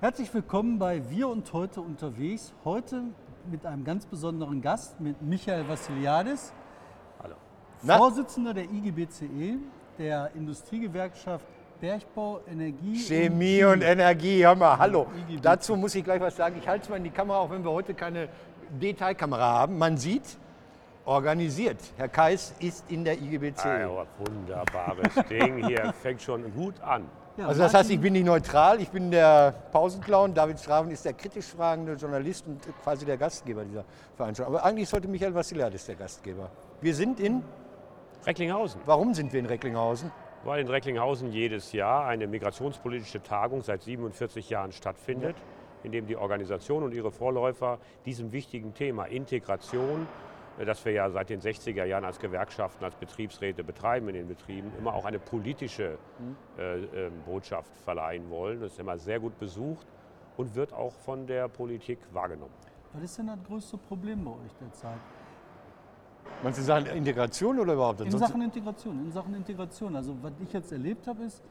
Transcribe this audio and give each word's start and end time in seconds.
Herzlich 0.00 0.32
willkommen 0.32 0.78
bei 0.78 1.10
Wir 1.10 1.28
und 1.28 1.52
heute 1.52 1.80
unterwegs. 1.80 2.54
Heute 2.64 3.02
mit 3.50 3.66
einem 3.66 3.82
ganz 3.82 4.06
besonderen 4.06 4.62
Gast, 4.62 5.00
mit 5.00 5.20
Michael 5.22 5.66
Vassiliadis, 5.68 6.52
Hallo. 7.20 7.34
Vorsitzender 7.80 8.54
der 8.54 8.66
IGBCE, 8.70 9.58
der 9.98 10.30
Industriegewerkschaft 10.36 11.44
Bergbau, 11.80 12.42
Energie 12.48 12.94
Chemie 12.94 13.64
und 13.64 13.82
Energie, 13.82 14.46
hör 14.46 14.54
mal, 14.54 14.78
hallo. 14.78 15.08
IGBC. 15.28 15.42
Dazu 15.42 15.74
muss 15.74 15.96
ich 15.96 16.04
gleich 16.04 16.20
was 16.20 16.36
sagen. 16.36 16.54
Ich 16.60 16.68
halte 16.68 16.84
es 16.84 16.88
mal 16.88 16.98
in 16.98 17.02
die 17.02 17.10
Kamera, 17.10 17.38
auch 17.38 17.50
wenn 17.50 17.64
wir 17.64 17.72
heute 17.72 17.92
keine 17.92 18.28
Detailkamera 18.80 19.58
haben. 19.58 19.78
Man 19.78 19.96
sieht, 19.96 20.38
organisiert. 21.06 21.78
Herr 21.96 22.08
Kais 22.08 22.54
ist 22.60 22.88
in 22.88 23.04
der 23.04 23.20
IGBC. 23.20 23.66
Ah, 23.66 23.80
ja, 23.80 24.06
wunderbares 24.16 25.12
Ding 25.28 25.66
hier, 25.66 25.92
fängt 25.92 26.22
schon 26.22 26.54
gut 26.54 26.80
an. 26.82 27.02
Ja, 27.38 27.46
Also 27.46 27.62
das 27.62 27.72
heißt, 27.72 27.90
ich 27.90 28.00
bin 28.00 28.14
nicht 28.14 28.26
neutral, 28.26 28.80
ich 28.80 28.88
bin 28.88 29.12
der 29.12 29.54
Pausenclown. 29.70 30.34
David 30.34 30.58
Straven 30.58 30.90
ist 30.90 31.04
der 31.04 31.12
kritisch 31.12 31.46
fragende 31.46 31.92
Journalist 31.92 32.44
und 32.48 32.60
quasi 32.82 33.06
der 33.06 33.16
Gastgeber 33.16 33.64
dieser 33.64 33.84
Veranstaltung. 34.16 34.56
Aber 34.56 34.64
eigentlich 34.64 34.88
sollte 34.88 35.06
Michael 35.06 35.32
Vassiliadis 35.32 35.86
der 35.86 35.94
Gastgeber. 35.94 36.50
Wir 36.80 36.94
sind 36.96 37.20
in, 37.20 37.44
Recklinghausen. 38.26 38.80
warum 38.86 39.14
sind 39.14 39.32
wir 39.32 39.38
in 39.38 39.46
Recklinghausen? 39.46 40.10
Weil 40.42 40.62
in 40.62 40.68
Recklinghausen 40.68 41.30
jedes 41.30 41.70
Jahr 41.70 42.06
eine 42.06 42.26
migrationspolitische 42.26 43.22
Tagung 43.22 43.62
seit 43.62 43.82
47 43.82 44.50
Jahren 44.50 44.72
stattfindet, 44.72 45.36
in 45.84 45.92
dem 45.92 46.08
die 46.08 46.16
Organisation 46.16 46.82
und 46.82 46.92
ihre 46.92 47.12
Vorläufer 47.12 47.78
diesem 48.04 48.32
wichtigen 48.32 48.74
Thema 48.74 49.04
Integration, 49.04 50.08
äh, 50.58 50.64
das 50.64 50.84
wir 50.84 50.92
ja 50.92 51.10
seit 51.10 51.30
den 51.30 51.40
60er 51.40 51.84
Jahren 51.84 52.04
als 52.04 52.18
Gewerkschaften, 52.18 52.84
als 52.84 52.94
Betriebsräte 52.96 53.64
betreiben 53.64 54.08
in 54.08 54.14
den 54.14 54.28
Betrieben, 54.28 54.72
immer 54.78 54.94
auch 54.94 55.04
eine 55.04 55.18
politische 55.18 55.98
äh, 56.58 56.78
ähm, 56.84 57.12
Botschaft 57.24 57.76
verleihen 57.78 58.28
wollen. 58.30 58.60
Das 58.60 58.72
ist 58.72 58.80
immer 58.80 58.98
sehr 58.98 59.20
gut 59.20 59.38
besucht 59.38 59.86
und 60.36 60.54
wird 60.54 60.72
auch 60.72 60.92
von 60.92 61.26
der 61.26 61.48
Politik 61.48 61.98
wahrgenommen. 62.12 62.54
Was 62.92 63.02
ist 63.02 63.18
denn 63.18 63.26
das 63.26 63.38
größte 63.46 63.76
Problem 63.76 64.24
bei 64.24 64.30
euch 64.30 64.54
derzeit? 64.60 64.98
Meinst 66.42 66.58
du 66.58 66.62
sagen 66.62 66.86
Integration 66.86 67.58
oder 67.58 67.74
überhaupt? 67.74 68.00
In 68.00 68.10
Sachen 68.10 68.42
Integration, 68.42 69.06
in 69.06 69.12
Sachen 69.12 69.34
Integration. 69.34 69.96
Also 69.96 70.16
was 70.22 70.32
ich 70.40 70.52
jetzt 70.52 70.70
erlebt 70.72 71.06
habe, 71.06 71.24
ist, 71.24 71.42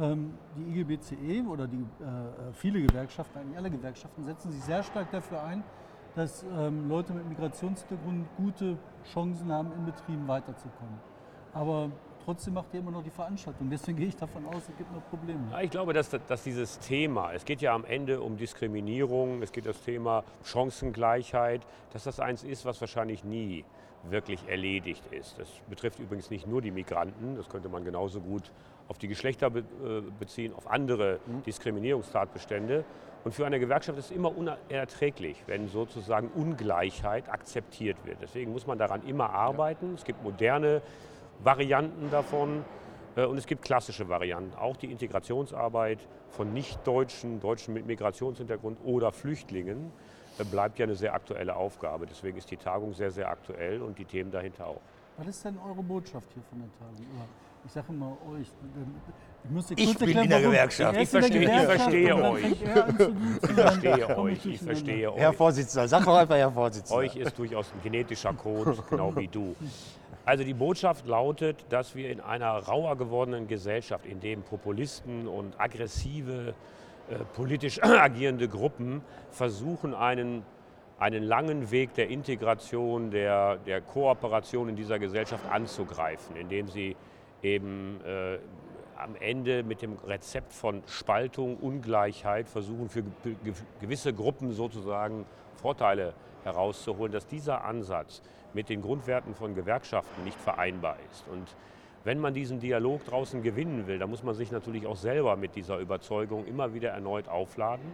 ähm, 0.00 0.34
die 0.56 0.80
IGBCE 0.80 1.46
oder 1.48 1.66
die, 1.66 1.76
äh, 1.76 2.52
viele 2.52 2.80
Gewerkschaften, 2.82 3.38
eigentlich 3.38 3.58
alle 3.58 3.70
Gewerkschaften, 3.70 4.24
setzen 4.24 4.50
sich 4.50 4.62
sehr 4.62 4.82
stark 4.82 5.10
dafür 5.10 5.42
ein, 5.42 5.62
dass 6.14 6.44
ähm, 6.56 6.88
Leute 6.88 7.12
mit 7.12 7.28
Migrationshintergrund 7.28 8.26
gute 8.36 8.76
Chancen 9.12 9.50
haben, 9.50 9.72
in 9.72 9.86
Betrieben 9.86 10.28
weiterzukommen. 10.28 10.98
Aber 11.54 11.90
trotzdem 12.24 12.54
macht 12.54 12.72
ihr 12.72 12.80
immer 12.80 12.90
noch 12.90 13.02
die 13.02 13.10
Veranstaltung. 13.10 13.68
Deswegen 13.70 13.98
gehe 13.98 14.08
ich 14.08 14.16
davon 14.16 14.46
aus, 14.46 14.68
es 14.68 14.76
gibt 14.76 14.92
noch 14.92 15.06
Probleme. 15.10 15.40
Ja, 15.50 15.60
ich 15.60 15.70
glaube, 15.70 15.92
dass, 15.92 16.10
dass 16.10 16.42
dieses 16.42 16.78
Thema, 16.78 17.32
es 17.32 17.44
geht 17.44 17.60
ja 17.60 17.74
am 17.74 17.84
Ende 17.84 18.20
um 18.20 18.36
Diskriminierung, 18.36 19.42
es 19.42 19.52
geht 19.52 19.66
das 19.66 19.80
Thema 19.82 20.24
Chancengleichheit, 20.44 21.62
dass 21.92 22.04
das 22.04 22.20
eins 22.20 22.44
ist, 22.44 22.64
was 22.64 22.80
wahrscheinlich 22.80 23.24
nie 23.24 23.64
wirklich 24.10 24.48
erledigt 24.48 25.04
ist. 25.12 25.38
Das 25.38 25.48
betrifft 25.68 25.98
übrigens 26.00 26.30
nicht 26.30 26.46
nur 26.46 26.60
die 26.60 26.70
Migranten, 26.70 27.36
das 27.36 27.48
könnte 27.48 27.68
man 27.68 27.84
genauso 27.84 28.20
gut 28.20 28.50
auf 28.88 28.98
die 28.98 29.08
Geschlechter 29.08 29.46
äh, 29.46 29.62
beziehen, 30.18 30.52
auf 30.54 30.70
andere 30.70 31.20
Diskriminierungstatbestände. 31.46 32.84
Und 33.24 33.32
für 33.34 33.46
eine 33.46 33.60
Gewerkschaft 33.60 33.98
ist 33.98 34.06
es 34.06 34.10
immer 34.10 34.36
unerträglich, 34.36 35.42
wenn 35.46 35.68
sozusagen 35.68 36.28
Ungleichheit 36.28 37.28
akzeptiert 37.28 37.96
wird. 38.04 38.18
Deswegen 38.20 38.52
muss 38.52 38.66
man 38.66 38.78
daran 38.78 39.06
immer 39.06 39.30
arbeiten. 39.30 39.94
Es 39.94 40.04
gibt 40.04 40.22
moderne 40.24 40.82
Varianten 41.42 42.10
davon. 42.10 42.64
Äh, 43.14 43.24
Und 43.24 43.38
es 43.38 43.46
gibt 43.46 43.62
klassische 43.62 44.08
Varianten. 44.08 44.56
Auch 44.56 44.76
die 44.76 44.90
Integrationsarbeit 44.90 46.00
von 46.30 46.52
Nicht-Deutschen, 46.52 47.40
Deutschen 47.40 47.74
mit 47.74 47.86
Migrationshintergrund 47.86 48.78
oder 48.84 49.12
Flüchtlingen 49.12 49.92
äh, 50.38 50.44
bleibt 50.44 50.78
ja 50.78 50.84
eine 50.84 50.96
sehr 50.96 51.14
aktuelle 51.14 51.54
Aufgabe. 51.54 52.06
Deswegen 52.06 52.38
ist 52.38 52.50
die 52.50 52.56
Tagung 52.56 52.92
sehr, 52.94 53.10
sehr 53.10 53.28
aktuell 53.28 53.82
und 53.82 53.98
die 53.98 54.04
Themen 54.04 54.30
dahinter 54.30 54.66
auch. 54.66 54.80
Was 55.18 55.26
ist 55.28 55.44
denn 55.44 55.58
eure 55.58 55.82
Botschaft 55.82 56.28
hier 56.32 56.42
von 56.42 56.58
der 56.58 56.70
Tagung? 56.78 57.06
Ich 57.64 57.70
sage 57.70 57.86
immer 57.90 58.16
euch. 58.32 58.48
Ich, 59.44 59.50
müsste 59.50 59.74
Ich 59.74 59.86
kurz 59.86 59.98
bin 59.98 60.18
in 60.18 60.28
der. 60.28 60.40
Gewerkschaft. 60.40 60.96
Er 60.96 61.02
Ich 61.02 61.08
verstehe- 61.08 61.42
ich 61.42 61.60
verstehe 61.66 62.14
euch. 62.16 62.44
Ich 62.52 63.50
verstehe 63.50 64.18
euch, 64.18 64.46
ich 64.46 64.60
verstehe 64.62 65.12
Herr 65.16 65.30
euch. 65.30 65.36
Vorsitzender, 65.36 65.88
sag 65.88 66.04
doch 66.04 66.16
einfach 66.16 66.36
Herr 66.36 66.52
Vorsitzender. 66.52 66.98
Euch 67.00 67.16
ist 67.16 67.36
durchaus 67.38 67.72
ein 67.72 67.82
genetischer 67.82 68.32
Code, 68.34 68.76
genau 68.90 69.14
wie 69.16 69.28
du. 69.28 69.54
Also 70.24 70.44
die 70.44 70.54
Botschaft 70.54 71.06
lautet, 71.08 71.64
dass 71.70 71.96
wir 71.96 72.10
in 72.10 72.20
einer 72.20 72.50
rauer 72.52 72.96
gewordenen 72.96 73.48
Gesellschaft, 73.48 74.06
in 74.06 74.20
dem 74.20 74.42
Populisten 74.42 75.26
und 75.26 75.58
aggressive, 75.60 76.54
äh, 77.10 77.16
politisch 77.34 77.82
agierende 77.82 78.46
Gruppen 78.48 79.02
versuchen, 79.32 79.94
einen, 79.94 80.44
einen 81.00 81.24
langen 81.24 81.72
Weg 81.72 81.94
der 81.94 82.08
Integration, 82.08 83.10
der, 83.10 83.56
der 83.66 83.80
Kooperation 83.80 84.68
in 84.68 84.76
dieser 84.76 85.00
Gesellschaft 85.00 85.44
anzugreifen, 85.50 86.36
indem 86.36 86.68
sie 86.68 86.94
eben 87.42 88.00
äh, 88.06 88.38
am 89.02 89.16
Ende 89.16 89.62
mit 89.62 89.82
dem 89.82 89.96
Rezept 90.06 90.52
von 90.52 90.82
Spaltung, 90.86 91.56
Ungleichheit 91.56 92.48
versuchen, 92.48 92.88
für 92.88 93.02
ge- 93.02 93.34
ge- 93.44 93.54
gewisse 93.80 94.12
Gruppen 94.12 94.52
sozusagen 94.52 95.26
Vorteile 95.56 96.14
herauszuholen, 96.44 97.12
dass 97.12 97.26
dieser 97.26 97.64
Ansatz 97.64 98.22
mit 98.54 98.68
den 98.68 98.82
Grundwerten 98.82 99.34
von 99.34 99.54
Gewerkschaften 99.54 100.24
nicht 100.24 100.38
vereinbar 100.38 100.96
ist. 101.10 101.26
Und 101.28 101.46
wenn 102.04 102.18
man 102.18 102.34
diesen 102.34 102.58
Dialog 102.58 103.04
draußen 103.04 103.42
gewinnen 103.42 103.86
will, 103.86 103.98
dann 103.98 104.10
muss 104.10 104.22
man 104.22 104.34
sich 104.34 104.50
natürlich 104.50 104.86
auch 104.86 104.96
selber 104.96 105.36
mit 105.36 105.54
dieser 105.54 105.78
Überzeugung 105.78 106.46
immer 106.46 106.74
wieder 106.74 106.90
erneut 106.90 107.28
aufladen. 107.28 107.84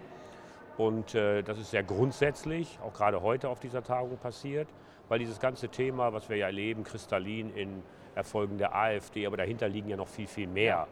Und 0.79 1.15
äh, 1.15 1.43
das 1.43 1.59
ist 1.59 1.71
sehr 1.73 1.83
grundsätzlich, 1.83 2.79
auch 2.83 2.95
gerade 2.95 3.21
heute 3.21 3.49
auf 3.49 3.61
dieser 3.61 3.83
Tagung 3.83 4.17
passiert, 4.17 4.69
weil 5.09 5.19
dieses 5.19 5.41
ganze 5.41 5.69
Thema, 5.69 6.13
was 6.13 6.29
wir 6.29 6.37
ja 6.37 6.47
erleben, 6.47 6.85
kristallin 6.85 7.55
in 7.55 7.83
Erfolgen 8.19 8.59
der 8.59 8.75
AfD, 8.75 9.27
aber 9.27 9.39
dahinter 9.39 9.69
liegen 9.69 9.89
ja 9.89 9.97
noch 9.97 10.09
viel, 10.09 10.27
viel 10.27 10.47
mehr 10.47 10.87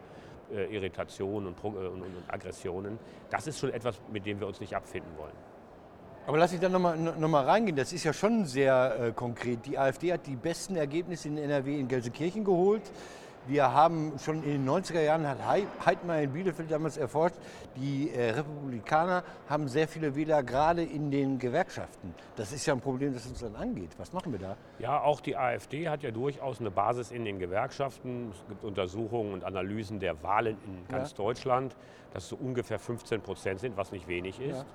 äh, 0.51 0.73
Irritationen 0.73 1.53
und, 1.53 1.63
äh, 1.63 1.67
und, 1.67 1.77
und, 1.77 2.01
und 2.01 2.23
Aggressionen. 2.27 2.97
Das 3.29 3.45
ist 3.45 3.59
schon 3.59 3.71
etwas, 3.71 3.99
mit 4.11 4.25
dem 4.25 4.39
wir 4.39 4.47
uns 4.47 4.59
nicht 4.59 4.75
abfinden 4.75 5.11
wollen. 5.17 5.35
Aber 6.25 6.37
lass 6.37 6.51
ich 6.51 6.59
da 6.59 6.67
nochmal 6.67 6.97
noch 6.97 7.29
mal 7.29 7.45
reingehen. 7.45 7.77
Das 7.77 7.93
ist 7.93 8.03
ja 8.03 8.11
schon 8.11 8.45
sehr 8.45 8.97
äh, 8.99 9.11
konkret. 9.11 9.65
Die 9.65 9.77
AfD 9.77 10.11
hat 10.11 10.27
die 10.27 10.35
besten 10.35 10.75
Ergebnisse 10.75 11.29
in 11.29 11.37
NRW 11.37 11.79
in 11.79 11.87
Gelsenkirchen 11.87 12.43
geholt. 12.43 12.81
Wir 13.47 13.71
haben 13.71 14.13
schon 14.19 14.43
in 14.43 14.65
den 14.65 14.69
90er 14.69 14.99
Jahren, 15.01 15.25
hat 15.25 15.37
Hei- 15.47 15.67
Heidmar 15.85 16.19
in 16.21 16.33
Bielefeld 16.33 16.69
damals 16.69 16.97
erforscht, 16.97 17.35
die 17.77 18.11
äh, 18.11 18.31
Republikaner 18.31 19.23
haben 19.49 19.69
sehr 19.69 19.87
viele 19.87 20.15
Wähler 20.17 20.43
gerade 20.43 20.83
in 20.83 21.11
den 21.11 21.39
Gewerkschaften. 21.39 22.13
Das 22.35 22.51
ist 22.51 22.65
ja 22.65 22.73
ein 22.73 22.81
Problem, 22.81 23.13
das 23.13 23.25
uns 23.25 23.39
dann 23.39 23.55
angeht. 23.55 23.91
Was 23.97 24.11
machen 24.11 24.33
wir 24.33 24.39
da? 24.39 24.57
Ja, 24.79 24.99
auch 25.01 25.21
die 25.21 25.37
AfD 25.37 25.87
hat 25.87 26.03
ja 26.03 26.11
durchaus 26.11 26.59
eine 26.59 26.71
Basis 26.71 27.11
in 27.11 27.23
den 27.23 27.39
Gewerkschaften. 27.39 28.31
Es 28.31 28.45
gibt 28.49 28.65
Untersuchungen 28.65 29.31
und 29.31 29.45
Analysen 29.45 29.99
der 30.01 30.21
Wahlen 30.23 30.57
in 30.65 30.85
ganz 30.93 31.13
Deutschland, 31.13 31.73
dass 32.13 32.27
so 32.27 32.35
ungefähr 32.35 32.79
15 32.79 33.21
Prozent 33.21 33.61
sind, 33.61 33.77
was 33.77 33.93
nicht 33.93 34.09
wenig 34.09 34.41
ist. 34.41 34.65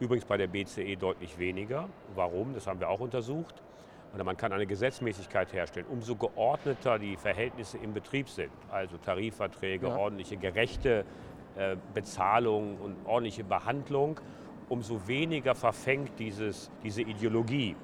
Übrigens 0.00 0.26
bei 0.26 0.36
der 0.36 0.48
BCE 0.48 0.96
deutlich 0.96 1.38
weniger. 1.38 1.88
Warum? 2.14 2.52
Das 2.52 2.66
haben 2.66 2.78
wir 2.78 2.90
auch 2.90 3.00
untersucht. 3.00 3.62
Oder 4.14 4.24
man 4.24 4.36
kann 4.36 4.52
eine 4.52 4.66
Gesetzmäßigkeit 4.66 5.52
herstellen. 5.52 5.86
Umso 5.90 6.16
geordneter 6.16 6.98
die 6.98 7.16
Verhältnisse 7.16 7.78
im 7.78 7.92
Betrieb 7.92 8.28
sind, 8.28 8.50
also 8.70 8.96
Tarifverträge, 8.96 9.88
Ja. 9.88 9.96
ordentliche, 9.96 10.36
gerechte 10.36 11.04
äh, 11.56 11.76
Bezahlung 11.92 12.78
und 12.78 12.96
ordentliche 13.04 13.44
Behandlung, 13.44 14.20
umso 14.68 15.06
weniger 15.06 15.54
verfängt 15.54 16.12
dieses, 16.18 16.70
diese 16.82 17.02
Ideologie. 17.02 17.76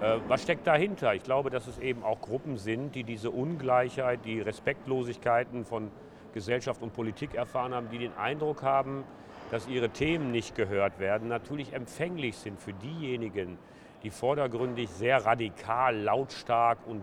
Äh, 0.00 0.18
Was 0.26 0.42
steckt 0.42 0.66
dahinter? 0.66 1.14
Ich 1.14 1.22
glaube, 1.22 1.50
dass 1.50 1.66
es 1.66 1.78
eben 1.78 2.02
auch 2.02 2.20
Gruppen 2.20 2.56
sind, 2.56 2.94
die 2.94 3.04
diese 3.04 3.30
Ungleichheit, 3.30 4.20
die 4.24 4.40
Respektlosigkeiten 4.40 5.64
von 5.64 5.90
Gesellschaft 6.32 6.82
und 6.82 6.92
Politik 6.92 7.34
erfahren 7.34 7.72
haben, 7.74 7.88
die 7.90 7.98
den 7.98 8.16
Eindruck 8.16 8.62
haben, 8.62 9.04
dass 9.50 9.68
ihre 9.68 9.90
Themen 9.90 10.32
nicht 10.32 10.56
gehört 10.56 10.98
werden, 10.98 11.28
natürlich 11.28 11.72
empfänglich 11.74 12.36
sind 12.36 12.58
für 12.58 12.72
diejenigen, 12.72 13.56
die 14.04 14.10
vordergründig 14.10 14.90
sehr 14.90 15.24
radikal, 15.24 15.96
lautstark 15.96 16.78
und 16.86 17.02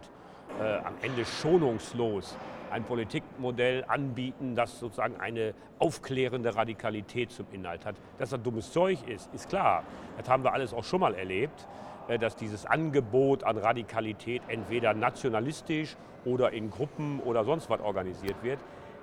äh, 0.59 0.77
am 0.77 0.93
Ende 1.01 1.25
schonungslos 1.25 2.37
ein 2.71 2.83
Politikmodell 2.83 3.83
anbieten, 3.87 4.55
das 4.55 4.79
sozusagen 4.79 5.19
eine 5.19 5.53
aufklärende 5.79 6.55
Radikalität 6.55 7.31
zum 7.31 7.47
Inhalt 7.51 7.85
hat. 7.85 7.95
Dass 8.17 8.29
das 8.29 8.41
dummes 8.41 8.71
Zeug 8.71 8.99
ist, 9.07 9.33
ist 9.33 9.49
klar. 9.49 9.83
Das 10.17 10.29
haben 10.29 10.43
wir 10.43 10.53
alles 10.53 10.73
auch 10.73 10.83
schon 10.83 11.01
mal 11.01 11.15
erlebt, 11.15 11.67
äh, 12.07 12.17
dass 12.17 12.35
dieses 12.35 12.65
Angebot 12.65 13.43
an 13.43 13.57
Radikalität 13.57 14.43
entweder 14.47 14.93
nationalistisch 14.93 15.97
oder 16.23 16.51
in 16.51 16.69
Gruppen 16.69 17.19
oder 17.21 17.43
sonst 17.43 17.69
was 17.69 17.81
organisiert 17.81 18.35
wird. 18.43 18.59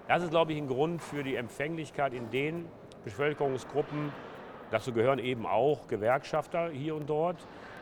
Das 0.07 0.23
ist, 0.23 0.31
glaube 0.31 0.53
ich, 0.53 0.59
ein 0.59 0.69
Grund 0.69 1.03
für 1.03 1.23
die 1.23 1.35
Empfänglichkeit 1.35 2.15
in 2.15 2.31
den 2.31 2.67
Bevölkerungsgruppen. 3.05 4.13
Dazu 4.71 4.93
gehören 4.93 5.19
eben 5.19 5.47
auch 5.47 5.87
Gewerkschafter 5.89 6.71
hier 6.71 6.95
und 6.95 7.11
dort, 7.11 7.37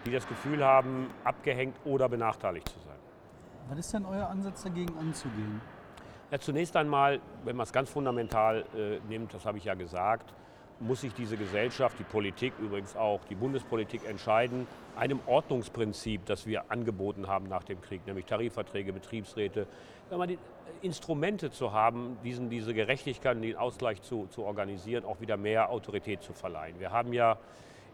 die 0.07 0.13
das 0.13 0.27
Gefühl 0.27 0.65
haben, 0.65 1.11
abgehängt 1.25 1.77
oder 1.85 2.09
benachteiligt 2.09 2.69
zu 2.69 2.79
sein. 2.81 2.97
Was 3.69 3.79
ist 3.79 3.93
denn 3.93 4.07
euer 4.07 4.29
Ansatz 4.29 4.63
dagegen 4.63 4.97
anzugehen? 4.99 5.61
Ja, 6.31 6.39
zunächst 6.39 6.77
einmal, 6.77 7.21
wenn 7.45 7.57
man 7.57 7.65
es 7.65 7.73
ganz 7.73 7.91
fundamental 7.91 8.65
äh, 8.77 8.99
nimmt, 9.09 9.35
das 9.35 9.45
habe 9.45 9.59
ich 9.59 9.65
ja 9.65 9.75
gesagt, 9.75 10.33
muss 10.79 11.01
sich 11.01 11.15
diese 11.15 11.37
Gesellschaft, 11.37 11.99
die 11.99 12.05
Politik 12.05 12.53
übrigens 12.59 12.97
auch, 12.97 13.25
die 13.25 13.35
Bundespolitik 13.35 14.07
entscheiden, 14.07 14.67
einem 14.97 15.21
Ordnungsprinzip, 15.27 16.27
das 16.27 16.47
wir 16.47 16.71
angeboten 16.71 17.29
haben 17.29 17.49
nach 17.49 17.63
dem 17.63 17.81
Krieg, 17.81 18.07
nämlich 18.07 18.27
Tarifverträge, 18.27 18.93
Betriebsräte, 18.93 19.67
die 20.11 20.39
Instrumente 20.83 21.51
zu 21.51 21.73
haben, 21.73 22.19
diesen, 22.23 22.51
diese 22.51 22.75
Gerechtigkeit 22.75 23.37
und 23.37 23.43
den 23.43 23.57
Ausgleich 23.57 24.03
zu, 24.03 24.27
zu 24.27 24.45
organisieren, 24.45 25.05
auch 25.05 25.21
wieder 25.21 25.37
mehr 25.37 25.71
Autorität 25.71 26.23
zu 26.23 26.33
verleihen. 26.33 26.79
Wir 26.79 26.93
haben 26.93 27.13
ja 27.13 27.39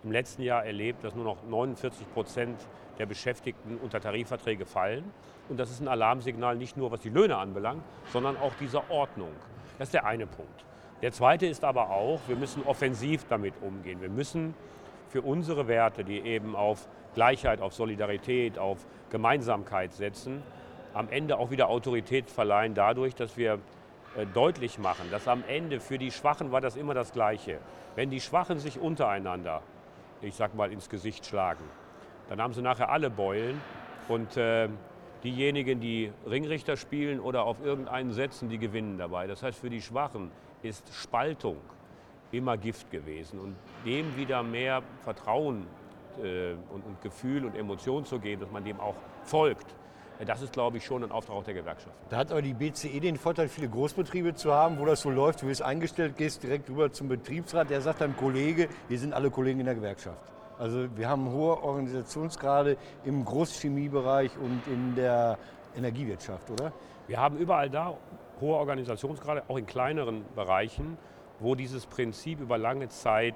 im 0.05 0.13
letzten 0.13 0.43
Jahr 0.43 0.65
erlebt, 0.65 1.05
dass 1.05 1.15
nur 1.15 1.25
noch 1.25 1.43
49 1.49 2.13
Prozent 2.13 2.59
der 2.99 3.07
Beschäftigten 3.07 3.79
unter 3.83 4.01
Tarifverträge 4.01 4.67
fallen. 4.67 5.05
Und 5.49 5.59
das 5.59 5.71
ist 5.71 5.81
ein 5.81 5.89
Alarmsignal 5.89 6.57
nicht 6.57 6.77
nur, 6.77 6.91
was 6.91 7.01
die 7.01 7.11
Löhne 7.11 7.37
anbelangt, 7.37 7.83
sondern 8.13 8.37
auch 8.37 8.53
dieser 8.61 8.91
Ordnung. 8.91 9.31
Das 9.79 9.89
ist 9.89 9.95
der 9.95 10.07
eine 10.07 10.27
Punkt. 10.27 10.65
Der 11.03 11.13
zweite 11.13 11.47
ist 11.47 11.65
aber 11.65 11.91
auch, 11.91 12.21
wir 12.29 12.37
müssen 12.37 12.63
offensiv 12.65 13.25
damit 13.29 13.55
umgehen. 13.61 14.01
Wir 14.01 14.09
müssen 14.09 14.55
für 15.09 15.23
unsere 15.23 15.67
Werte, 15.69 16.05
die 16.05 16.21
eben 16.21 16.55
auf 16.55 16.89
Gleichheit, 17.15 17.61
auf 17.61 17.75
Solidarität, 17.75 18.59
auf 18.59 18.87
Gemeinsamkeit 19.11 19.93
setzen, 19.93 20.43
am 20.95 21.09
Ende 21.11 21.39
auch 21.39 21.51
wieder 21.51 21.69
Autorität 21.69 22.31
verleihen 22.31 22.75
dadurch, 22.75 23.15
dass 23.15 23.37
wir 23.37 23.59
äh, 24.17 24.27
deutlich 24.27 24.79
machen, 24.79 25.11
dass 25.11 25.27
am 25.27 25.43
Ende 25.49 25.81
für 25.81 25.99
die 25.99 26.11
Schwachen 26.11 26.53
war 26.53 26.61
das 26.61 26.77
immer 26.77 26.95
das 26.95 27.13
Gleiche. 27.13 27.59
Wenn 27.97 28.11
die 28.11 28.21
Schwachen 28.21 28.59
sich 28.59 28.79
untereinander, 28.79 29.63
ich 30.23 30.35
sag 30.35 30.55
mal, 30.55 30.73
ins 30.73 30.89
Gesicht 30.89 31.27
schlagen, 31.27 31.65
dann 32.29 32.41
haben 32.41 32.55
sie 32.55 32.63
nachher 32.63 32.91
alle 32.91 33.11
Beulen 33.11 33.61
und 34.09 34.37
äh, 34.37 34.69
diejenigen, 35.25 35.81
die 35.81 36.13
Ringrichter 36.29 36.77
spielen 36.77 37.21
oder 37.21 37.45
auf 37.45 37.65
irgendeinen 37.65 38.13
setzen, 38.13 38.49
die 38.49 38.59
gewinnen 38.59 38.99
dabei. 38.99 39.27
Das 39.27 39.43
heißt, 39.43 39.59
für 39.59 39.71
die 39.71 39.83
Schwachen 39.83 40.31
ist 40.63 40.93
Spaltung 40.95 41.57
immer 42.33 42.57
Gift 42.57 42.91
gewesen. 42.91 43.39
Und 43.39 43.57
dem 43.85 44.17
wieder 44.17 44.43
mehr 44.43 44.83
Vertrauen 45.05 45.67
äh, 46.23 46.53
und, 46.71 46.85
und, 46.85 47.03
Gefühl 47.03 47.45
und 47.45 47.57
Emotion 47.57 48.05
zu 48.05 48.19
geben, 48.19 48.41
dass 48.43 48.51
man 48.51 48.65
dem 48.65 48.81
auch 48.81 48.97
folgt, 49.25 49.67
das 50.25 50.43
ist, 50.43 50.53
glaube 50.53 50.77
ich, 50.79 50.85
schon 50.85 51.03
ein 51.03 51.11
Auftrag 51.11 51.45
der 51.45 51.55
Gewerkschaft. 51.55 51.95
Da 52.09 52.19
hat 52.19 52.31
aber 52.31 52.43
die 52.43 52.55
BCE 52.55 53.01
den 53.01 53.17
Vorteil, 53.17 53.49
viele 53.49 53.69
Großbetriebe 53.69 54.35
zu 54.35 54.53
haben, 54.53 54.79
wo 54.79 54.85
das 54.85 55.03
so 55.03 55.11
läuft, 55.11 55.43
du 55.43 55.49
wirst 55.49 55.63
eingestellt, 55.63 56.17
gehst 56.17 56.43
direkt 56.43 56.69
rüber 56.71 56.93
zum 56.93 57.09
Betriebsrat, 57.09 57.71
der 57.71 57.81
sagt 57.81 58.01
dann 58.01 58.17
Kollege, 58.17 58.69
wir 58.89 58.99
sind 58.99 59.13
alle 59.13 59.31
Kollegen 59.31 59.61
in 59.61 59.67
der 59.67 59.75
Gewerkschaft. 59.75 60.21
Also 60.59 60.87
wir 60.97 61.09
haben 61.09 61.31
hohe 61.31 61.63
Organisationsgrade 61.63 62.77
im 63.05 63.25
Großchemiebereich 63.25 64.31
und 64.39 64.63
in 64.67 64.95
der 64.95 65.39
Energiewirtschaft, 65.77 66.51
oder? 66.51 66.73
Wir 67.09 67.19
haben 67.19 67.37
überall 67.39 67.69
da 67.69 67.97
hohe 68.41 68.57
Organisationsgrade, 68.57 69.45
auch 69.49 69.57
in 69.57 69.67
kleineren 69.67 70.25
Bereichen, 70.35 70.99
wo 71.41 71.55
dieses 71.55 71.87
Prinzip 71.87 72.41
über 72.41 72.59
lange 72.59 72.89
Zeit 72.89 73.35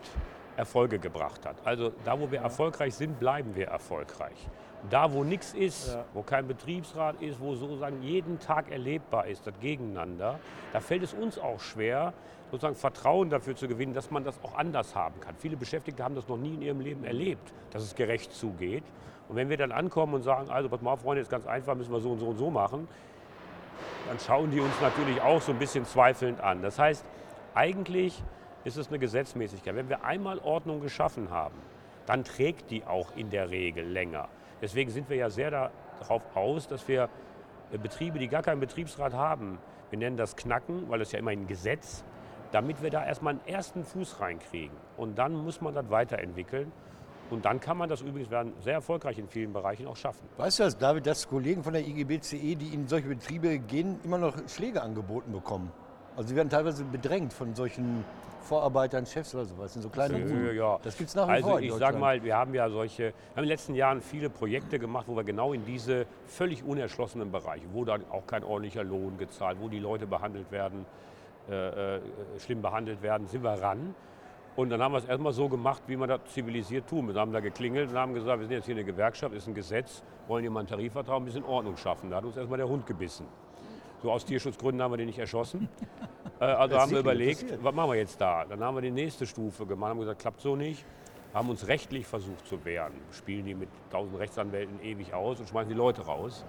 Erfolge 0.56 0.98
gebracht 0.98 1.44
hat. 1.44 1.56
Also 1.64 1.92
da, 2.04 2.18
wo 2.18 2.30
wir 2.30 2.40
erfolgreich 2.40 2.94
sind, 2.94 3.18
bleiben 3.18 3.54
wir 3.54 3.68
erfolgreich. 3.68 4.48
Da, 4.90 5.12
wo 5.12 5.24
nichts 5.24 5.52
ist, 5.52 5.94
ja. 5.94 6.04
wo 6.14 6.22
kein 6.22 6.46
Betriebsrat 6.46 7.20
ist, 7.20 7.40
wo 7.40 7.54
sozusagen 7.54 8.02
jeden 8.02 8.38
Tag 8.38 8.70
erlebbar 8.70 9.26
ist, 9.26 9.46
das 9.46 9.58
Gegeneinander, 9.60 10.38
da 10.72 10.80
fällt 10.80 11.02
es 11.02 11.12
uns 11.12 11.38
auch 11.38 11.58
schwer, 11.60 12.12
sozusagen 12.50 12.76
Vertrauen 12.76 13.30
dafür 13.30 13.56
zu 13.56 13.66
gewinnen, 13.66 13.94
dass 13.94 14.10
man 14.10 14.22
das 14.22 14.42
auch 14.44 14.56
anders 14.56 14.94
haben 14.94 15.18
kann. 15.20 15.34
Viele 15.36 15.56
Beschäftigte 15.56 16.04
haben 16.04 16.14
das 16.14 16.28
noch 16.28 16.36
nie 16.36 16.54
in 16.54 16.62
ihrem 16.62 16.80
Leben 16.80 17.04
erlebt, 17.04 17.52
dass 17.70 17.82
es 17.82 17.94
gerecht 17.94 18.32
zugeht. 18.32 18.84
Und 19.28 19.34
wenn 19.34 19.48
wir 19.48 19.56
dann 19.56 19.72
ankommen 19.72 20.14
und 20.14 20.22
sagen, 20.22 20.50
also 20.50 20.68
pass 20.68 20.80
mal 20.80 20.96
Freunde, 20.96 21.22
ist 21.22 21.30
ganz 21.30 21.46
einfach, 21.46 21.74
müssen 21.74 21.92
wir 21.92 22.00
so 22.00 22.12
und 22.12 22.20
so 22.20 22.26
und 22.28 22.38
so 22.38 22.50
machen, 22.50 22.86
dann 24.06 24.20
schauen 24.20 24.52
die 24.52 24.60
uns 24.60 24.80
natürlich 24.80 25.20
auch 25.20 25.42
so 25.42 25.50
ein 25.50 25.58
bisschen 25.58 25.84
zweifelnd 25.84 26.40
an. 26.40 26.62
Das 26.62 26.78
heißt, 26.78 27.04
eigentlich 27.54 28.22
ist 28.62 28.76
es 28.76 28.88
eine 28.88 29.00
Gesetzmäßigkeit. 29.00 29.74
Wenn 29.74 29.88
wir 29.88 30.04
einmal 30.04 30.38
Ordnung 30.38 30.80
geschaffen 30.80 31.30
haben, 31.30 31.56
dann 32.06 32.22
trägt 32.22 32.70
die 32.70 32.84
auch 32.84 33.16
in 33.16 33.30
der 33.30 33.50
Regel 33.50 33.84
länger. 33.84 34.28
Deswegen 34.61 34.91
sind 34.91 35.08
wir 35.08 35.17
ja 35.17 35.31
sehr 35.31 35.50
darauf 35.50 36.23
aus, 36.35 36.69
dass 36.69 36.87
wir 36.88 37.08
äh, 37.73 37.79
Betriebe, 37.79 38.19
die 38.19 38.29
gar 38.29 38.43
keinen 38.43 38.61
Betriebsrat 38.61 39.12
haben, 39.14 39.58
wir 39.91 39.99
nennen 39.99 40.17
das 40.17 40.37
Knacken, 40.37 40.88
weil 40.88 41.00
es 41.00 41.12
ja 41.12 41.19
immer 41.19 41.31
ein 41.31 41.47
Gesetz, 41.47 42.05
damit 42.53 42.82
wir 42.82 42.91
da 42.91 43.05
erstmal 43.05 43.35
einen 43.35 43.47
ersten 43.47 43.85
Fuß 43.85 44.20
reinkriegen. 44.20 44.76
Und 44.97 45.19
dann 45.19 45.35
muss 45.35 45.61
man 45.61 45.75
das 45.75 45.91
weiterentwickeln. 45.91 46.73
Und 47.29 47.44
dann 47.44 47.61
kann 47.61 47.76
man 47.76 47.88
das 47.88 48.03
übrigens 48.03 48.31
werden 48.31 48.53
sehr 48.61 48.75
erfolgreich 48.75 49.19
in 49.19 49.29
vielen 49.29 49.53
Bereichen 49.53 49.87
auch 49.87 49.97
schaffen. 49.97 50.29
Weißt 50.37 50.61
du 50.61 50.62
das, 50.62 50.79
David, 50.79 51.06
dass 51.06 51.29
Kollegen 51.29 51.64
von 51.64 51.73
der 51.73 51.87
IGBCE, 51.87 52.55
die 52.55 52.73
in 52.73 52.87
solche 52.87 53.08
Betriebe 53.08 53.58
gehen, 53.58 53.99
immer 54.05 54.19
noch 54.19 54.35
Schläge 54.49 54.81
angeboten 54.81 55.32
bekommen? 55.32 55.73
Also 56.17 56.29
sie 56.31 56.37
werden 56.37 56.50
teilweise 56.50 56.85
bedrängt 56.85 57.32
von 57.32 57.55
solchen 57.55 58.05
Vorarbeitern, 58.46 59.04
Chefs 59.04 59.34
oder 59.34 59.44
sowas, 59.44 59.75
in 59.76 59.82
so 59.82 59.88
kleinen 59.88 60.22
Ruhen. 60.22 60.56
Ja. 60.56 60.78
Das 60.82 60.96
gibt 60.96 61.08
es 61.08 61.16
nach 61.16 61.26
wie 61.28 61.32
also 61.32 61.48
vor. 61.48 61.56
Also 61.56 61.66
ich 61.66 61.75
sage 61.75 61.98
mal, 61.98 62.22
wir 62.22 62.37
haben 62.37 62.54
ja 62.54 62.70
solche, 62.70 63.06
haben 63.06 63.14
in 63.37 63.43
den 63.43 63.48
letzten 63.48 63.75
Jahren 63.75 64.00
viele 64.00 64.31
Projekte 64.31 64.78
gemacht, 64.78 65.06
wo 65.08 65.16
wir 65.16 65.25
genau 65.25 65.52
in 65.52 65.64
diese 65.64 66.06
völlig 66.26 66.64
unerschlossenen 66.64 67.31
Bereiche, 67.31 67.66
wo 67.72 67.84
dann 67.84 68.04
auch 68.10 68.26
kein 68.26 68.44
ordentlicher 68.44 68.84
Lohn 68.84 69.19
gezahlt, 69.19 69.58
wo 69.60 69.69
die 69.69 69.81
Leute 69.81 70.06
behandelt 70.06 70.50
werden, 70.50 70.87
äh, 71.50 71.96
äh, 71.96 72.00
schlimm 72.38 72.62
behandelt 72.62 73.02
werden, 73.02 73.26
sind 73.26 73.43
wir 73.43 73.60
ran. 73.60 73.94
Und 74.56 74.70
dann 74.70 74.82
haben 74.82 74.93
wir 74.93 74.98
es 74.98 75.04
erstmal 75.04 75.34
so 75.34 75.48
gemacht, 75.48 75.82
wie 75.87 75.96
man 75.96 76.08
das 76.08 76.20
zivilisiert 76.28 76.88
tun. 76.88 77.12
Wir 77.12 77.20
haben 77.20 77.32
da 77.32 77.40
geklingelt 77.40 77.90
und 77.90 77.98
haben 77.98 78.14
gesagt, 78.14 78.40
wir 78.40 78.46
sind 78.46 78.56
jetzt 78.56 78.64
hier 78.64 78.75
eine 78.75 78.84
Gewerkschaft, 78.84 79.34
ist 79.34 79.46
ein 79.46 79.54
Gesetz, 79.54 80.02
wollen 80.28 80.44
jemanden 80.44 80.70
Tarifvertrag 80.70 81.16
ein 81.16 81.26
bisschen 81.26 81.44
Ordnung 81.44 81.76
schaffen. 81.76 82.08
Da 82.10 82.16
hat 82.16 82.25
uns 82.25 82.38
erstmal 82.38 82.56
der 82.56 82.69
Hund 82.69 82.87
gebissen. 82.87 83.26
So 84.02 84.12
aus 84.12 84.25
Tierschutzgründen 84.25 84.82
haben 84.82 84.93
wir 84.93 84.98
den 84.98 85.06
nicht 85.06 85.19
erschossen. 85.19 85.69
äh, 86.40 86.44
also 86.44 86.78
haben 86.78 86.90
wir 86.90 87.00
überlegt, 87.00 87.62
was 87.62 87.75
machen 87.75 87.90
wir 87.90 87.96
jetzt 87.96 88.20
da? 88.20 88.44
Dann 88.44 88.62
haben 88.62 88.76
wir 88.76 88.82
die 88.82 88.90
nächste 88.90 89.26
Stufe 89.26 89.66
gemacht, 89.66 89.90
haben 89.90 90.00
gesagt, 90.00 90.20
klappt 90.20 90.40
so 90.40 90.56
nicht. 90.56 90.84
Haben 91.34 91.50
uns 91.50 91.66
rechtlich 91.66 92.06
versucht 92.06 92.46
zu 92.46 92.64
wehren. 92.64 92.94
Spielen 93.10 93.44
die 93.44 93.54
mit 93.54 93.69
tausend 93.90 94.19
Rechtsanwälten 94.19 94.81
ewig 94.82 95.12
aus 95.12 95.38
und 95.40 95.48
schmeißen 95.48 95.69
die 95.69 95.76
Leute 95.76 96.02
raus. 96.02 96.44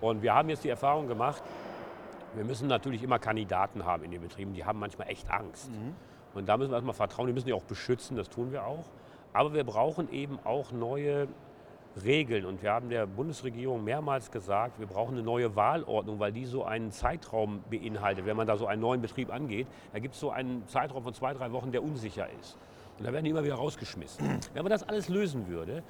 Und 0.00 0.22
wir 0.22 0.34
haben 0.34 0.48
jetzt 0.48 0.64
die 0.64 0.68
Erfahrung 0.68 1.06
gemacht, 1.06 1.42
wir 2.34 2.44
müssen 2.44 2.68
natürlich 2.68 3.02
immer 3.02 3.18
Kandidaten 3.18 3.84
haben 3.84 4.04
in 4.04 4.10
den 4.10 4.20
Betrieben, 4.20 4.52
die 4.52 4.64
haben 4.64 4.78
manchmal 4.78 5.08
echt 5.08 5.30
Angst. 5.30 5.70
Mhm. 5.70 5.94
Und 6.34 6.48
da 6.48 6.56
müssen 6.56 6.70
wir 6.70 6.76
erstmal 6.76 6.94
vertrauen, 6.94 7.28
die 7.28 7.32
müssen 7.32 7.46
die 7.46 7.54
auch 7.54 7.62
beschützen, 7.62 8.16
das 8.16 8.28
tun 8.28 8.52
wir 8.52 8.66
auch. 8.66 8.84
Aber 9.32 9.54
wir 9.54 9.64
brauchen 9.64 10.12
eben 10.12 10.38
auch 10.44 10.70
neue 10.70 11.28
Regeln. 12.04 12.44
Und 12.44 12.62
wir 12.62 12.72
haben 12.72 12.88
der 12.88 13.06
Bundesregierung 13.06 13.82
mehrmals 13.84 14.30
gesagt, 14.30 14.78
wir 14.78 14.86
brauchen 14.86 15.14
eine 15.14 15.22
neue 15.22 15.56
Wahlordnung, 15.56 16.18
weil 16.18 16.32
die 16.32 16.44
so 16.44 16.64
einen 16.64 16.90
Zeitraum 16.92 17.62
beinhaltet. 17.70 18.26
Wenn 18.26 18.36
man 18.36 18.46
da 18.46 18.56
so 18.56 18.66
einen 18.66 18.82
neuen 18.82 19.00
Betrieb 19.00 19.32
angeht, 19.32 19.66
da 19.92 19.98
gibt 19.98 20.14
es 20.14 20.20
so 20.20 20.30
einen 20.30 20.66
Zeitraum 20.68 21.02
von 21.02 21.14
zwei, 21.14 21.32
drei 21.32 21.52
Wochen, 21.52 21.72
der 21.72 21.82
unsicher 21.82 22.28
ist. 22.40 22.56
Und 22.98 23.06
da 23.06 23.12
werden 23.12 23.24
die 23.24 23.30
immer 23.30 23.44
wieder 23.44 23.56
rausgeschmissen. 23.56 24.40
Wenn 24.54 24.62
man 24.62 24.70
das 24.70 24.82
alles 24.82 25.08
lösen 25.08 25.48
würde, 25.48 25.82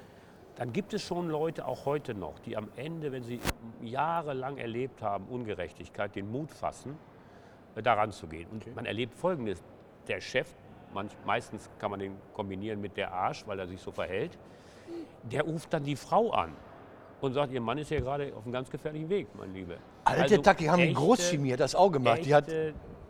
dann 0.57 0.73
gibt 0.73 0.95
es 0.95 1.03
schon 1.03 1.29
Leute, 1.29 1.67
auch 1.67 1.85
heute 1.85 2.15
noch, 2.15 2.39
die 2.41 2.57
am 2.57 2.69
Ende, 2.77 3.13
wenn 3.13 3.23
sie 3.23 3.41
jahrelang 3.83 4.57
erlebt 4.57 5.03
haben, 5.03 5.27
Ungerechtigkeit, 5.27 6.17
den 6.17 6.31
Mut 6.31 6.51
fassen, 6.51 6.97
äh, 7.75 7.83
daran 7.83 8.11
zu 8.11 8.27
gehen. 8.27 8.49
Und 8.51 8.63
okay. 8.63 8.73
man 8.75 8.87
erlebt 8.87 9.15
Folgendes. 9.15 9.63
Der 10.09 10.21
Chef, 10.21 10.49
meistens 11.27 11.69
kann 11.79 11.91
man 11.91 12.01
den 12.01 12.17
kombinieren 12.33 12.81
mit 12.81 12.97
der 12.97 13.13
Arsch, 13.13 13.47
weil 13.47 13.59
er 13.59 13.67
sich 13.67 13.81
so 13.81 13.91
verhält, 13.91 14.39
der 15.23 15.43
ruft 15.43 15.73
dann 15.73 15.85
die 15.85 15.97
Frau 15.97 16.31
an 16.31 16.53
und 17.21 17.33
sagt, 17.33 17.53
ihr 17.53 17.61
Mann 17.61 17.79
ist 17.79 17.91
ja 17.91 18.01
gerade 18.01 18.33
auf 18.37 18.45
einem 18.45 18.53
ganz 18.53 18.71
gefährlichen 18.71 19.09
Weg, 19.09 19.27
mein 19.39 19.53
Liebe. 19.53 19.77
Alte 20.05 20.23
also 20.23 20.37
Tacki 20.39 20.67
haben 20.67 20.83
echte, 20.83 20.95
Großchemie 20.95 21.57
das 21.57 21.75
auch 21.75 21.91
gemacht. 21.91 22.25
Die 22.25 22.35
hat, 22.35 22.47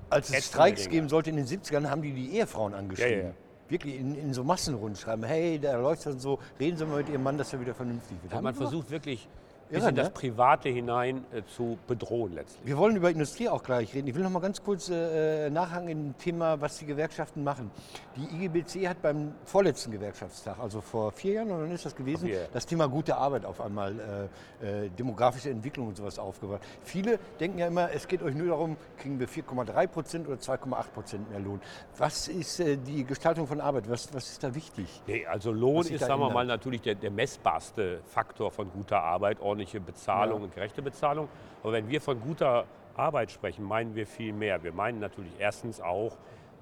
als 0.08 0.30
es 0.30 0.46
Streiks 0.46 0.88
geben 0.88 1.08
sollte 1.08 1.30
in 1.30 1.36
den 1.36 1.46
70ern, 1.46 1.90
haben 1.90 2.02
die 2.02 2.12
die 2.12 2.36
Ehefrauen 2.36 2.74
angeschrieben. 2.74 3.18
Ja, 3.18 3.24
ja 3.28 3.34
wirklich 3.68 3.98
in, 3.98 4.14
in 4.14 4.32
so 4.32 4.44
Massenrunden 4.44 4.96
schreiben, 4.96 5.24
hey, 5.24 5.58
der 5.58 5.78
läuft 5.78 6.06
dann 6.06 6.18
so, 6.18 6.38
reden 6.58 6.76
Sie 6.76 6.86
mal 6.86 6.98
mit 6.98 7.08
Ihrem 7.08 7.22
Mann, 7.22 7.38
dass 7.38 7.52
er 7.52 7.60
wieder 7.60 7.74
vernünftig 7.74 8.16
wird. 8.22 8.32
Ja, 8.32 8.40
man 8.40 8.54
versucht 8.54 8.90
wirklich 8.90 9.28
bis 9.68 9.84
in 9.84 9.94
das? 9.94 10.10
Private 10.10 10.68
hinein 10.68 11.24
äh, 11.32 11.42
zu 11.44 11.78
bedrohen 11.86 12.34
letztlich. 12.34 12.66
Wir 12.66 12.76
wollen 12.78 12.96
über 12.96 13.10
Industrie 13.10 13.48
auch 13.48 13.62
gleich 13.62 13.94
reden. 13.94 14.08
Ich 14.08 14.14
will 14.14 14.22
noch 14.22 14.30
mal 14.30 14.40
ganz 14.40 14.62
kurz 14.62 14.88
äh, 14.88 15.50
nachhaken 15.50 15.88
im 15.88 16.18
Thema, 16.18 16.60
was 16.60 16.78
die 16.78 16.86
Gewerkschaften 16.86 17.42
machen. 17.44 17.70
Die 18.16 18.44
IGBC 18.44 18.88
hat 18.88 19.02
beim 19.02 19.34
vorletzten 19.44 19.90
Gewerkschaftstag, 19.90 20.58
also 20.58 20.80
vor 20.80 21.12
vier 21.12 21.34
Jahren, 21.34 21.50
oder 21.50 21.62
dann 21.62 21.72
ist 21.72 21.84
das 21.84 21.94
gewesen, 21.94 22.30
das 22.52 22.66
Thema 22.66 22.88
gute 22.88 23.16
Arbeit 23.16 23.44
auf 23.44 23.60
einmal, 23.60 24.28
äh, 24.62 24.84
äh, 24.84 24.88
demografische 24.90 25.50
Entwicklung 25.50 25.88
und 25.88 25.96
sowas 25.96 26.18
aufgebracht. 26.18 26.62
Viele 26.82 27.18
denken 27.40 27.58
ja 27.58 27.66
immer, 27.66 27.90
es 27.92 28.08
geht 28.08 28.22
euch 28.22 28.34
nur 28.34 28.48
darum, 28.48 28.76
kriegen 28.98 29.18
wir 29.18 29.28
4,3 29.28 29.86
Prozent 29.86 30.28
oder 30.28 30.36
2,8 30.36 30.84
Prozent 30.94 31.30
mehr 31.30 31.40
Lohn. 31.40 31.60
Was 31.98 32.28
ist 32.28 32.60
äh, 32.60 32.76
die 32.76 33.04
Gestaltung 33.04 33.46
von 33.46 33.60
Arbeit? 33.60 33.88
Was, 33.90 34.12
was 34.14 34.30
ist 34.30 34.42
da 34.42 34.54
wichtig? 34.54 35.02
Nee, 35.06 35.26
also 35.26 35.52
Lohn 35.52 35.86
ist, 35.86 36.00
sagen 36.00 36.20
wir 36.20 36.30
mal, 36.30 36.46
natürlich 36.46 36.82
der, 36.82 36.94
der 36.94 37.10
messbarste 37.10 38.00
Faktor 38.04 38.50
von 38.50 38.70
guter 38.70 39.02
Arbeit 39.02 39.40
ordentliche 39.56 39.80
Bezahlung 39.80 40.42
und 40.42 40.54
gerechte 40.54 40.82
Bezahlung. 40.82 41.28
Aber 41.62 41.72
wenn 41.72 41.88
wir 41.88 42.00
von 42.02 42.20
guter 42.20 42.66
Arbeit 42.94 43.30
sprechen, 43.30 43.64
meinen 43.64 43.94
wir 43.94 44.06
viel 44.06 44.32
mehr. 44.34 44.62
Wir 44.62 44.72
meinen 44.72 45.00
natürlich 45.00 45.32
erstens 45.38 45.80
auch 45.80 46.18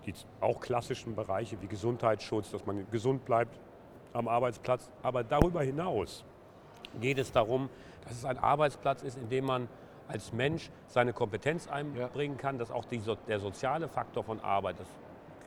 die 0.07 0.15
auch 0.41 0.61
klassischen 0.61 1.17
Bereiche 1.17 1.61
wie 1.61 1.67
Gesundheitsschutz, 1.67 2.51
dass 2.53 2.65
man 2.67 2.87
gesund 2.91 3.25
bleibt 3.25 3.59
am 4.13 4.29
Arbeitsplatz. 4.29 4.91
Aber 5.03 5.25
darüber 5.25 5.63
hinaus 5.63 6.25
geht 7.01 7.19
es 7.19 7.33
darum, 7.33 7.69
dass 8.05 8.13
es 8.13 8.25
ein 8.25 8.39
Arbeitsplatz 8.39 9.03
ist, 9.03 9.19
in 9.19 9.29
dem 9.29 9.47
man 9.47 9.69
als 10.07 10.33
Mensch 10.33 10.71
seine 10.87 11.13
Kompetenz 11.13 11.67
einbringen 11.67 12.37
kann, 12.37 12.59
dass 12.59 12.71
auch 12.71 12.85
die, 12.85 13.01
der 13.27 13.41
soziale 13.41 13.89
Faktor 13.89 14.23
von 14.23 14.39
Arbeit, 14.41 14.77
das 14.79 14.87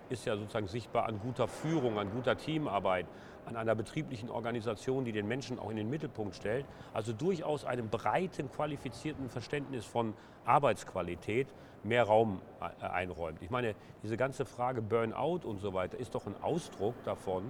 ist 0.09 0.25
ja 0.25 0.35
sozusagen 0.35 0.67
sichtbar 0.67 1.05
an 1.05 1.19
guter 1.19 1.47
Führung, 1.47 1.97
an 1.99 2.09
guter 2.11 2.35
Teamarbeit, 2.35 3.05
an 3.47 3.55
einer 3.55 3.75
betrieblichen 3.75 4.29
Organisation, 4.29 5.05
die 5.05 5.11
den 5.11 5.27
Menschen 5.27 5.57
auch 5.57 5.69
in 5.69 5.77
den 5.77 5.89
Mittelpunkt 5.89 6.35
stellt. 6.35 6.65
Also 6.93 7.13
durchaus 7.13 7.63
einem 7.63 7.89
breiten, 7.89 8.51
qualifizierten 8.51 9.29
Verständnis 9.29 9.85
von 9.85 10.13
Arbeitsqualität 10.45 11.47
mehr 11.83 12.03
Raum 12.03 12.41
äh, 12.59 12.85
einräumt. 12.85 13.41
Ich 13.41 13.49
meine, 13.49 13.75
diese 14.03 14.17
ganze 14.17 14.45
Frage 14.45 14.81
Burnout 14.81 15.41
und 15.45 15.59
so 15.59 15.73
weiter 15.73 15.97
ist 15.97 16.13
doch 16.13 16.27
ein 16.27 16.35
Ausdruck 16.41 16.95
davon, 17.05 17.43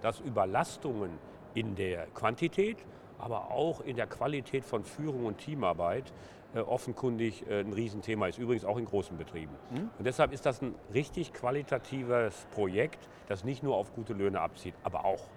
dass 0.00 0.20
Überlastungen 0.20 1.10
in 1.54 1.74
der 1.76 2.06
Quantität, 2.08 2.78
aber 3.18 3.50
auch 3.50 3.80
in 3.80 3.96
der 3.96 4.06
Qualität 4.06 4.64
von 4.64 4.84
Führung 4.84 5.26
und 5.26 5.38
Teamarbeit 5.38 6.12
offenkundig 6.60 7.46
äh, 7.48 7.60
ein 7.60 7.72
Riesenthema 7.72 8.28
ist, 8.28 8.38
übrigens 8.38 8.64
auch 8.64 8.76
in 8.76 8.84
großen 8.84 9.16
Betrieben. 9.16 9.52
Mhm. 9.70 9.90
Und 9.98 10.04
deshalb 10.04 10.32
ist 10.32 10.46
das 10.46 10.62
ein 10.62 10.74
richtig 10.92 11.32
qualitatives 11.32 12.46
Projekt, 12.52 13.08
das 13.28 13.44
nicht 13.44 13.62
nur 13.62 13.76
auf 13.76 13.94
gute 13.94 14.12
Löhne 14.12 14.40
abzieht, 14.40 14.74
aber 14.82 15.04
auch. 15.04 15.28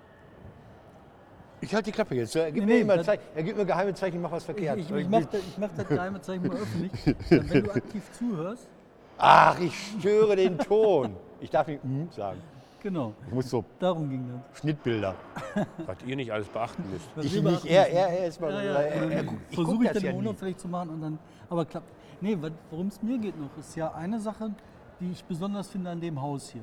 Ich 1.59 1.73
halte 1.73 1.85
die 1.85 1.91
Klappe 1.91 2.15
jetzt. 2.15 2.35
Er 2.35 2.51
gibt, 2.51 2.67
nee, 2.67 2.75
mir, 2.75 2.81
immer 2.81 3.03
Zeichen, 3.03 3.23
er 3.33 3.43
gibt 3.43 3.57
mir 3.57 3.65
geheime 3.65 3.93
Zeichen, 3.93 4.17
ich 4.17 4.21
mache 4.21 4.33
was 4.33 4.43
verkehrt. 4.43 4.77
Ich, 4.77 4.91
ich, 4.91 4.95
ich 4.95 5.09
mache 5.09 5.27
das, 5.31 5.41
mach 5.57 5.69
das 5.75 5.87
geheime 5.87 6.21
Zeichen 6.21 6.47
mal 6.47 6.57
öffentlich. 6.57 6.91
Wenn 7.29 7.63
du 7.63 7.71
aktiv 7.71 8.11
zuhörst. 8.11 8.69
Ach, 9.17 9.59
ich 9.59 9.73
störe 9.99 10.35
den 10.35 10.59
Ton. 10.59 11.15
Ich 11.39 11.49
darf 11.49 11.67
nicht 11.67 11.83
mm 11.83 12.09
sagen. 12.11 12.39
Genau. 12.87 13.13
Ich 13.27 13.33
muss 13.33 13.49
so 13.49 13.65
Darum 13.79 14.09
ging 14.09 14.25
das. 14.31 14.59
Schnittbilder. 14.59 15.13
Was 15.85 15.97
ihr 16.05 16.15
nicht 16.15 16.31
alles 16.31 16.47
beachten 16.47 16.89
müsst. 16.89 17.09
Was 17.15 17.25
ich 17.25 17.43
nicht, 17.43 17.65
er, 17.65 17.91
er, 17.91 18.07
er 18.17 18.27
ist 18.27 18.39
mal. 18.39 18.49
Ja, 18.49 18.63
ja. 18.63 18.79
Er, 18.79 19.11
er, 19.11 19.23
ich 19.23 19.55
Versuche 19.55 19.83
ich 19.83 19.91
dann 19.91 20.03
im 20.05 20.15
Monat 20.15 20.37
vielleicht 20.37 20.61
zu 20.61 20.69
machen 20.69 20.91
und 20.91 21.01
dann. 21.01 21.19
Aber 21.49 21.65
klappt. 21.65 21.91
Nee, 22.21 22.37
worum 22.71 22.87
es 22.87 23.03
mir 23.03 23.17
geht 23.17 23.37
noch, 23.37 23.49
ist 23.59 23.75
ja 23.75 23.93
eine 23.93 24.21
Sache, 24.21 24.53
die 25.01 25.11
ich 25.11 25.21
besonders 25.25 25.67
finde 25.67 25.89
an 25.89 25.99
dem 25.99 26.21
Haus 26.21 26.49
hier. 26.49 26.61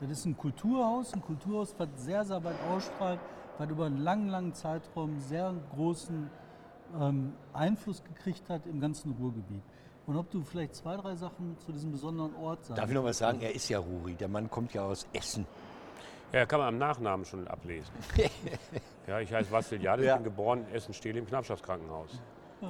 Das 0.00 0.10
ist 0.10 0.24
ein 0.24 0.36
Kulturhaus, 0.36 1.14
ein 1.14 1.22
Kulturhaus, 1.22 1.76
was 1.78 1.88
sehr, 1.94 2.24
sehr 2.24 2.42
weit 2.42 2.56
ausstrahlt, 2.68 3.20
was 3.56 3.70
über 3.70 3.86
einen 3.86 3.98
langen, 3.98 4.30
langen 4.30 4.54
Zeitraum 4.54 5.16
sehr 5.20 5.54
großen 5.76 6.28
ähm, 7.00 7.34
Einfluss 7.52 8.02
gekriegt 8.02 8.42
hat 8.48 8.66
im 8.66 8.80
ganzen 8.80 9.12
Ruhrgebiet. 9.12 9.62
Und 10.06 10.16
ob 10.16 10.30
du 10.30 10.42
vielleicht 10.42 10.74
zwei, 10.74 10.96
drei 10.96 11.14
Sachen 11.14 11.56
zu 11.64 11.72
diesem 11.72 11.92
besonderen 11.92 12.34
Ort 12.36 12.64
sagst. 12.64 12.78
Darf 12.78 12.88
ich 12.88 12.94
noch 12.94 13.04
was 13.04 13.18
sagen? 13.18 13.40
Er 13.40 13.54
ist 13.54 13.68
ja 13.68 13.78
Ruri. 13.78 14.14
Der 14.14 14.28
Mann 14.28 14.50
kommt 14.50 14.74
ja 14.74 14.82
aus 14.82 15.06
Essen. 15.12 15.46
Ja, 16.32 16.46
kann 16.46 16.60
man 16.60 16.68
am 16.68 16.78
Nachnamen 16.78 17.26
schon 17.26 17.46
ablesen. 17.46 17.92
ja, 19.06 19.20
ich 19.20 19.32
heiße 19.32 19.50
Vassiliade, 19.50 20.04
ja. 20.04 20.12
ich 20.12 20.22
bin 20.22 20.24
geboren 20.24 20.64
in 20.68 20.74
Essen-Stehle 20.74 21.18
im 21.18 21.26
Knappschaftskrankenhaus. 21.26 22.20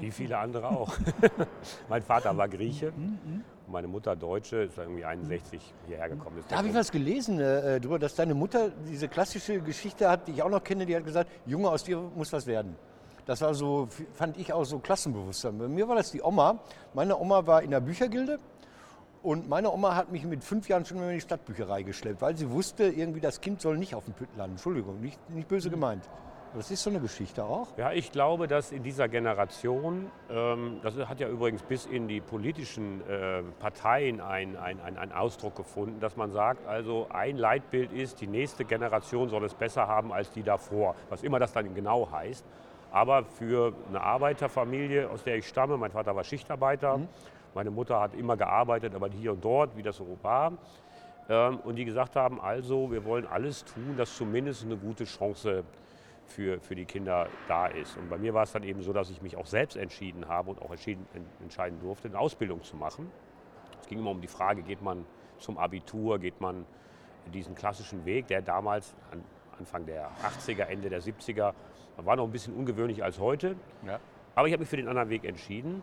Wie 0.00 0.10
viele 0.10 0.38
andere 0.38 0.68
auch. 0.68 0.92
mein 1.88 2.02
Vater 2.02 2.36
war 2.36 2.48
Grieche 2.48 2.92
mhm, 2.92 3.18
mhm. 3.24 3.44
und 3.66 3.72
meine 3.72 3.88
Mutter 3.88 4.16
Deutsche, 4.16 4.56
ist 4.62 4.78
irgendwie 4.78 5.04
61 5.04 5.74
hierher 5.86 6.08
gekommen. 6.08 6.38
Ist 6.38 6.50
da 6.50 6.56
habe 6.56 6.68
ich 6.68 6.74
was 6.74 6.90
gelesen 6.90 7.38
äh, 7.38 7.78
darüber, 7.78 7.98
dass 7.98 8.14
deine 8.14 8.34
Mutter 8.34 8.70
diese 8.88 9.06
klassische 9.08 9.60
Geschichte 9.60 10.08
hat, 10.08 10.26
die 10.26 10.32
ich 10.32 10.42
auch 10.42 10.48
noch 10.48 10.64
kenne, 10.64 10.86
die 10.86 10.96
hat 10.96 11.04
gesagt, 11.04 11.30
Junge, 11.46 11.68
aus 11.68 11.84
dir 11.84 11.98
muss 11.98 12.32
was 12.32 12.46
werden. 12.46 12.74
Das 13.26 13.40
war 13.40 13.54
so, 13.54 13.88
fand 14.14 14.36
ich 14.36 14.52
auch 14.52 14.64
so 14.64 14.78
Klassenbewusstsein. 14.78 15.58
Bei 15.58 15.68
mir 15.68 15.86
war 15.86 15.96
das 15.96 16.10
die 16.10 16.22
Oma. 16.22 16.58
Meine 16.94 17.18
Oma 17.18 17.46
war 17.46 17.62
in 17.62 17.70
der 17.70 17.80
Büchergilde 17.80 18.40
und 19.22 19.48
meine 19.48 19.70
Oma 19.70 19.94
hat 19.94 20.10
mich 20.10 20.24
mit 20.24 20.42
fünf 20.42 20.68
Jahren 20.68 20.84
schon 20.84 20.98
in 20.98 21.10
die 21.10 21.20
Stadtbücherei 21.20 21.82
geschleppt, 21.84 22.20
weil 22.20 22.36
sie 22.36 22.50
wusste, 22.50 22.84
irgendwie 22.84 23.20
das 23.20 23.40
Kind 23.40 23.60
soll 23.60 23.78
nicht 23.78 23.94
auf 23.94 24.04
dem 24.04 24.14
Pütten 24.14 24.36
landen. 24.36 24.54
Entschuldigung, 24.54 25.00
nicht, 25.00 25.18
nicht 25.30 25.46
böse 25.46 25.68
mhm. 25.68 25.72
gemeint. 25.72 26.08
Das 26.54 26.70
ist 26.70 26.82
so 26.82 26.90
eine 26.90 27.00
Geschichte 27.00 27.44
auch. 27.44 27.68
Ja, 27.78 27.92
ich 27.92 28.12
glaube, 28.12 28.46
dass 28.46 28.72
in 28.72 28.82
dieser 28.82 29.08
Generation, 29.08 30.10
ähm, 30.30 30.80
das 30.82 30.96
hat 30.96 31.18
ja 31.18 31.26
übrigens 31.28 31.62
bis 31.62 31.86
in 31.86 32.08
die 32.08 32.20
politischen 32.20 33.00
äh, 33.08 33.42
Parteien 33.58 34.20
einen 34.20 34.56
ein 34.56 35.12
Ausdruck 35.12 35.56
gefunden, 35.56 35.98
dass 36.00 36.16
man 36.16 36.30
sagt, 36.30 36.66
also 36.66 37.06
ein 37.10 37.38
Leitbild 37.38 37.90
ist, 37.92 38.20
die 38.20 38.26
nächste 38.26 38.66
Generation 38.66 39.30
soll 39.30 39.44
es 39.44 39.54
besser 39.54 39.88
haben 39.88 40.12
als 40.12 40.30
die 40.30 40.42
davor, 40.42 40.94
was 41.08 41.22
immer 41.22 41.38
das 41.38 41.54
dann 41.54 41.74
genau 41.74 42.10
heißt. 42.12 42.44
Aber 42.92 43.25
für 43.25 43.72
eine 43.88 44.02
Arbeiterfamilie, 44.02 45.08
aus 45.08 45.25
der 45.25 45.37
ich 45.37 45.49
stamme, 45.49 45.78
mein 45.78 45.90
Vater 45.90 46.14
war 46.14 46.25
Schichtarbeiter, 46.25 46.99
mhm. 46.99 47.08
meine 47.54 47.70
Mutter 47.70 47.99
hat 47.99 48.14
immer 48.14 48.37
gearbeitet, 48.37 48.94
aber 48.94 49.08
hier 49.08 49.32
und 49.32 49.44
dort, 49.44 49.76
wie 49.76 49.82
das 49.82 49.96
so 49.96 50.18
war. 50.22 50.52
Ähm, 51.28 51.58
und 51.61 51.76
die 51.76 51.87
gesagt 51.87 52.16
haben, 52.16 52.40
also 52.40 52.92
wir 52.92 53.04
wollen 53.04 53.26
alles 53.26 53.64
tun, 53.64 53.96
dass 53.96 54.14
zumindest 54.14 54.64
eine 54.64 54.76
gute 54.76 55.04
Chance 55.04 55.64
für, 56.26 56.61
für 56.61 56.75
die 56.75 56.84
Kinder 56.84 57.28
da 57.49 57.66
ist. 57.66 57.96
Und 57.96 58.11
bei 58.11 58.18
mir 58.18 58.34
war 58.34 58.42
es 58.42 58.52
dann 58.52 58.62
eben 58.62 58.82
so, 58.82 58.92
dass 58.92 59.08
ich 59.08 59.22
mich 59.22 59.37
auch 59.37 59.46
selbst 59.46 59.76
entschieden 59.76 60.28
habe 60.28 60.50
und 60.50 60.61
auch 60.61 60.70
entschieden, 60.70 61.06
entscheiden 61.40 61.80
durfte, 61.80 62.08
eine 62.08 62.18
Ausbildung 62.18 62.62
zu 62.62 62.76
machen. 62.76 63.11
Es 63.80 63.87
ging 63.87 63.99
immer 63.99 64.11
um 64.11 64.20
die 64.20 64.28
Frage, 64.28 64.62
geht 64.62 64.82
man 64.82 65.06
zum 65.38 65.56
Abitur, 65.56 66.18
geht 66.18 66.40
man 66.40 66.66
diesen 67.32 67.54
klassischen 67.54 68.04
Weg, 68.04 68.26
der 68.26 68.42
damals 68.42 68.94
Anfang 69.58 69.87
der 69.87 70.11
80er, 70.22 70.64
Ende 70.64 70.90
der 70.90 71.02
70er 71.02 71.54
war 71.96 72.16
noch 72.16 72.25
ein 72.25 72.32
bisschen 72.32 72.54
ungewöhnlich 72.54 73.02
als 73.02 73.18
heute. 73.18 73.56
Ja. 73.87 74.00
Aber 74.34 74.46
ich 74.46 74.52
habe 74.52 74.61
mich 74.61 74.68
für 74.68 74.76
den 74.76 74.88
anderen 74.88 75.11
Weg 75.11 75.25
entschieden. 75.25 75.82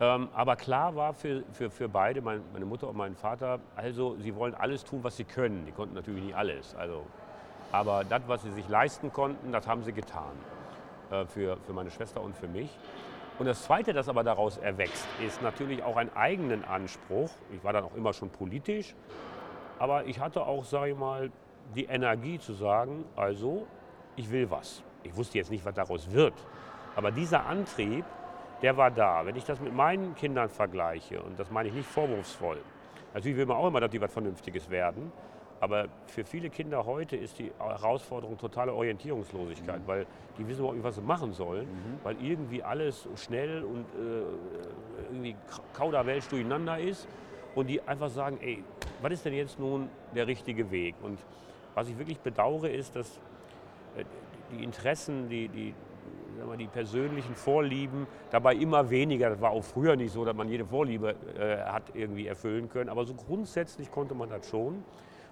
Ähm, 0.00 0.28
aber 0.32 0.54
klar 0.56 0.94
war 0.94 1.12
für, 1.12 1.42
für, 1.52 1.70
für 1.70 1.88
beide, 1.88 2.20
mein, 2.20 2.42
meine 2.52 2.64
Mutter 2.64 2.88
und 2.88 2.96
mein 2.96 3.16
Vater, 3.16 3.58
also 3.74 4.16
sie 4.20 4.34
wollen 4.36 4.54
alles 4.54 4.84
tun, 4.84 5.00
was 5.02 5.16
sie 5.16 5.24
können. 5.24 5.64
Die 5.66 5.72
konnten 5.72 5.94
natürlich 5.94 6.22
nicht 6.22 6.36
alles. 6.36 6.74
Also, 6.76 7.04
aber 7.72 8.04
das, 8.04 8.22
was 8.28 8.42
sie 8.42 8.52
sich 8.52 8.68
leisten 8.68 9.12
konnten, 9.12 9.50
das 9.50 9.66
haben 9.66 9.82
sie 9.82 9.92
getan. 9.92 10.32
Äh, 11.10 11.24
für, 11.26 11.56
für 11.66 11.72
meine 11.72 11.90
Schwester 11.90 12.22
und 12.22 12.36
für 12.36 12.48
mich. 12.48 12.70
Und 13.38 13.46
das 13.46 13.62
Zweite, 13.62 13.92
das 13.92 14.08
aber 14.08 14.24
daraus 14.24 14.58
erwächst, 14.58 15.06
ist 15.24 15.40
natürlich 15.42 15.82
auch 15.82 15.96
einen 15.96 16.14
eigenen 16.14 16.64
Anspruch. 16.64 17.30
Ich 17.52 17.62
war 17.64 17.72
dann 17.72 17.84
auch 17.84 17.94
immer 17.94 18.12
schon 18.12 18.30
politisch. 18.30 18.94
Aber 19.78 20.04
ich 20.04 20.20
hatte 20.20 20.44
auch, 20.44 20.64
sage 20.64 20.90
ich 20.90 20.98
mal, 20.98 21.30
die 21.74 21.84
Energie 21.84 22.38
zu 22.38 22.52
sagen, 22.52 23.04
also 23.16 23.66
ich 24.16 24.30
will 24.30 24.50
was. 24.50 24.82
Ich 25.08 25.16
wusste 25.16 25.38
jetzt 25.38 25.50
nicht, 25.50 25.64
was 25.64 25.74
daraus 25.74 26.10
wird. 26.10 26.34
Aber 26.96 27.10
dieser 27.10 27.46
Antrieb, 27.46 28.04
der 28.62 28.76
war 28.76 28.90
da. 28.90 29.24
Wenn 29.24 29.36
ich 29.36 29.44
das 29.44 29.60
mit 29.60 29.74
meinen 29.74 30.14
Kindern 30.14 30.48
vergleiche, 30.48 31.22
und 31.22 31.38
das 31.38 31.50
meine 31.50 31.68
ich 31.68 31.74
nicht 31.74 31.88
vorwurfsvoll, 31.88 32.58
natürlich 33.14 33.38
will 33.38 33.46
man 33.46 33.56
auch 33.56 33.68
immer, 33.68 33.80
dass 33.80 33.90
die 33.90 34.00
was 34.00 34.12
Vernünftiges 34.12 34.68
werden, 34.70 35.12
aber 35.60 35.88
für 36.06 36.24
viele 36.24 36.50
Kinder 36.50 36.86
heute 36.86 37.16
ist 37.16 37.38
die 37.38 37.50
Herausforderung 37.58 38.38
totale 38.38 38.72
Orientierungslosigkeit, 38.72 39.80
mhm. 39.80 39.86
weil 39.86 40.06
die 40.38 40.46
wissen 40.46 40.60
überhaupt 40.60 40.76
nicht, 40.76 40.84
was 40.84 40.94
sie 40.94 41.00
machen 41.00 41.32
sollen, 41.32 41.66
mhm. 41.66 41.98
weil 42.04 42.16
irgendwie 42.22 42.62
alles 42.62 43.08
schnell 43.16 43.64
und 43.64 43.80
äh, 43.80 45.10
irgendwie 45.10 45.36
kauderwelsch 45.74 46.28
durcheinander 46.28 46.78
ist 46.78 47.08
und 47.54 47.66
die 47.66 47.82
einfach 47.82 48.08
sagen, 48.08 48.38
ey, 48.40 48.62
was 49.02 49.12
ist 49.12 49.24
denn 49.24 49.34
jetzt 49.34 49.58
nun 49.58 49.88
der 50.14 50.26
richtige 50.26 50.70
Weg? 50.70 50.94
Und 51.02 51.18
was 51.74 51.88
ich 51.88 51.98
wirklich 51.98 52.20
bedauere, 52.20 52.68
ist, 52.68 52.94
dass 52.94 53.18
äh, 53.96 54.04
die 54.52 54.64
Interessen, 54.64 55.28
die, 55.28 55.48
die, 55.48 55.74
wir, 56.46 56.56
die 56.56 56.66
persönlichen 56.66 57.34
Vorlieben 57.34 58.06
dabei 58.30 58.54
immer 58.54 58.90
weniger. 58.90 59.30
Das 59.30 59.40
war 59.40 59.50
auch 59.50 59.64
früher 59.64 59.96
nicht 59.96 60.12
so, 60.12 60.24
dass 60.24 60.34
man 60.36 60.48
jede 60.48 60.64
Vorliebe 60.64 61.14
äh, 61.38 61.58
hat 61.58 61.94
irgendwie 61.94 62.26
erfüllen 62.26 62.68
können. 62.68 62.88
Aber 62.90 63.04
so 63.04 63.14
grundsätzlich 63.14 63.90
konnte 63.90 64.14
man 64.14 64.30
das 64.30 64.48
schon. 64.48 64.84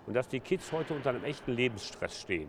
Und 0.06 0.14
dass 0.14 0.28
die 0.28 0.40
Kids 0.40 0.70
heute 0.72 0.94
unter 0.94 1.10
einem 1.10 1.24
echten 1.24 1.52
Lebensstress 1.52 2.20
stehen. 2.20 2.48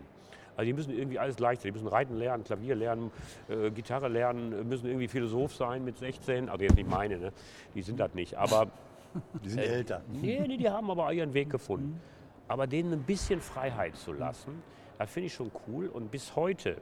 Also 0.56 0.66
die 0.66 0.72
müssen 0.72 0.96
irgendwie 0.96 1.18
alles 1.18 1.38
leichter. 1.38 1.64
Die 1.64 1.72
müssen 1.72 1.88
Reiten 1.88 2.16
lernen, 2.16 2.44
Klavier 2.44 2.74
lernen, 2.74 3.10
äh, 3.48 3.70
Gitarre 3.70 4.08
lernen, 4.08 4.68
müssen 4.68 4.86
irgendwie 4.86 5.08
Philosoph 5.08 5.54
sein 5.54 5.84
mit 5.84 5.98
16. 5.98 6.48
Also 6.48 6.64
jetzt 6.64 6.76
nicht 6.76 6.90
meine, 6.90 7.18
ne? 7.18 7.32
die 7.74 7.82
sind 7.82 8.00
das 8.00 8.14
nicht. 8.14 8.36
Aber 8.36 8.68
die 9.44 9.50
sind 9.50 9.60
äh, 9.60 9.66
älter. 9.66 10.02
Nee, 10.12 10.44
nee, 10.46 10.56
die 10.56 10.68
haben 10.68 10.90
aber 10.90 11.12
ihren 11.12 11.34
Weg 11.34 11.50
gefunden. 11.50 12.00
Aber 12.48 12.66
denen 12.66 12.92
ein 12.92 13.02
bisschen 13.02 13.40
Freiheit 13.40 13.96
zu 13.96 14.12
lassen, 14.12 14.62
das 14.98 15.10
finde 15.10 15.28
ich 15.28 15.34
schon 15.34 15.50
cool. 15.66 15.86
Und 15.86 16.10
bis 16.10 16.34
heute 16.36 16.80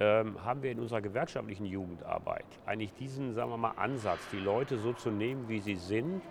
ähm, 0.00 0.44
haben 0.44 0.62
wir 0.62 0.72
in 0.72 0.80
unserer 0.80 1.00
gewerkschaftlichen 1.00 1.66
Jugendarbeit 1.66 2.46
eigentlich 2.66 2.92
diesen, 2.94 3.34
sagen 3.34 3.50
wir 3.50 3.56
mal, 3.56 3.72
Ansatz, 3.76 4.20
die 4.32 4.38
Leute 4.38 4.78
so 4.78 4.92
zu 4.92 5.10
nehmen, 5.10 5.48
wie 5.48 5.60
sie 5.60 5.76
sind 5.76 6.22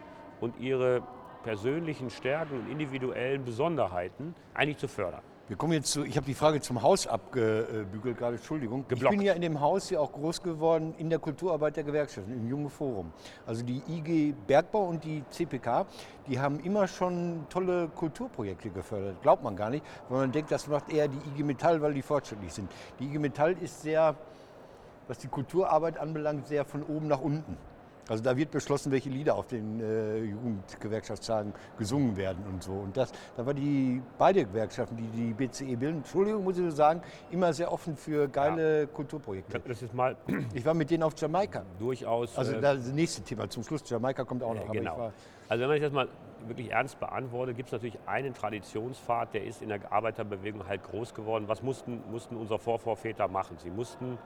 und 0.42 0.60
ihre 0.60 1.02
persönlichen 1.44 2.10
Stärken 2.10 2.60
und 2.60 2.72
individuellen 2.72 3.44
Besonderheiten 3.46 4.36
eigentlich 4.54 4.78
zu 4.78 4.88
fördern. 4.88 5.22
Wir 5.50 5.58
kommen 5.58 5.74
jetzt 5.74 5.92
zu, 5.92 6.06
ich 6.06 6.16
habe 6.16 6.26
die 6.26 6.36
Frage 6.36 6.62
zum 6.62 6.82
Haus 6.82 7.06
abgebügelt 7.06 8.18
gerade, 8.18 8.38
Entschuldigung. 8.38 8.86
Geblockt. 8.88 9.14
Ich 9.14 9.20
bin 9.20 9.28
ja 9.28 9.34
in 9.34 9.42
dem 9.42 9.60
Haus 9.60 9.90
ja 9.90 10.00
auch 10.00 10.14
groß 10.14 10.42
geworden 10.42 10.96
in 10.98 11.10
der 11.10 11.20
Kulturarbeit 11.20 11.76
der 11.76 11.84
Gewerkschaften, 11.84 12.32
im 12.32 12.48
Junge 12.48 12.70
Forum. 12.70 13.12
Also 13.46 13.62
die 13.62 13.82
IG 13.90 14.34
Bergbau 14.48 14.86
und 14.86 15.04
die 15.04 15.22
CPK, 15.30 15.86
die 16.28 16.40
haben 16.40 16.62
immer 16.62 16.88
schon 16.88 17.46
tolle 17.50 17.90
Kulturprojekte 17.90 18.70
gefördert. 18.70 19.22
Glaubt 19.22 19.44
man 19.44 19.58
gar 19.58 19.70
nicht, 19.70 19.86
weil 20.08 20.20
man 20.20 20.32
denkt, 20.32 20.50
das 20.50 20.68
macht 20.68 20.90
eher 20.90 21.10
die 21.10 21.18
IG 21.34 21.44
Metall, 21.44 21.82
weil 21.82 21.94
die 21.94 22.04
fortschrittlich 22.04 22.54
sind. 22.54 22.72
Die 23.00 23.08
IG 23.08 23.20
Metall 23.20 23.58
ist 23.60 23.82
sehr, 23.82 24.16
was 25.10 25.18
die 25.18 25.28
Kulturarbeit 25.28 25.98
anbelangt, 25.98 26.48
sehr 26.48 26.64
von 26.64 26.84
oben 26.84 27.08
nach 27.08 27.20
unten. 27.20 27.58
Also 28.10 28.24
da 28.24 28.36
wird 28.36 28.52
beschlossen, 28.52 28.92
welche 28.92 29.10
Lieder 29.10 29.36
auf 29.36 29.48
den 29.48 29.80
äh, 29.80 30.18
Jugendgewerkschaftstagen 30.24 31.54
gesungen 31.78 32.18
werden 32.18 32.44
und 32.52 32.62
so. 32.62 32.74
Und 32.74 32.98
das, 32.98 33.12
da 33.38 33.46
war 33.46 33.54
die 33.54 34.02
beide 34.18 34.44
Gewerkschaften, 34.44 34.98
die 34.98 35.08
die 35.08 35.34
BCE 35.34 35.78
bilden, 35.78 35.98
Entschuldigung, 35.98 36.44
muss 36.44 36.58
ich 36.58 36.66
so 36.66 36.72
sagen, 36.72 37.02
immer 37.32 37.54
sehr 37.54 37.72
offen 37.72 37.96
für 37.96 38.28
geile 38.28 38.82
ja. 38.82 38.86
Kulturprojekte. 38.88 39.62
Das 39.66 39.82
ist 39.82 39.94
mal. 39.94 40.16
Ich 40.54 40.66
war 40.66 40.74
mit 40.74 40.92
denen 40.92 41.04
auf 41.04 41.14
Jamaika. 41.18 41.64
Durchaus. 41.80 42.38
Also 42.38 42.54
äh, 42.54 42.62
das 42.62 42.88
nächste 42.88 43.22
Thema 43.22 43.50
zum 43.50 43.64
Schluss. 43.64 43.90
Jamaika 43.90 44.24
kommt 44.24 44.44
auch 44.44 44.54
noch. 44.54 44.70
Äh, 44.70 44.78
genau. 44.78 45.12
also 45.48 45.62
wenn 45.62 45.70
man 45.70 45.76
sich 45.78 45.82
das 45.82 45.94
mal 45.94 46.08
wirklich 46.48 46.72
ernst 46.72 47.00
beantwortet, 47.00 47.56
gibt 47.56 47.70
es 47.70 47.74
natürlich 47.74 47.98
einen 48.06 48.34
Traditionspfad, 48.34 49.34
der 49.34 49.46
ist 49.46 49.62
in 49.62 49.70
der 49.70 49.92
Arbeiterbewegung 49.92 50.68
halt 50.68 50.84
groß 50.84 51.14
geworden. 51.14 51.46
Was 51.48 51.64
mussten, 51.64 52.04
mussten 52.12 52.36
unsere 52.36 52.60
Vorvorväter 52.60 53.28
machen? 53.28 53.58
Sie 53.58 53.70
mussten 53.70 54.18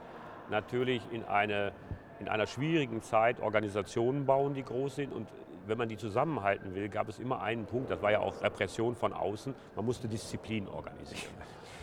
natürlich 0.49 1.01
in, 1.11 1.23
eine, 1.25 1.71
in 2.19 2.27
einer 2.27 2.47
schwierigen 2.47 3.01
Zeit 3.01 3.39
Organisationen 3.39 4.25
bauen, 4.25 4.53
die 4.53 4.63
groß 4.63 4.95
sind. 4.95 5.13
Und 5.13 5.27
wenn 5.67 5.77
man 5.77 5.89
die 5.89 5.97
zusammenhalten 5.97 6.73
will, 6.75 6.89
gab 6.89 7.09
es 7.09 7.19
immer 7.19 7.41
einen 7.41 7.65
Punkt, 7.65 7.91
das 7.91 8.01
war 8.01 8.11
ja 8.11 8.19
auch 8.19 8.41
Repression 8.41 8.95
von 8.95 9.13
außen, 9.13 9.53
man 9.75 9.85
musste 9.85 10.07
Disziplin 10.07 10.67
organisieren. 10.67 11.33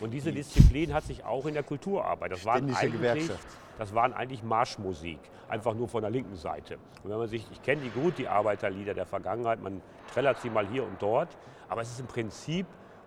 Und 0.01 0.11
diese 0.11 0.33
Disziplin 0.33 0.93
hat 0.93 1.05
sich 1.05 1.25
auch 1.25 1.47
in 1.47 1.55
der 1.55 1.63
Kulturarbeit, 1.63 2.33
das 2.33 2.45
waren, 2.45 2.75
eigentlich, 2.75 3.31
das 3.79 3.95
waren 3.95 4.13
eigentlich 4.13 4.43
Marschmusik, 4.43 5.19
einfach 5.49 5.75
nur 5.75 5.89
von 5.89 6.03
der 6.03 6.11
linken 6.11 6.37
Seite. 6.37 6.79
Und 7.03 7.11
wenn 7.11 7.19
man 7.19 7.29
sich, 7.29 7.47
ich 7.53 7.63
kenne 7.63 7.83
die 7.83 7.91
gut, 7.91 8.19
die 8.19 8.27
Arbeiterlieder 8.27 8.95
der 8.95 9.07
Vergangenheit, 9.07 9.63
man 9.63 9.81
trällert 10.13 10.41
sie 10.41 10.51
mal 10.51 10.67
hier 10.67 10.83
und 10.83 11.01
dort, 11.01 11.29
aber 11.69 11.83
es 11.83 11.91
ist 11.91 12.01
im 12.01 12.07
Prinzip 12.07 12.67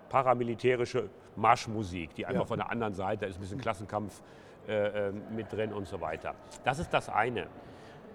paramilitärische 0.10 1.10
Marschmusik, 1.36 2.16
die 2.16 2.26
einfach 2.26 2.42
ja. 2.42 2.48
von 2.48 2.58
der 2.58 2.72
anderen 2.72 2.94
Seite, 2.94 3.26
ist 3.26 3.38
ein 3.38 3.42
bisschen 3.42 3.62
Klassenkampf 3.62 4.22
äh, 4.68 5.08
äh, 5.08 5.12
mit 5.36 5.52
drin 5.52 5.72
und 5.74 5.88
so 5.88 6.02
weiter. 6.02 6.36
Das 6.64 6.80
ist 6.80 6.94
das 6.94 7.10
eine. 7.10 7.48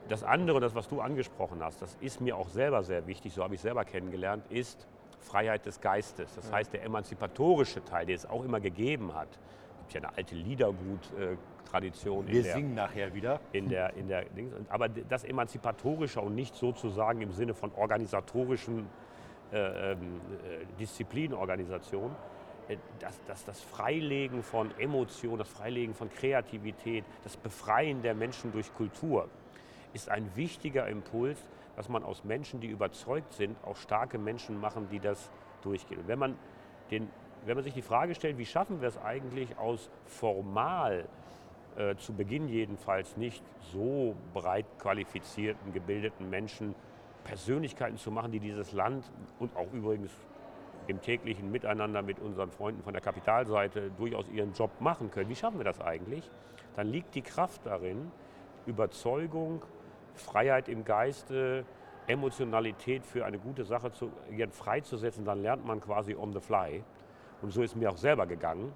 Das 0.08 0.22
andere, 0.22 0.60
das 0.60 0.74
was 0.74 0.88
du 0.88 1.00
angesprochen 1.00 1.62
hast, 1.62 1.80
das 1.80 1.96
ist 2.00 2.20
mir 2.20 2.36
auch 2.36 2.48
selber 2.48 2.82
sehr 2.82 3.06
wichtig, 3.06 3.32
so 3.32 3.42
habe 3.42 3.54
ich 3.54 3.60
selber 3.60 3.84
kennengelernt, 3.84 4.44
ist 4.50 4.86
Freiheit 5.20 5.64
des 5.64 5.80
Geistes. 5.80 6.34
Das 6.34 6.52
heißt, 6.52 6.72
der 6.72 6.82
emanzipatorische 6.84 7.84
Teil, 7.84 8.06
der 8.06 8.16
es 8.16 8.26
auch 8.26 8.44
immer 8.44 8.60
gegeben 8.60 9.14
hat. 9.14 9.28
Es 9.30 9.78
gibt 9.78 9.94
ja 9.94 10.00
eine 10.08 10.16
alte 10.18 10.34
Liedergut-Tradition. 10.34 12.26
Wir 12.28 12.44
singen 12.44 12.74
nachher 12.74 13.14
wieder. 13.14 13.40
In 13.52 13.68
der, 13.68 13.94
in 13.94 14.08
der, 14.08 14.24
aber 14.68 14.88
das 14.88 15.24
Emanzipatorische 15.24 16.20
und 16.20 16.34
nicht 16.34 16.54
sozusagen 16.54 17.20
im 17.22 17.32
Sinne 17.32 17.54
von 17.54 17.72
organisatorischen 17.74 18.86
äh, 19.52 19.92
ähm, 19.92 20.20
äh, 20.44 20.64
Disziplinorganisation, 20.78 22.10
das, 22.98 23.20
das, 23.26 23.44
das 23.44 23.60
Freilegen 23.60 24.42
von 24.42 24.70
Emotionen, 24.78 25.38
das 25.38 25.48
Freilegen 25.48 25.94
von 25.94 26.10
Kreativität, 26.10 27.04
das 27.24 27.36
Befreien 27.36 28.02
der 28.02 28.14
Menschen 28.14 28.52
durch 28.52 28.72
Kultur 28.74 29.28
ist 29.92 30.08
ein 30.08 30.30
wichtiger 30.36 30.88
Impuls, 30.88 31.38
dass 31.76 31.88
man 31.88 32.02
aus 32.02 32.24
Menschen, 32.24 32.60
die 32.60 32.68
überzeugt 32.68 33.32
sind, 33.32 33.56
auch 33.64 33.76
starke 33.76 34.18
Menschen 34.18 34.60
machen, 34.60 34.88
die 34.90 35.00
das 35.00 35.30
durchgehen. 35.62 36.00
Wenn 36.06 36.18
man, 36.18 36.38
den, 36.90 37.08
wenn 37.44 37.56
man 37.56 37.64
sich 37.64 37.74
die 37.74 37.82
Frage 37.82 38.14
stellt, 38.14 38.38
wie 38.38 38.46
schaffen 38.46 38.80
wir 38.80 38.88
es 38.88 38.98
eigentlich 38.98 39.58
aus 39.58 39.90
formal 40.06 41.08
äh, 41.76 41.96
zu 41.96 42.12
Beginn 42.12 42.48
jedenfalls 42.48 43.16
nicht 43.16 43.42
so 43.72 44.14
breit 44.34 44.66
qualifizierten, 44.78 45.72
gebildeten 45.72 46.28
Menschen 46.28 46.74
Persönlichkeiten 47.24 47.96
zu 47.96 48.10
machen, 48.10 48.32
die 48.32 48.40
dieses 48.40 48.72
Land 48.72 49.10
und 49.38 49.56
auch 49.56 49.72
übrigens 49.72 50.10
im 50.86 51.00
täglichen 51.00 51.50
Miteinander 51.50 52.02
mit 52.02 52.18
unseren 52.18 52.50
Freunden 52.50 52.82
von 52.82 52.92
der 52.92 53.02
Kapitalseite 53.02 53.90
durchaus 53.96 54.28
ihren 54.28 54.52
Job 54.52 54.70
machen 54.80 55.10
können. 55.10 55.28
Wie 55.28 55.36
schaffen 55.36 55.58
wir 55.58 55.64
das 55.64 55.80
eigentlich? 55.80 56.28
Dann 56.76 56.88
liegt 56.88 57.14
die 57.14 57.22
Kraft 57.22 57.66
darin, 57.66 58.10
Überzeugung, 58.66 59.62
Freiheit 60.14 60.68
im 60.68 60.84
Geiste, 60.84 61.64
Emotionalität 62.06 63.06
für 63.06 63.24
eine 63.24 63.38
gute 63.38 63.64
Sache 63.64 63.92
zu, 63.92 64.10
freizusetzen. 64.50 65.24
Dann 65.24 65.42
lernt 65.42 65.64
man 65.64 65.80
quasi 65.80 66.14
on 66.14 66.32
the 66.32 66.40
fly. 66.40 66.82
Und 67.42 67.52
so 67.52 67.62
ist 67.62 67.76
mir 67.76 67.90
auch 67.90 67.96
selber 67.96 68.26
gegangen. 68.26 68.72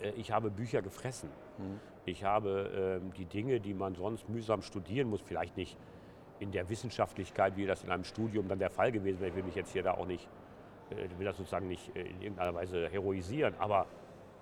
Äh, 0.00 0.10
ich 0.10 0.32
habe 0.32 0.50
Bücher 0.50 0.82
gefressen. 0.82 1.30
Mhm. 1.58 1.80
Ich 2.04 2.24
habe 2.24 3.00
äh, 3.02 3.16
die 3.16 3.24
Dinge, 3.24 3.60
die 3.60 3.74
man 3.74 3.94
sonst 3.94 4.28
mühsam 4.28 4.62
studieren 4.62 5.08
muss, 5.08 5.20
vielleicht 5.20 5.56
nicht 5.56 5.76
in 6.38 6.52
der 6.52 6.68
Wissenschaftlichkeit, 6.68 7.56
wie 7.56 7.66
das 7.66 7.82
in 7.82 7.90
einem 7.90 8.04
Studium 8.04 8.48
dann 8.48 8.58
der 8.58 8.70
Fall 8.70 8.92
gewesen 8.92 9.20
wäre. 9.20 9.30
Ich 9.30 9.36
will 9.36 9.42
mich 9.42 9.54
jetzt 9.54 9.72
hier 9.72 9.82
da 9.82 9.94
auch 9.94 10.06
nicht 10.06 10.28
ich 10.90 10.96
äh, 10.96 11.18
will 11.18 11.26
das 11.26 11.36
sozusagen 11.36 11.68
nicht 11.68 11.94
äh, 11.96 12.02
in 12.02 12.22
irgendeiner 12.22 12.54
Weise 12.54 12.88
heroisieren, 12.88 13.54
aber 13.58 13.86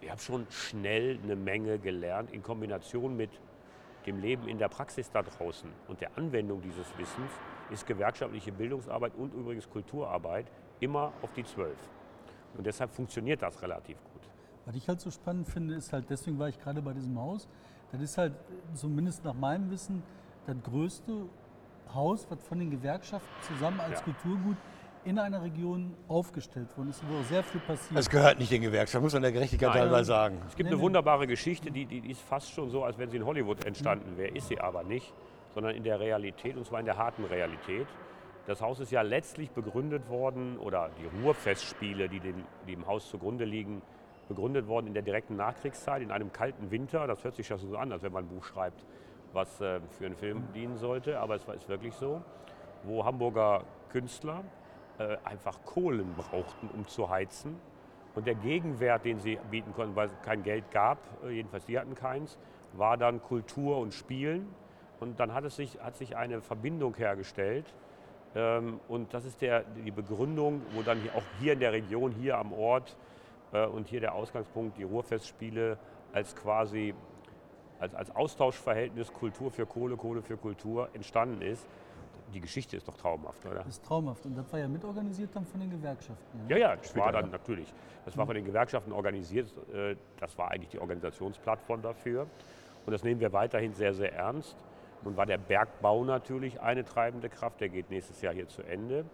ich 0.01 0.11
habe 0.11 0.21
schon 0.21 0.47
schnell 0.51 1.19
eine 1.23 1.37
Menge 1.37 1.79
gelernt 1.79 2.31
in 2.33 2.43
Kombination 2.43 3.17
mit 3.17 3.31
dem 4.07 4.21
Leben 4.21 4.49
in 4.49 4.59
der 4.59 4.69
Praxis 4.69 5.11
da 5.11 5.23
draußen 5.23 5.71
und 5.89 6.01
der 6.01 6.17
Anwendung 6.19 6.61
dieses 6.61 6.87
Wissens 6.99 7.31
ist 7.71 7.87
gewerkschaftliche 7.87 8.53
Bildungsarbeit 8.53 9.15
und 9.17 9.33
übrigens 9.33 9.69
Kulturarbeit 9.69 10.47
immer 10.81 11.13
auf 11.23 11.33
die 11.33 11.45
Zwölf. 11.45 11.79
Und 12.57 12.67
deshalb 12.67 12.91
funktioniert 12.91 13.41
das 13.41 13.61
relativ 13.63 13.97
gut. 14.13 14.23
Was 14.67 14.77
ich 14.77 14.89
halt 14.89 15.01
so 15.01 15.11
spannend 15.11 15.49
finde, 15.49 15.75
ist 15.75 15.93
halt, 15.93 16.09
deswegen 16.11 16.39
war 16.39 16.49
ich 16.49 16.59
gerade 16.61 16.83
bei 16.83 16.93
diesem 16.93 17.19
Haus, 17.19 17.49
das 17.93 18.03
ist 18.03 18.19
halt 18.19 18.35
zumindest 18.75 19.25
nach 19.25 19.35
meinem 19.35 19.71
Wissen 19.71 20.03
das 20.47 20.57
größte 20.63 21.27
Haus, 21.95 22.27
was 22.31 22.43
von 22.43 22.59
den 22.59 22.71
Gewerkschaften 22.71 23.29
zusammen 23.43 23.81
als 23.81 24.01
ja. 24.01 24.05
Kulturgut 24.05 24.57
in 25.05 25.19
einer 25.19 25.43
Region 25.43 25.95
aufgestellt 26.09 26.77
worden 26.77 26.91
ist, 26.91 27.03
wo 27.09 27.23
sehr 27.23 27.43
viel 27.43 27.61
passiert. 27.61 27.99
Das 27.99 28.09
gehört 28.09 28.39
nicht 28.39 28.51
den 28.51 28.63
Gewerkschaften, 28.63 29.05
muss 29.05 29.13
man 29.13 29.23
der 29.23 29.33
Gerechtigkeit 29.33 29.71
Nein. 29.71 29.79
teilweise 29.79 30.05
sagen. 30.07 30.43
Es 30.49 30.57
gibt 30.57 30.69
eine 30.69 30.81
wunderbare 30.81 31.27
Geschichte, 31.27 31.71
die, 31.71 31.85
die 31.85 32.11
ist 32.11 32.23
fast 32.23 32.51
schon 32.53 32.71
so, 32.71 32.85
als 32.85 32.99
wenn 32.99 33.11
sie 33.11 33.19
in 33.19 33.27
Hollywood 33.27 33.65
entstanden 33.65 34.17
wäre. 34.17 34.31
Ist 34.31 34.49
sie 34.49 34.61
aber 34.61 34.83
nicht, 34.83 35.13
sondern 35.55 35.75
in 35.75 35.85
der 35.85 36.01
Realität, 36.01 36.57
und 36.57 36.67
zwar 36.67 36.81
in 36.81 36.87
der 36.87 36.97
harten 36.97 37.25
Realität. 37.25 37.87
Das 38.47 38.61
Haus 38.61 38.81
ist 38.81 38.93
ja 38.93 39.03
letztlich 39.03 39.51
begründet 39.51 40.09
worden, 40.09 40.59
oder 40.59 40.91
die 40.99 41.23
Ruhrfestspiele, 41.23 42.09
die 42.09 42.21
dem, 42.21 42.45
die 42.67 42.75
dem 42.75 42.87
Haus 42.87 43.09
zugrunde 43.09 43.45
liegen, 43.45 43.83
begründet 44.29 44.67
worden 44.67 44.87
in 44.87 44.95
der 44.95 45.03
direkten 45.03 45.37
Nachkriegszeit, 45.37 46.03
in 46.03 46.11
einem 46.11 46.33
kalten 46.33 46.71
Winter. 46.71 47.07
Das 47.07 47.25
hört 47.25 47.35
sich 47.35 47.49
ja 47.49 47.59
so 47.59 47.77
an, 47.77 47.93
als 47.93 48.03
wenn 48.03 48.13
man 48.13 48.25
ein 48.25 48.29
Buch 48.29 48.45
schreibt, 48.45 48.85
was 49.33 49.61
äh, 49.61 49.81
für 49.99 50.07
einen 50.07 50.17
Film 50.17 50.45
dienen 50.55 50.77
sollte, 50.77 51.21
aber 51.21 51.35
es 51.35 51.43
ist 51.43 51.69
wirklich 51.69 51.95
so, 51.95 52.23
wo 52.85 53.05
Hamburger 53.05 53.65
Künstler 53.91 54.43
äh, 54.99 55.17
einfach 55.25 55.59
Kohlen 55.65 56.15
brauchten, 56.15 56.69
um 56.73 56.87
zu 56.87 57.09
heizen. 57.09 57.57
Und 58.15 58.27
der 58.27 58.35
Gegenwert, 58.37 59.05
den 59.05 59.19
sie 59.19 59.39
bieten 59.51 59.73
konnten, 59.75 59.97
weil 59.97 60.07
es 60.07 60.13
kein 60.23 60.43
Geld 60.43 60.71
gab, 60.71 60.99
äh, 61.25 61.31
jedenfalls 61.31 61.67
sie 61.67 61.79
hatten 61.79 61.95
keins, 61.95 62.39
war 62.75 62.97
dann 62.97 63.23
Kultur 63.23 63.79
und 63.79 63.93
Spielen. 63.93 64.49
Und 65.01 65.19
dann 65.19 65.35
hat, 65.35 65.45
es 65.45 65.57
sich, 65.57 65.81
hat 65.81 65.97
sich 65.97 66.17
eine 66.17 66.41
Verbindung 66.41 66.95
hergestellt. 66.97 67.67
Ähm, 68.35 68.81
und 68.89 69.13
das 69.13 69.25
ist 69.25 69.43
der, 69.43 69.65
die 69.85 69.91
Begründung, 69.91 70.63
wo 70.75 70.83
dann 70.83 70.99
auch 71.17 71.23
hier 71.41 71.55
in 71.55 71.61
der 71.61 71.73
Region, 71.73 72.13
hier 72.13 72.39
am 72.39 72.53
Ort 72.53 72.97
äh, 73.53 73.67
und 73.67 73.89
hier 73.89 74.01
der 74.01 74.15
Ausgangspunkt, 74.15 74.79
die 74.79 74.85
Ruhrfestspiele 74.85 75.79
als 76.13 76.37
quasi 76.37 76.95
als, 77.81 77.95
als 77.95 78.15
Austauschverhältnis 78.15 79.13
Kultur 79.13 79.51
für 79.51 79.67
Kohle, 79.67 79.97
Kohle 79.97 80.23
für 80.23 80.37
Kultur 80.37 80.89
entstanden 80.95 81.43
ist 81.43 81.67
die 82.35 82.41
Geschichte 82.41 82.77
ist 82.77 82.87
doch 82.89 82.97
traumhaft, 82.97 83.47
oder? 83.47 83.57
Das 83.57 83.69
ist 83.69 83.85
traumhaft. 83.85 84.27
Und 84.27 84.37
das 84.37 84.53
war 84.53 84.59
ja 84.59 84.69
mitorganisiert 84.69 85.31
dann 85.35 85.47
von 85.47 85.61
den 85.61 85.71
Gewerkschaften. 85.71 86.41
Ja, 86.49 86.57
ja, 86.57 86.77
das 86.77 86.95
war 86.97 87.13
dann 87.13 87.31
natürlich. 87.31 87.73
Das 88.05 88.17
war 88.17 88.27
von 88.27 88.35
den 88.35 88.45
Gewerkschaften 88.45 88.93
organisiert. 88.93 89.53
Äh, 89.73 89.97
das 90.19 90.37
war 90.37 90.51
eigentlich 90.51 90.71
die 90.71 90.81
Organisationsplattform 90.81 91.83
dafür. 91.83 92.27
Und 92.85 92.93
das 92.93 93.03
nehmen 93.03 93.21
wir 93.21 93.33
weiterhin 93.33 93.73
sehr, 93.73 93.95
sehr 93.95 94.13
ernst. 94.13 94.57
Nun 95.03 95.17
war 95.17 95.27
der 95.27 95.39
Bergbau 95.39 96.05
natürlich 96.05 96.61
eine 96.61 96.85
treibende 96.85 97.29
Kraft. 97.29 97.61
Der 97.61 97.69
geht 97.69 97.91
nächstes 97.91 98.21
Jahr 98.21 98.35
hier 98.35 98.49
zu 98.49 98.63
Ende. 98.63 99.05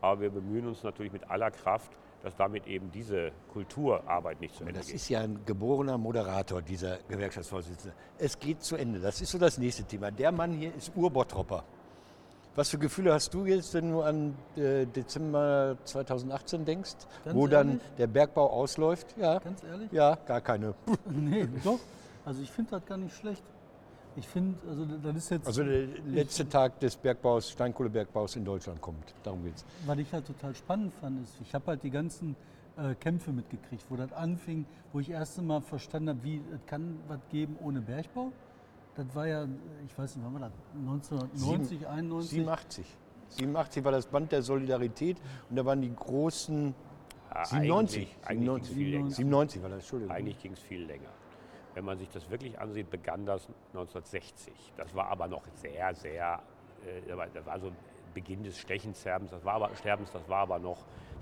Aber 0.00 0.20
wir 0.20 0.30
bemühen 0.30 0.66
uns 0.66 0.82
natürlich 0.82 1.12
mit 1.12 1.30
aller 1.30 1.50
Kraft, 1.50 1.90
dass 2.22 2.34
damit 2.36 2.66
eben 2.66 2.90
diese 2.90 3.32
Kulturarbeit 3.52 4.40
nicht 4.40 4.54
zu 4.54 4.62
Ende 4.64 4.74
das 4.74 4.86
geht. 4.86 4.94
Das 4.94 5.02
ist 5.02 5.08
ja 5.10 5.20
ein 5.20 5.44
geborener 5.44 5.98
Moderator, 5.98 6.62
dieser 6.62 6.98
Gewerkschaftsvorsitzende. 7.08 7.94
Es 8.18 8.38
geht 8.38 8.62
zu 8.62 8.76
Ende. 8.76 9.00
Das 9.00 9.20
ist 9.20 9.30
so 9.30 9.38
das 9.38 9.58
nächste 9.58 9.84
Thema. 9.84 10.10
Der 10.10 10.32
Mann 10.32 10.52
hier 10.52 10.74
ist 10.74 10.92
Urbottropper. 10.96 11.64
Was 12.56 12.68
für 12.70 12.78
Gefühle 12.78 13.12
hast 13.12 13.34
du 13.34 13.46
jetzt, 13.46 13.74
wenn 13.74 13.90
du 13.90 14.02
an 14.02 14.34
äh, 14.56 14.86
Dezember 14.86 15.76
2018 15.84 16.64
denkst, 16.64 16.94
Ganz 17.24 17.34
wo 17.34 17.48
ehrlich? 17.48 17.50
dann 17.50 17.80
der 17.98 18.06
Bergbau 18.06 18.48
ausläuft? 18.48 19.08
Ja. 19.18 19.40
Ganz 19.40 19.64
ehrlich? 19.64 19.90
Ja, 19.90 20.16
gar 20.24 20.40
keine. 20.40 20.74
nee, 21.10 21.48
doch. 21.64 21.80
Also 22.24 22.42
ich 22.42 22.50
finde 22.50 22.70
das 22.72 22.86
gar 22.86 22.96
nicht 22.96 23.16
schlecht. 23.16 23.42
Ich 24.16 24.28
finde, 24.28 24.56
also 24.68 24.84
das 25.02 25.16
ist 25.16 25.30
jetzt. 25.30 25.46
Also 25.48 25.64
der 25.64 25.88
letzte 26.06 26.48
Tag 26.48 26.78
des 26.78 26.94
Bergbaus, 26.94 27.50
Steinkohlebergbaus 27.50 28.36
in 28.36 28.44
Deutschland 28.44 28.80
kommt. 28.80 29.12
Darum 29.24 29.42
geht's. 29.42 29.64
Was 29.86 29.98
ich 29.98 30.12
halt 30.12 30.24
total 30.24 30.54
spannend 30.54 30.92
fand, 31.00 31.24
ist, 31.24 31.34
ich 31.42 31.52
habe 31.52 31.66
halt 31.66 31.82
die 31.82 31.90
ganzen 31.90 32.36
äh, 32.76 32.94
Kämpfe 32.94 33.32
mitgekriegt, 33.32 33.84
wo 33.88 33.96
das 33.96 34.12
anfing, 34.12 34.64
wo 34.92 35.00
ich 35.00 35.10
erst 35.10 35.40
einmal 35.40 35.60
verstanden 35.60 36.10
habe, 36.10 36.22
wie 36.22 36.40
es 36.54 36.64
kann 36.66 37.00
was 37.08 37.18
geben 37.32 37.56
ohne 37.60 37.80
Bergbau 37.80 38.30
das 38.96 39.14
war 39.14 39.26
ja, 39.26 39.46
ich 39.86 39.98
weiß 39.98 40.16
nicht, 40.16 40.24
wann 40.24 40.34
war 40.34 40.48
das? 40.48 40.52
1990, 40.74 41.78
7, 41.78 41.86
91? 41.86 42.30
87. 42.30 42.86
87 43.28 43.84
war 43.84 43.92
das 43.92 44.06
Band 44.06 44.32
der 44.32 44.42
Solidarität 44.42 45.16
und 45.50 45.56
da 45.56 45.64
waren 45.64 45.80
die 45.82 45.94
großen. 45.94 46.74
Ja, 47.34 47.44
97. 47.44 48.16
Eigentlich, 48.24 48.26
eigentlich 48.26 48.68
97. 48.68 48.74
Viel 48.76 48.90
länger. 48.90 49.10
97 49.10 49.62
war 49.62 49.68
das, 49.70 49.78
Entschuldigung. 49.78 50.14
Eigentlich 50.14 50.38
ging 50.42 50.52
es 50.52 50.60
viel 50.60 50.84
länger. 50.84 51.08
Wenn 51.74 51.84
man 51.84 51.98
sich 51.98 52.08
das 52.10 52.30
wirklich 52.30 52.58
ansieht, 52.60 52.88
begann 52.90 53.26
das 53.26 53.48
1960. 53.72 54.52
Das 54.76 54.94
war 54.94 55.08
aber 55.08 55.26
noch 55.26 55.42
sehr, 55.54 55.92
sehr 55.94 56.40
äh, 56.84 57.28
das 57.32 57.46
war 57.46 57.58
so 57.58 57.72
Beginn 58.12 58.44
des 58.44 58.58
Stechensterbens, 58.58 59.32
das 59.32 59.44
war 59.44 59.54
aber, 59.54 59.74
Sterbens, 59.74 60.12
das 60.12 60.28
war 60.28 60.42
aber 60.42 60.58
noch, 60.58 60.78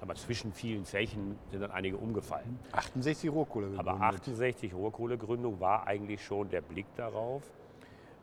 mal, 0.07 0.15
zwischen 0.17 0.53
vielen 0.53 0.85
Zechen 0.85 1.39
sind 1.51 1.63
dann 1.63 1.71
einige 1.71 1.97
umgefallen. 1.97 2.59
68 2.73 3.31
Rohkohlegründung. 3.31 3.87
Aber 3.89 4.05
68 4.05 4.75
Rohkohlegründung 4.75 5.59
war 5.59 5.87
eigentlich 5.87 6.23
schon 6.23 6.51
der 6.51 6.61
Blick 6.61 6.87
darauf, 6.97 7.43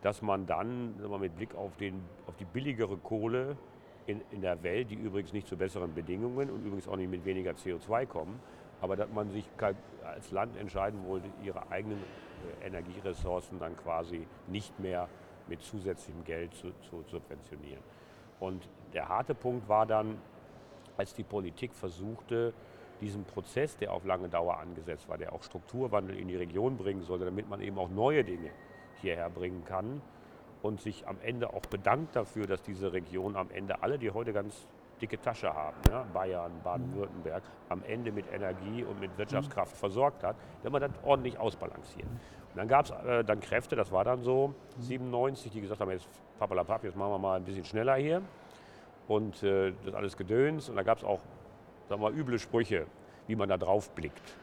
dass 0.02 0.22
man 0.22 0.46
dann 0.46 0.96
mal, 1.08 1.20
mit 1.20 1.36
Blick 1.36 1.56
auf, 1.56 1.76
den, 1.78 2.02
auf 2.28 2.36
die 2.38 2.46
billigere 2.46 2.98
Kohle 2.98 3.58
in, 4.06 4.22
in 4.32 4.42
der 4.42 4.64
Welt, 4.64 4.90
die 4.92 4.96
übrigens 4.96 5.34
nicht 5.34 5.48
zu 5.48 5.58
besseren 5.58 5.94
Bedingungen 5.94 6.50
und 6.50 6.66
übrigens 6.66 6.88
auch 6.88 6.96
nicht 6.96 7.12
mit 7.12 7.26
weniger 7.26 7.52
CO2 7.52 8.06
kommen, 8.06 8.40
aber 8.82 8.96
dass 8.96 9.10
man 9.12 9.30
sich 9.30 9.46
als 10.04 10.32
Land 10.32 10.58
entscheiden 10.58 11.06
wollte, 11.06 11.28
ihre 11.44 11.70
eigenen 11.70 12.00
äh, 12.62 12.68
Energieressourcen 12.68 13.60
dann 13.60 13.76
quasi 13.76 14.26
nicht 14.48 14.80
mehr 14.80 15.08
mit 15.48 15.62
zusätzlichem 15.62 16.24
Geld 16.24 16.54
zu, 16.54 16.72
zu 16.90 17.04
subventionieren. 17.10 17.84
Und 18.40 18.70
der 18.94 19.10
harte 19.10 19.36
Punkt 19.36 19.68
war 19.68 19.86
dann, 19.86 20.18
als 20.96 21.14
die 21.14 21.24
Politik 21.24 21.74
versuchte, 21.74 22.54
diesen 23.02 23.26
Prozess, 23.26 23.78
der 23.78 23.94
auf 23.94 24.06
lange 24.06 24.30
Dauer 24.30 24.58
angesetzt 24.58 25.08
war, 25.08 25.18
der 25.18 25.34
auch 25.34 25.44
Strukturwandel 25.44 26.18
in 26.18 26.28
die 26.28 26.36
Region 26.36 26.78
bringen 26.78 27.04
sollte, 27.04 27.26
damit 27.26 27.50
man 27.50 27.62
eben 27.62 27.78
auch 27.78 27.90
neue 27.90 28.24
Dinge 28.24 28.52
hierher 29.02 29.30
bringen 29.30 29.64
kann 29.66 30.02
und 30.62 30.82
sich 30.82 31.08
am 31.08 31.18
Ende 31.22 31.54
auch 31.54 31.62
bedankt 31.62 32.16
dafür, 32.16 32.48
dass 32.48 32.62
diese 32.62 32.92
Region 32.94 33.36
am 33.36 33.50
Ende 33.52 33.82
alle, 33.82 33.98
die 33.98 34.12
heute 34.12 34.34
ganz 34.34 34.68
dicke 35.02 35.20
Tasche 35.20 35.54
haben, 35.54 35.78
ja, 35.90 36.06
Bayern, 36.14 36.52
Baden-Württemberg, 36.64 37.44
am 37.70 37.84
Ende 37.84 38.12
mit 38.12 38.26
Energie 38.34 38.84
und 38.84 39.00
mit 39.00 39.18
Wirtschaftskraft 39.18 39.78
versorgt 39.78 40.24
hat, 40.24 40.36
wenn 40.64 40.72
man 40.72 40.82
das 40.82 40.92
ordentlich 41.04 41.40
ausbalanciert. 41.40 42.08
Und 42.08 42.58
dann 42.58 42.68
gab 42.68 42.86
es 42.86 42.92
äh, 42.92 43.24
dann 43.24 43.40
Kräfte, 43.40 43.76
das 43.76 43.92
war 43.92 44.04
dann 44.04 44.24
so 44.24 44.54
97, 44.80 45.52
die 45.52 45.62
gesagt 45.62 45.80
haben, 45.80 45.92
jetzt 45.92 46.10
papalapap, 46.38 46.84
jetzt 46.84 46.98
machen 46.98 47.12
wir 47.12 47.20
mal 47.20 47.38
ein 47.38 47.46
bisschen 47.46 47.64
schneller 47.64 47.96
hier 47.96 48.22
und 49.08 49.42
äh, 49.44 49.72
das 49.86 49.94
alles 49.94 50.18
Gedöns. 50.18 50.68
Und 50.68 50.76
da 50.76 50.84
gab 50.84 50.98
es 50.98 51.04
auch 51.04 51.22
sagen 51.90 52.02
wir, 52.02 52.12
üble 52.12 52.40
Sprüche, 52.40 52.86
wie 53.28 53.36
man 53.36 53.50
da 53.50 53.58
drauf 53.58 53.90
blickt. 53.92 54.36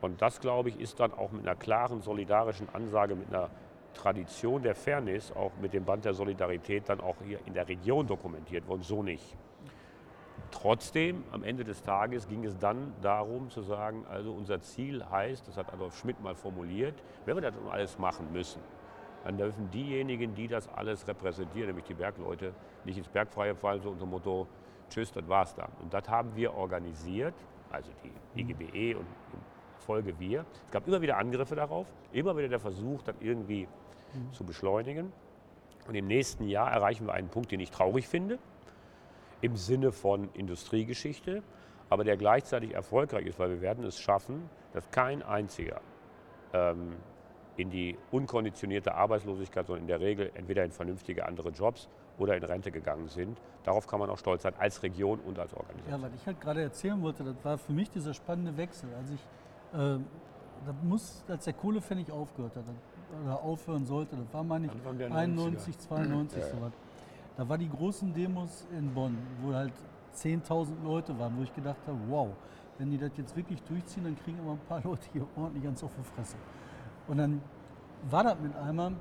Und 0.00 0.20
das, 0.20 0.40
glaube 0.40 0.70
ich, 0.70 0.80
ist 0.80 0.98
dann 0.98 1.12
auch 1.12 1.30
mit 1.30 1.46
einer 1.46 1.56
klaren 1.56 2.02
solidarischen 2.02 2.68
Ansage, 2.74 3.14
mit 3.14 3.28
einer 3.28 3.48
Tradition 3.94 4.62
der 4.62 4.74
Fairness, 4.74 5.32
auch 5.32 5.52
mit 5.60 5.72
dem 5.72 5.84
Band 5.84 6.04
der 6.04 6.14
Solidarität, 6.14 6.88
dann 6.88 7.00
auch 7.00 7.16
hier 7.24 7.38
in 7.46 7.54
der 7.54 7.68
Region 7.68 8.06
dokumentiert 8.06 8.66
worden, 8.68 8.82
so 8.82 9.02
nicht. 9.02 9.36
Trotzdem, 10.50 11.22
am 11.30 11.44
Ende 11.44 11.64
des 11.64 11.82
Tages 11.82 12.26
ging 12.26 12.44
es 12.44 12.58
dann 12.58 12.92
darum 13.02 13.50
zu 13.50 13.62
sagen, 13.62 14.04
also 14.10 14.32
unser 14.32 14.60
Ziel 14.60 15.04
heißt, 15.08 15.46
das 15.46 15.56
hat 15.56 15.72
Adolf 15.72 15.96
Schmidt 15.96 16.20
mal 16.20 16.34
formuliert, 16.34 16.94
wenn 17.24 17.36
wir 17.36 17.42
das 17.42 17.54
alles 17.70 17.98
machen 17.98 18.32
müssen, 18.32 18.60
dann 19.24 19.36
dürfen 19.36 19.70
diejenigen, 19.70 20.34
die 20.34 20.48
das 20.48 20.68
alles 20.68 21.06
repräsentieren, 21.06 21.68
nämlich 21.68 21.84
die 21.84 21.94
Bergleute, 21.94 22.52
nicht 22.84 22.98
ins 22.98 23.08
Bergfreie 23.08 23.54
fallen, 23.54 23.80
so 23.80 23.90
unter 23.90 24.04
dem 24.04 24.10
Motto, 24.10 24.46
tschüss, 24.88 25.12
das 25.12 25.28
war's 25.28 25.54
dann. 25.54 25.70
Und 25.82 25.92
das 25.92 26.08
haben 26.08 26.34
wir 26.34 26.54
organisiert, 26.54 27.34
also 27.70 27.90
die 28.02 28.40
IGBE 28.40 28.98
und 28.98 29.06
Folge 29.80 30.18
wir. 30.18 30.44
Es 30.66 30.70
gab 30.70 30.86
immer 30.86 31.00
wieder 31.00 31.16
Angriffe 31.16 31.54
darauf, 31.54 31.86
immer 32.12 32.36
wieder 32.36 32.48
der 32.48 32.60
Versuch, 32.60 33.02
das 33.02 33.14
irgendwie 33.20 33.66
mhm. 34.14 34.32
zu 34.32 34.44
beschleunigen. 34.44 35.12
Und 35.88 35.94
im 35.94 36.06
nächsten 36.06 36.46
Jahr 36.48 36.70
erreichen 36.70 37.06
wir 37.06 37.14
einen 37.14 37.28
Punkt, 37.28 37.50
den 37.50 37.60
ich 37.60 37.70
traurig 37.70 38.06
finde, 38.06 38.38
im 39.40 39.56
Sinne 39.56 39.92
von 39.92 40.28
Industriegeschichte, 40.34 41.42
aber 41.88 42.04
der 42.04 42.16
gleichzeitig 42.16 42.74
erfolgreich 42.74 43.26
ist, 43.26 43.38
weil 43.38 43.50
wir 43.50 43.60
werden 43.60 43.84
es 43.84 43.98
schaffen, 43.98 44.48
dass 44.72 44.90
kein 44.90 45.22
einziger 45.22 45.80
ähm, 46.52 46.96
in 47.56 47.70
die 47.70 47.98
unkonditionierte 48.10 48.94
Arbeitslosigkeit, 48.94 49.66
sondern 49.66 49.82
in 49.82 49.88
der 49.88 50.00
Regel 50.00 50.30
entweder 50.34 50.64
in 50.64 50.70
vernünftige 50.70 51.26
andere 51.26 51.50
Jobs 51.50 51.88
oder 52.18 52.36
in 52.36 52.44
Rente 52.44 52.70
gegangen 52.70 53.08
sind. 53.08 53.40
Darauf 53.64 53.86
kann 53.86 53.98
man 53.98 54.08
auch 54.10 54.18
stolz 54.18 54.42
sein, 54.42 54.54
als 54.58 54.82
Region 54.82 55.20
und 55.20 55.38
als 55.38 55.52
Organisation. 55.54 56.00
Ja, 56.00 56.06
was 56.06 56.14
ich 56.14 56.26
halt 56.26 56.40
gerade 56.40 56.62
erzählen 56.62 57.02
wollte, 57.02 57.24
das 57.24 57.44
war 57.44 57.58
für 57.58 57.72
mich 57.72 57.90
dieser 57.90 58.14
spannende 58.14 58.56
Wechsel. 58.56 58.88
Als 58.94 59.10
ich, 59.10 59.20
äh, 59.74 59.98
muss, 60.82 61.24
als 61.28 61.44
der 61.44 61.54
Kohlepfennig 61.54 62.10
aufgehört 62.10 62.56
hat 62.56 62.64
oder 63.24 63.42
aufhören 63.42 63.84
sollte, 63.86 64.16
das 64.16 64.32
war 64.32 64.44
meine 64.44 64.66
ich 64.66 65.12
91, 65.12 65.78
92 65.78 66.38
ja. 66.38 66.48
sowas. 66.48 66.72
Da 67.36 67.48
war 67.48 67.58
die 67.58 67.68
großen 67.68 68.12
Demos 68.12 68.66
in 68.76 68.92
Bonn, 68.92 69.16
wo 69.42 69.54
halt 69.54 69.72
10.000 70.14 70.82
Leute 70.84 71.18
waren, 71.18 71.36
wo 71.38 71.42
ich 71.42 71.54
gedacht 71.54 71.80
habe, 71.86 71.98
wow, 72.08 72.28
wenn 72.78 72.90
die 72.90 72.98
das 72.98 73.10
jetzt 73.16 73.36
wirklich 73.36 73.62
durchziehen, 73.62 74.04
dann 74.04 74.16
kriegen 74.16 74.38
immer 74.38 74.52
ein 74.52 74.66
paar 74.68 74.82
Leute 74.82 75.08
hier 75.12 75.26
ordentlich 75.36 75.64
ganz 75.64 75.82
auf 75.84 75.92
die 75.96 76.02
Fresse. 76.14 76.36
Und 77.08 77.18
dann 77.18 77.40
war 78.10 78.24
das 78.24 78.38
mit 78.40 78.56
einmal 78.56 78.92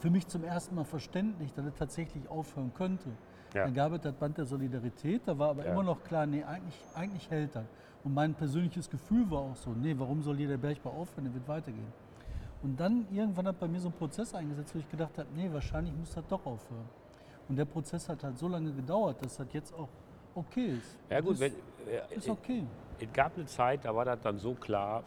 für 0.00 0.10
mich 0.10 0.26
zum 0.26 0.44
ersten 0.44 0.74
Mal 0.74 0.84
verständlich, 0.84 1.52
dass 1.52 1.66
es 1.66 1.74
tatsächlich 1.74 2.28
aufhören 2.28 2.72
könnte. 2.74 3.10
Ja. 3.54 3.64
Dann 3.64 3.74
gab 3.74 3.92
es 3.92 4.00
das 4.00 4.14
Band 4.14 4.36
der 4.36 4.44
Solidarität, 4.44 5.22
da 5.26 5.38
war 5.38 5.50
aber 5.50 5.64
ja. 5.64 5.72
immer 5.72 5.82
noch 5.82 6.02
klar, 6.02 6.26
nee, 6.26 6.42
eigentlich, 6.42 6.78
eigentlich 6.94 7.30
hält 7.30 7.54
das. 7.54 7.64
Und 8.02 8.12
mein 8.12 8.34
persönliches 8.34 8.90
Gefühl 8.90 9.30
war 9.30 9.40
auch 9.40 9.56
so, 9.56 9.70
nee, 9.70 9.94
warum 9.96 10.22
soll 10.22 10.36
hier 10.36 10.48
der 10.48 10.58
Bergbau 10.58 10.90
aufhören, 10.90 11.24
der 11.24 11.34
wird 11.34 11.48
weitergehen. 11.48 11.92
Und 12.64 12.80
dann 12.80 13.06
irgendwann 13.12 13.46
hat 13.46 13.60
bei 13.60 13.68
mir 13.68 13.78
so 13.78 13.90
ein 13.90 13.92
Prozess 13.92 14.34
eingesetzt, 14.34 14.74
wo 14.74 14.78
ich 14.78 14.90
gedacht 14.90 15.18
habe, 15.18 15.28
nee, 15.36 15.50
wahrscheinlich 15.52 15.94
muss 15.94 16.14
das 16.14 16.24
doch 16.26 16.46
aufhören. 16.46 16.88
Und 17.46 17.56
der 17.56 17.66
Prozess 17.66 18.08
hat 18.08 18.24
halt 18.24 18.38
so 18.38 18.48
lange 18.48 18.72
gedauert, 18.72 19.22
dass 19.22 19.36
das 19.36 19.46
jetzt 19.52 19.74
auch 19.74 19.88
okay 20.34 20.78
ist. 20.78 20.96
Ja 21.10 21.20
gut, 21.20 21.34
ist, 21.34 21.40
wenn, 21.40 21.52
äh, 21.52 22.16
ist 22.16 22.26
okay. 22.26 22.64
Es 22.98 23.12
gab 23.12 23.36
eine 23.36 23.44
Zeit, 23.44 23.84
da 23.84 23.94
war 23.94 24.06
das 24.06 24.18
dann 24.22 24.38
so 24.38 24.54
klar, 24.54 25.04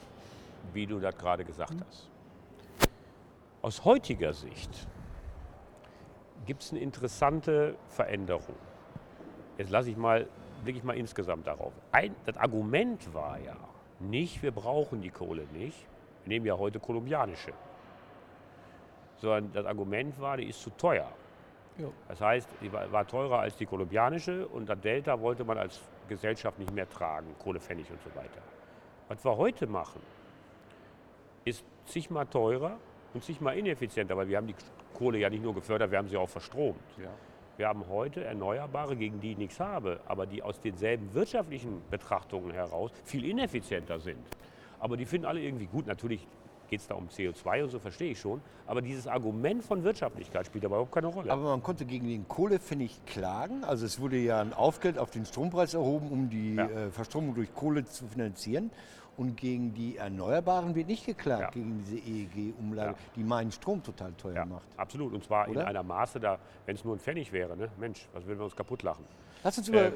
wie 0.72 0.86
du 0.86 1.00
das 1.00 1.18
gerade 1.18 1.44
gesagt 1.44 1.74
mhm. 1.74 1.82
hast. 1.88 2.08
Aus 3.64 3.84
heutiger 3.84 4.34
Sicht 4.34 4.88
gibt 6.46 6.62
es 6.62 6.72
eine 6.72 6.80
interessante 6.80 7.76
Veränderung. 7.88 8.56
Jetzt 9.58 9.72
lasse 9.72 9.90
ich 9.90 9.98
mal, 9.98 10.28
blicke 10.64 10.78
ich 10.78 10.84
mal 10.84 10.96
insgesamt 10.96 11.48
darauf. 11.48 11.74
Ein, 11.92 12.16
das 12.28 12.38
Argument 12.38 13.12
war 13.16 13.40
ja 13.40 13.56
nicht, 14.00 14.44
wir 14.44 14.52
brauchen 14.52 15.02
die 15.02 15.10
Kohle 15.10 15.48
nicht. 15.54 15.88
Wir 16.28 16.34
nehmen 16.34 16.46
ja 16.46 16.58
heute 16.58 16.78
kolumbianische. 16.78 17.54
Sondern 19.16 19.50
das 19.54 19.66
Argument 19.66 20.20
war, 20.20 20.36
die 20.36 20.50
ist 20.50 20.62
zu 20.62 20.72
teuer. 20.72 21.10
Jo. 21.78 21.94
Das 22.10 22.20
heißt, 22.20 22.50
die 22.62 22.74
war, 22.74 22.92
war, 22.92 23.08
teurer 23.08 23.40
als 23.40 23.56
die 23.56 23.66
kolumbianische 23.66 24.46
und 24.46 24.68
das 24.68 24.78
Delta 24.82 25.22
wollte 25.22 25.46
man 25.46 25.58
als 25.58 25.80
Gesellschaft 26.10 26.60
nicht 26.60 26.74
mehr 26.74 26.90
tragen, 26.90 27.34
Kohlepfennig 27.42 27.90
und 27.90 28.02
so 28.02 28.14
weiter. 28.14 28.42
Was 29.08 29.24
wir 29.24 29.38
heute 29.38 29.68
machen, 29.68 30.02
ist 31.46 31.64
zigmal 31.86 32.26
teurer 32.26 32.78
und 33.14 33.24
zigmal 33.24 33.58
ineffizienter, 33.58 34.18
weil 34.18 34.28
wir 34.28 34.36
haben 34.36 34.48
die 34.48 34.56
Kohle 34.96 35.20
ja 35.20 35.30
nicht 35.30 35.42
nur 35.42 35.56
gefördert, 35.56 35.92
wir 35.92 35.98
haben 35.98 36.10
sie 36.10 36.18
auch 36.18 36.28
verstromt. 36.28 36.82
Ja. 36.98 37.10
Wir 37.56 37.70
haben 37.70 37.88
heute 37.88 38.26
Erneuerbare, 38.26 38.98
gegen 38.98 39.22
die 39.22 39.32
ich 39.32 39.38
nichts 39.38 39.62
habe, 39.62 40.02
aber 40.08 40.26
die 40.26 40.44
aus 40.44 40.60
denselben 40.60 41.14
wirtschaftlichen 41.14 41.82
Betrachtungen 41.90 42.52
heraus 42.52 42.92
viel 43.06 43.24
ineffizienter 43.24 43.98
sind. 44.02 44.28
Aber 44.80 44.98
die 44.98 45.06
finden 45.06 45.26
alle 45.26 45.42
irgendwie 45.42 45.66
gut. 45.66 45.88
Natürlich 45.88 46.28
geht 46.70 46.82
es 46.82 46.88
da 46.88 46.96
um 46.96 47.08
CO2 47.08 47.64
und 47.64 47.70
so, 47.70 47.80
verstehe 47.80 48.12
ich 48.12 48.20
schon. 48.20 48.42
Aber 48.66 48.82
dieses 48.82 49.08
Argument 49.08 49.64
von 49.64 49.84
Wirtschaftlichkeit 49.84 50.46
spielt 50.46 50.66
aber 50.66 50.76
überhaupt 50.76 50.92
keine 50.92 51.08
Rolle. 51.08 51.32
Aber 51.32 51.44
man 51.44 51.64
konnte 51.64 51.86
gegen 51.86 52.08
den 52.08 52.28
Kohlepfennig 52.28 53.06
klagen. 53.06 53.64
Also 53.64 53.86
es 53.86 54.00
wurde 54.00 54.18
ja 54.18 54.42
ein 54.42 54.54
Aufgeld 54.54 54.98
auf 54.98 55.10
den 55.10 55.26
Strompreis 55.26 55.74
erhoben, 55.74 56.10
um 56.10 56.30
die 56.30 56.56
ja. 56.56 56.68
äh, 56.68 56.92
Verstromung 56.92 57.36
durch 57.36 57.54
Kohle 57.54 57.86
zu 57.86 58.06
finanzieren. 58.08 58.72
Und 59.16 59.36
gegen 59.36 59.74
die 59.74 59.98
Erneuerbaren 59.98 60.76
wird 60.76 60.88
nicht 60.88 61.04
geklagt, 61.04 61.42
ja. 61.42 61.50
gegen 61.50 61.80
diese 61.80 61.98
EEG-Umlage, 61.98 62.92
ja. 62.92 62.98
die 63.16 63.24
meinen 63.24 63.52
Strom 63.52 63.82
total 63.82 64.14
teuer 64.14 64.46
macht. 64.46 64.68
Absolut. 64.78 65.12
Und 65.12 65.24
zwar 65.24 65.50
Oder? 65.50 65.62
in 65.62 65.68
einer 65.68 65.82
Maße, 65.82 66.20
da, 66.20 66.38
wenn 66.68 66.76
es 66.76 66.86
nur 66.86 66.96
ein 66.96 67.00
Pfennig 67.00 67.32
wäre. 67.32 67.58
Ne? 67.58 67.70
Mensch, 67.80 68.08
was 68.14 68.28
würden 68.28 68.38
wir 68.38 68.46
uns 68.46 68.56
kaputt 68.56 68.84
lachen? 68.84 69.04
Lass 69.44 69.58
uns 69.58 69.70
über. 69.70 69.86
Äh, 69.86 69.92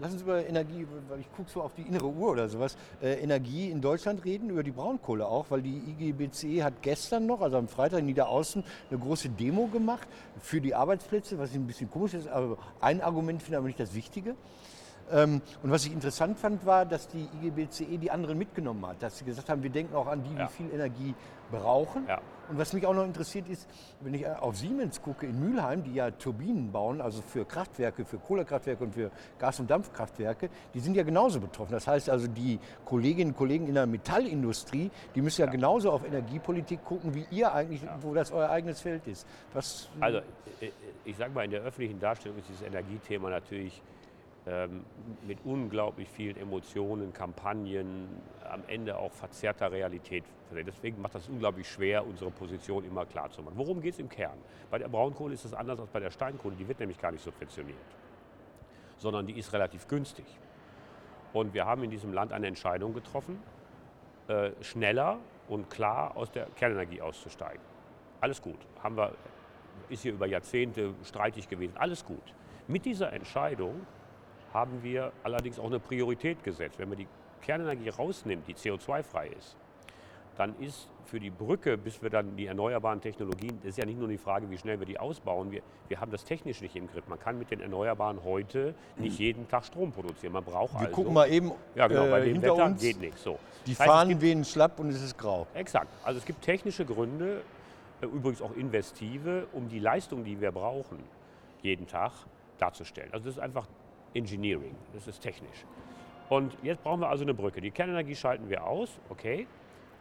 Lass 0.00 0.12
uns 0.14 0.22
über 0.22 0.46
Energie, 0.46 0.86
weil 1.10 1.20
ich 1.20 1.30
gucke 1.32 1.50
so 1.50 1.60
auf 1.60 1.74
die 1.74 1.82
innere 1.82 2.06
Uhr 2.06 2.30
oder 2.30 2.48
sowas, 2.48 2.74
äh, 3.02 3.20
Energie 3.20 3.70
in 3.70 3.82
Deutschland 3.82 4.24
reden, 4.24 4.48
über 4.48 4.62
die 4.62 4.70
Braunkohle 4.70 5.26
auch, 5.26 5.46
weil 5.50 5.60
die 5.60 5.76
IGBCE 5.76 6.64
hat 6.64 6.80
gestern 6.80 7.26
noch, 7.26 7.42
also 7.42 7.58
am 7.58 7.68
Freitag 7.68 7.98
in 7.98 8.06
Niederaußen, 8.06 8.64
eine 8.90 8.98
große 8.98 9.28
Demo 9.28 9.66
gemacht 9.66 10.08
für 10.40 10.62
die 10.62 10.74
Arbeitsplätze, 10.74 11.38
was 11.38 11.52
ein 11.52 11.66
bisschen 11.66 11.90
komisch 11.90 12.14
ist, 12.14 12.28
aber 12.28 12.56
ein 12.80 13.02
Argument 13.02 13.42
finde 13.42 13.56
ich 13.56 13.58
aber 13.58 13.66
nicht 13.66 13.80
das 13.80 13.92
Wichtige. 13.94 14.36
Ähm, 15.12 15.42
und 15.62 15.70
was 15.70 15.84
ich 15.86 15.92
interessant 15.92 16.38
fand, 16.38 16.64
war, 16.66 16.86
dass 16.86 17.08
die 17.08 17.28
IGBCE 17.42 17.98
die 17.98 18.10
anderen 18.10 18.38
mitgenommen 18.38 18.86
hat. 18.86 19.02
Dass 19.02 19.18
sie 19.18 19.24
gesagt 19.24 19.48
haben, 19.48 19.62
wir 19.62 19.70
denken 19.70 19.94
auch 19.94 20.06
an 20.06 20.22
die, 20.22 20.30
die 20.30 20.36
ja. 20.36 20.48
viel 20.48 20.70
Energie 20.72 21.14
brauchen. 21.50 22.06
Ja. 22.06 22.20
Und 22.48 22.58
was 22.58 22.72
mich 22.72 22.84
auch 22.86 22.94
noch 22.94 23.04
interessiert 23.04 23.48
ist, 23.48 23.68
wenn 24.00 24.14
ich 24.14 24.26
auf 24.26 24.56
Siemens 24.56 25.00
gucke 25.00 25.26
in 25.26 25.38
Mülheim, 25.38 25.84
die 25.84 25.94
ja 25.94 26.10
Turbinen 26.10 26.72
bauen, 26.72 27.00
also 27.00 27.22
für 27.22 27.44
Kraftwerke, 27.44 28.04
für 28.04 28.18
Kohlekraftwerke 28.18 28.82
und 28.82 28.94
für 28.94 29.10
Gas- 29.38 29.60
und 29.60 29.70
Dampfkraftwerke, 29.70 30.50
die 30.74 30.80
sind 30.80 30.96
ja 30.96 31.04
genauso 31.04 31.40
betroffen. 31.40 31.72
Das 31.72 31.86
heißt 31.86 32.10
also, 32.10 32.26
die 32.26 32.58
Kolleginnen 32.84 33.32
und 33.32 33.36
Kollegen 33.36 33.68
in 33.68 33.74
der 33.74 33.86
Metallindustrie, 33.86 34.90
die 35.14 35.22
müssen 35.22 35.42
ja, 35.42 35.46
ja. 35.46 35.52
genauso 35.52 35.92
auf 35.92 36.04
Energiepolitik 36.04 36.84
gucken, 36.84 37.14
wie 37.14 37.26
ihr 37.30 37.52
eigentlich, 37.52 37.82
ja. 37.82 37.98
wo 38.00 38.14
das 38.14 38.32
euer 38.32 38.50
eigenes 38.50 38.80
Feld 38.80 39.06
ist. 39.06 39.26
Was 39.52 39.88
also, 40.00 40.20
ich 41.04 41.16
sage 41.16 41.32
mal, 41.32 41.44
in 41.44 41.52
der 41.52 41.62
öffentlichen 41.62 42.00
Darstellung 42.00 42.38
ist 42.38 42.48
dieses 42.48 42.62
Energiethema 42.62 43.30
natürlich 43.30 43.80
mit 45.26 45.38
unglaublich 45.44 46.08
vielen 46.08 46.36
Emotionen, 46.36 47.12
Kampagnen, 47.12 48.08
am 48.50 48.62
Ende 48.66 48.96
auch 48.96 49.12
verzerrter 49.12 49.70
Realität. 49.70 50.24
Deswegen 50.50 51.00
macht 51.00 51.14
das 51.14 51.28
unglaublich 51.28 51.68
schwer, 51.68 52.06
unsere 52.06 52.30
Position 52.30 52.84
immer 52.84 53.06
klar 53.06 53.30
zu 53.30 53.42
machen. 53.42 53.54
Worum 53.56 53.80
geht 53.80 53.94
es 53.94 54.00
im 54.00 54.08
Kern? 54.08 54.38
Bei 54.70 54.78
der 54.78 54.88
Braunkohle 54.88 55.34
ist 55.34 55.44
es 55.44 55.54
anders 55.54 55.78
als 55.78 55.90
bei 55.90 56.00
der 56.00 56.10
Steinkohle. 56.10 56.56
Die 56.56 56.66
wird 56.66 56.80
nämlich 56.80 56.98
gar 56.98 57.12
nicht 57.12 57.22
subventioniert, 57.22 57.76
sondern 58.96 59.26
die 59.26 59.38
ist 59.38 59.52
relativ 59.52 59.86
günstig. 59.86 60.24
Und 61.32 61.54
wir 61.54 61.66
haben 61.66 61.84
in 61.84 61.90
diesem 61.90 62.12
Land 62.12 62.32
eine 62.32 62.48
Entscheidung 62.48 62.94
getroffen, 62.94 63.40
äh, 64.26 64.50
schneller 64.62 65.18
und 65.48 65.70
klar 65.70 66.16
aus 66.16 66.30
der 66.30 66.46
Kernenergie 66.56 67.00
auszusteigen. 67.00 67.62
Alles 68.20 68.42
gut. 68.42 68.58
Haben 68.82 68.96
wir, 68.96 69.12
ist 69.88 70.02
hier 70.02 70.12
über 70.12 70.26
Jahrzehnte 70.26 70.94
streitig 71.04 71.48
gewesen. 71.48 71.76
Alles 71.76 72.04
gut. 72.04 72.34
Mit 72.66 72.84
dieser 72.84 73.12
Entscheidung 73.12 73.86
haben 74.52 74.82
wir 74.82 75.12
allerdings 75.22 75.58
auch 75.58 75.66
eine 75.66 75.78
Priorität 75.78 76.42
gesetzt. 76.44 76.78
Wenn 76.78 76.88
man 76.88 76.98
die 76.98 77.06
Kernenergie 77.42 77.88
rausnimmt, 77.88 78.46
die 78.48 78.54
CO2-frei 78.54 79.28
ist, 79.28 79.56
dann 80.36 80.54
ist 80.58 80.88
für 81.04 81.20
die 81.20 81.30
Brücke, 81.30 81.76
bis 81.76 82.00
wir 82.02 82.08
dann 82.08 82.36
die 82.36 82.46
erneuerbaren 82.46 83.00
Technologien, 83.00 83.58
das 83.62 83.70
ist 83.70 83.78
ja 83.78 83.84
nicht 83.84 83.98
nur 83.98 84.08
die 84.08 84.16
Frage, 84.16 84.48
wie 84.48 84.56
schnell 84.56 84.78
wir 84.78 84.86
die 84.86 84.98
ausbauen, 84.98 85.50
wir, 85.50 85.60
wir 85.88 86.00
haben 86.00 86.10
das 86.10 86.24
technisch 86.24 86.60
nicht 86.62 86.76
im 86.76 86.86
Griff. 86.86 87.06
Man 87.08 87.18
kann 87.18 87.38
mit 87.38 87.50
den 87.50 87.60
Erneuerbaren 87.60 88.22
heute 88.24 88.74
nicht 88.96 89.18
jeden 89.18 89.48
Tag 89.48 89.64
Strom 89.64 89.92
produzieren. 89.92 90.32
Man 90.32 90.44
braucht 90.44 90.74
wir 90.74 90.80
also... 90.80 90.92
gucken 90.92 91.12
mal 91.12 91.28
eben 91.30 91.52
ja, 91.74 91.88
genau, 91.88 92.08
bei 92.08 92.20
äh, 92.20 92.24
dem 92.26 92.32
hinter 92.34 92.52
Wetter 92.54 92.64
uns. 92.64 92.80
geht 92.80 93.00
nichts. 93.00 93.22
So. 93.22 93.38
Die 93.66 93.72
Das 93.72 93.80
heißt, 93.80 93.90
Fahnen 93.90 94.08
gibt- 94.10 94.22
wehen 94.22 94.44
schlapp 94.44 94.78
und 94.78 94.88
es 94.90 95.02
ist 95.02 95.18
grau. 95.18 95.46
Exakt. 95.54 95.88
Also 96.04 96.18
es 96.18 96.24
gibt 96.24 96.42
technische 96.42 96.84
Gründe, 96.84 97.42
äh, 98.00 98.06
übrigens 98.06 98.40
auch 98.40 98.54
investive, 98.54 99.46
um 99.52 99.68
die 99.68 99.80
Leistung, 99.80 100.24
die 100.24 100.40
wir 100.40 100.52
brauchen, 100.52 100.98
jeden 101.62 101.86
Tag 101.86 102.12
darzustellen. 102.58 103.12
Also 103.12 103.26
das 103.26 103.34
ist 103.34 103.40
einfach 103.42 103.66
Engineering, 104.14 104.74
das 104.92 105.06
ist 105.06 105.20
technisch. 105.20 105.64
Und 106.28 106.56
jetzt 106.62 106.82
brauchen 106.82 107.00
wir 107.00 107.08
also 107.08 107.24
eine 107.24 107.34
Brücke. 107.34 107.60
Die 107.60 107.70
Kernenergie 107.70 108.14
schalten 108.14 108.48
wir 108.48 108.64
aus, 108.64 109.00
okay. 109.08 109.46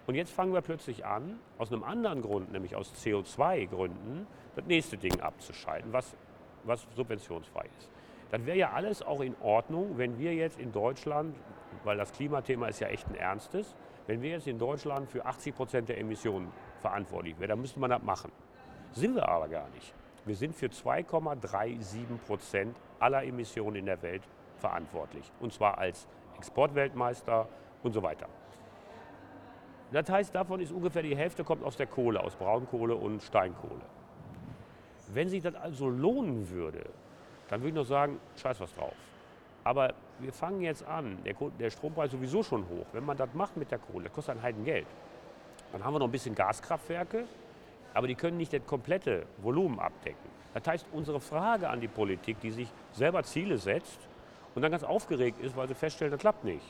Und 0.05 0.15
jetzt 0.15 0.31
fangen 0.31 0.53
wir 0.53 0.61
plötzlich 0.61 1.05
an, 1.05 1.39
aus 1.57 1.71
einem 1.71 1.83
anderen 1.83 2.21
Grund, 2.21 2.51
nämlich 2.51 2.75
aus 2.75 2.93
CO2-Gründen, 2.95 4.27
das 4.55 4.65
nächste 4.65 4.97
Ding 4.97 5.19
abzuschalten, 5.21 5.93
was, 5.93 6.15
was 6.63 6.87
subventionsfrei 6.95 7.65
ist. 7.77 7.89
Dann 8.31 8.45
wäre 8.45 8.57
ja 8.57 8.71
alles 8.71 9.01
auch 9.01 9.21
in 9.21 9.35
Ordnung, 9.41 9.97
wenn 9.97 10.19
wir 10.19 10.33
jetzt 10.33 10.59
in 10.59 10.71
Deutschland, 10.71 11.35
weil 11.83 11.97
das 11.97 12.11
Klimathema 12.11 12.67
ist 12.67 12.79
ja 12.79 12.87
echt 12.87 13.07
ein 13.07 13.15
ernstes, 13.15 13.75
wenn 14.07 14.21
wir 14.21 14.31
jetzt 14.31 14.47
in 14.47 14.57
Deutschland 14.57 15.09
für 15.09 15.25
80 15.25 15.55
Prozent 15.55 15.89
der 15.89 15.99
Emissionen 15.99 16.51
verantwortlich 16.81 17.39
wären, 17.39 17.49
dann 17.49 17.61
müsste 17.61 17.79
man 17.79 17.91
das 17.91 18.01
machen. 18.01 18.31
Sind 18.91 19.15
wir 19.15 19.27
aber 19.27 19.47
gar 19.47 19.69
nicht. 19.69 19.93
Wir 20.25 20.35
sind 20.35 20.55
für 20.55 20.67
2,37 20.67 22.17
Prozent 22.25 22.77
aller 22.99 23.23
Emissionen 23.23 23.77
in 23.77 23.85
der 23.85 24.01
Welt 24.01 24.23
verantwortlich. 24.57 25.31
Und 25.39 25.53
zwar 25.53 25.77
als 25.77 26.07
Exportweltmeister 26.37 27.47
und 27.83 27.93
so 27.93 28.03
weiter. 28.03 28.27
Das 29.91 30.09
heißt, 30.09 30.35
davon 30.35 30.59
ist 30.59 30.71
ungefähr 30.71 31.01
die 31.01 31.15
Hälfte 31.15 31.43
kommt 31.43 31.63
aus 31.63 31.75
der 31.75 31.87
Kohle, 31.87 32.21
aus 32.21 32.35
Braunkohle 32.35 32.95
und 32.95 33.23
Steinkohle. 33.23 33.81
Wenn 35.11 35.29
sich 35.29 35.41
das 35.41 35.55
also 35.55 35.89
lohnen 35.89 36.49
würde, 36.49 36.85
dann 37.47 37.61
würde 37.61 37.69
ich 37.69 37.75
noch 37.75 37.85
sagen, 37.85 38.19
scheiß 38.35 38.59
was 38.59 38.73
drauf. 38.75 38.93
Aber 39.63 39.93
wir 40.19 40.31
fangen 40.31 40.61
jetzt 40.61 40.85
an, 40.85 41.17
der, 41.23 41.33
der 41.59 41.69
Strompreis 41.71 42.07
ist 42.07 42.11
sowieso 42.11 42.43
schon 42.43 42.67
hoch. 42.69 42.85
Wenn 42.93 43.05
man 43.05 43.17
das 43.17 43.29
macht 43.33 43.57
mit 43.57 43.71
der 43.71 43.79
Kohle, 43.79 44.05
das 44.05 44.13
kostet 44.13 44.37
ein 44.37 44.43
Heidengeld. 44.43 44.87
Dann 45.71 45.83
haben 45.83 45.93
wir 45.93 45.99
noch 45.99 46.07
ein 46.07 46.11
bisschen 46.11 46.35
Gaskraftwerke, 46.35 47.25
aber 47.93 48.07
die 48.07 48.15
können 48.15 48.37
nicht 48.37 48.53
das 48.53 48.65
komplette 48.65 49.25
Volumen 49.37 49.79
abdecken. 49.79 50.29
Das 50.53 50.65
heißt, 50.65 50.85
unsere 50.91 51.19
Frage 51.19 51.69
an 51.69 51.79
die 51.79 51.87
Politik, 51.87 52.39
die 52.41 52.51
sich 52.51 52.67
selber 52.93 53.23
Ziele 53.23 53.57
setzt 53.57 53.99
und 54.55 54.61
dann 54.61 54.71
ganz 54.71 54.83
aufgeregt 54.83 55.39
ist, 55.41 55.55
weil 55.55 55.67
sie 55.67 55.75
feststellt, 55.75 56.13
das 56.13 56.19
klappt 56.19 56.43
nicht. 56.43 56.65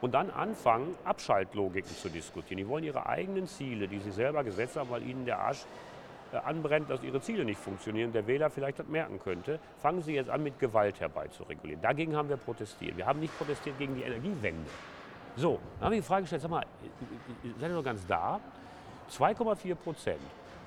Und 0.00 0.14
dann 0.14 0.30
anfangen, 0.30 0.94
Abschaltlogiken 1.04 1.96
zu 1.96 2.08
diskutieren. 2.08 2.58
Die 2.58 2.68
wollen 2.68 2.84
ihre 2.84 3.06
eigenen 3.06 3.46
Ziele, 3.46 3.88
die 3.88 3.98
sie 3.98 4.10
selber 4.10 4.44
gesetzt 4.44 4.76
haben, 4.76 4.90
weil 4.90 5.02
ihnen 5.02 5.24
der 5.24 5.40
Arsch 5.40 5.64
äh, 6.32 6.36
anbrennt, 6.36 6.90
dass 6.90 7.02
ihre 7.02 7.20
Ziele 7.20 7.44
nicht 7.44 7.58
funktionieren, 7.58 8.12
der 8.12 8.26
Wähler 8.26 8.50
vielleicht 8.50 8.78
das 8.78 8.86
merken 8.88 9.18
könnte, 9.18 9.58
fangen 9.78 10.02
sie 10.02 10.14
jetzt 10.14 10.28
an, 10.28 10.42
mit 10.42 10.58
Gewalt 10.58 11.00
herbeizuregulieren. 11.00 11.80
Dagegen 11.80 12.14
haben 12.14 12.28
wir 12.28 12.36
protestiert. 12.36 12.96
Wir 12.96 13.06
haben 13.06 13.20
nicht 13.20 13.36
protestiert 13.38 13.78
gegen 13.78 13.94
die 13.94 14.02
Energiewende. 14.02 14.70
So, 15.36 15.58
dann 15.78 15.86
habe 15.86 15.96
ich 15.96 16.02
die 16.02 16.06
Frage 16.06 16.22
gestellt, 16.22 16.42
sag 16.42 16.50
mal, 16.50 16.62
äh, 16.62 17.48
seid 17.58 17.70
ihr 17.70 17.76
noch 17.76 17.84
ganz 17.84 18.06
da? 18.06 18.40
2,4 19.10 19.74
Prozent. 19.76 20.20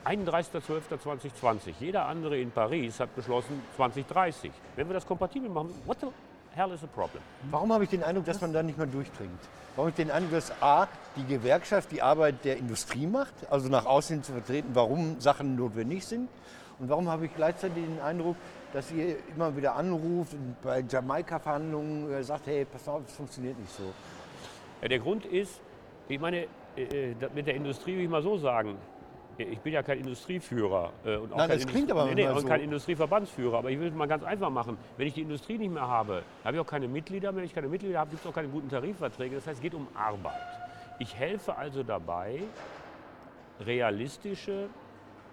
31.12.2020. 0.05 1.73
Jeder 1.79 2.05
andere 2.05 2.37
in 2.39 2.51
Paris 2.51 2.99
hat 2.99 3.15
beschlossen 3.15 3.61
2030. 3.75 4.51
Wenn 4.75 4.87
wir 4.87 4.93
das 4.93 5.05
kompatibel 5.05 5.49
machen, 5.49 5.73
what 5.85 5.97
the 6.01 6.07
hell 6.55 6.71
is 6.71 6.81
the 6.81 6.87
problem? 6.87 7.21
Warum 7.49 7.71
habe 7.73 7.83
ich 7.83 7.89
den 7.89 8.03
Eindruck, 8.03 8.25
dass 8.25 8.41
man 8.41 8.53
da 8.53 8.63
nicht 8.63 8.77
mehr 8.77 8.87
durchdringt? 8.87 9.39
Warum 9.75 9.87
habe 9.87 9.89
ich 9.89 9.95
den 9.95 10.11
Eindruck, 10.11 10.31
dass 10.31 10.51
A, 10.61 10.87
die 11.15 11.25
Gewerkschaft 11.25 11.91
die 11.91 12.01
Arbeit 12.01 12.43
der 12.43 12.57
Industrie 12.57 13.07
macht, 13.07 13.33
also 13.49 13.69
nach 13.69 13.85
außen 13.85 14.23
zu 14.23 14.33
vertreten, 14.33 14.69
warum 14.73 15.19
Sachen 15.19 15.55
notwendig 15.55 16.05
sind? 16.05 16.29
Und 16.79 16.89
warum 16.89 17.09
habe 17.09 17.25
ich 17.25 17.35
gleichzeitig 17.35 17.83
den 17.83 18.01
Eindruck, 18.01 18.37
dass 18.71 18.91
ihr 18.91 19.17
immer 19.35 19.55
wieder 19.55 19.75
anruft 19.75 20.33
und 20.33 20.61
bei 20.61 20.83
Jamaika-Verhandlungen 20.87 22.11
äh, 22.11 22.23
sagt, 22.23 22.47
hey, 22.47 22.65
pass 22.65 22.87
auf, 22.87 23.03
das 23.05 23.15
funktioniert 23.15 23.59
nicht 23.59 23.71
so. 23.75 23.83
Ja, 24.81 24.87
der 24.87 24.99
Grund 24.99 25.25
ist, 25.25 25.59
ich 26.07 26.19
meine, 26.19 26.47
äh, 26.75 27.15
das 27.19 27.33
mit 27.33 27.47
der 27.47 27.55
Industrie 27.55 27.97
will 27.97 28.03
ich 28.03 28.09
mal 28.09 28.21
so 28.21 28.37
sagen. 28.37 28.77
Ich 29.39 29.59
bin 29.59 29.73
ja 29.73 29.81
kein 29.81 29.99
Industrieführer 29.99 30.91
äh, 31.05 31.15
und 31.15 31.31
auch 31.31 31.37
Nein, 31.37 31.49
kein, 31.49 31.59
das 31.59 31.67
klingt 31.67 31.91
aber 31.91 32.05
nee, 32.05 32.15
nee, 32.15 32.27
und 32.27 32.41
so. 32.41 32.47
kein 32.47 32.61
Industrieverbandsführer. 32.61 33.59
Aber 33.59 33.71
ich 33.71 33.79
will 33.79 33.87
es 33.87 33.93
mal 33.93 34.07
ganz 34.07 34.23
einfach 34.23 34.49
machen. 34.49 34.77
Wenn 34.97 35.07
ich 35.07 35.13
die 35.13 35.21
Industrie 35.21 35.57
nicht 35.57 35.71
mehr 35.71 35.87
habe, 35.87 36.23
habe 36.43 36.57
ich 36.57 36.61
auch 36.61 36.67
keine 36.67 36.89
Mitglieder 36.89 37.31
mehr. 37.31 37.37
Wenn 37.37 37.45
ich 37.45 37.55
keine 37.55 37.69
Mitglieder 37.69 37.99
habe, 37.99 38.09
gibt 38.09 38.21
es 38.21 38.29
auch 38.29 38.35
keine 38.35 38.49
guten 38.49 38.67
Tarifverträge. 38.67 39.35
Das 39.35 39.47
heißt, 39.47 39.57
es 39.57 39.61
geht 39.61 39.73
um 39.73 39.87
Arbeit. 39.93 40.33
Ich 40.99 41.15
helfe 41.15 41.55
also 41.55 41.83
dabei, 41.83 42.41
realistische 43.61 44.67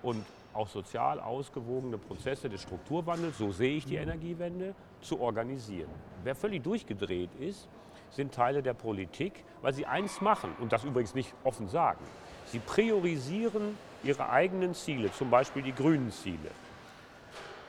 und 0.03 0.25
auch 0.55 0.69
sozial 0.69 1.21
ausgewogene 1.21 1.99
Prozesse 1.99 2.49
des 2.49 2.62
Strukturwandels, 2.62 3.38
so 3.38 3.51
sehe 3.51 3.77
ich 3.77 3.85
die 3.85 3.97
Energiewende, 3.97 4.75
zu 5.01 5.21
organisieren. 5.21 5.90
Wer 6.23 6.35
völlig 6.35 6.62
durchgedreht 6.62 7.31
ist, 7.40 7.69
sind 8.11 8.33
Teile 8.33 8.62
der 8.62 8.75
Politik, 8.75 9.45
weil 9.62 9.75
sie 9.75 9.85
eins 9.85 10.21
machen 10.21 10.55
und 10.61 10.73
das 10.73 10.85
übrigens 10.85 11.14
nicht 11.14 11.35
offen 11.45 11.69
sagen. 11.69 12.05
Sie 12.46 12.59
priorisieren 12.59 13.76
ihre 14.02 14.28
eigenen 14.28 14.74
Ziele, 14.74 15.12
zum 15.12 15.30
Beispiel 15.30 15.62
die 15.62 15.74
grünen 15.74 16.11
Ziele. 16.12 16.50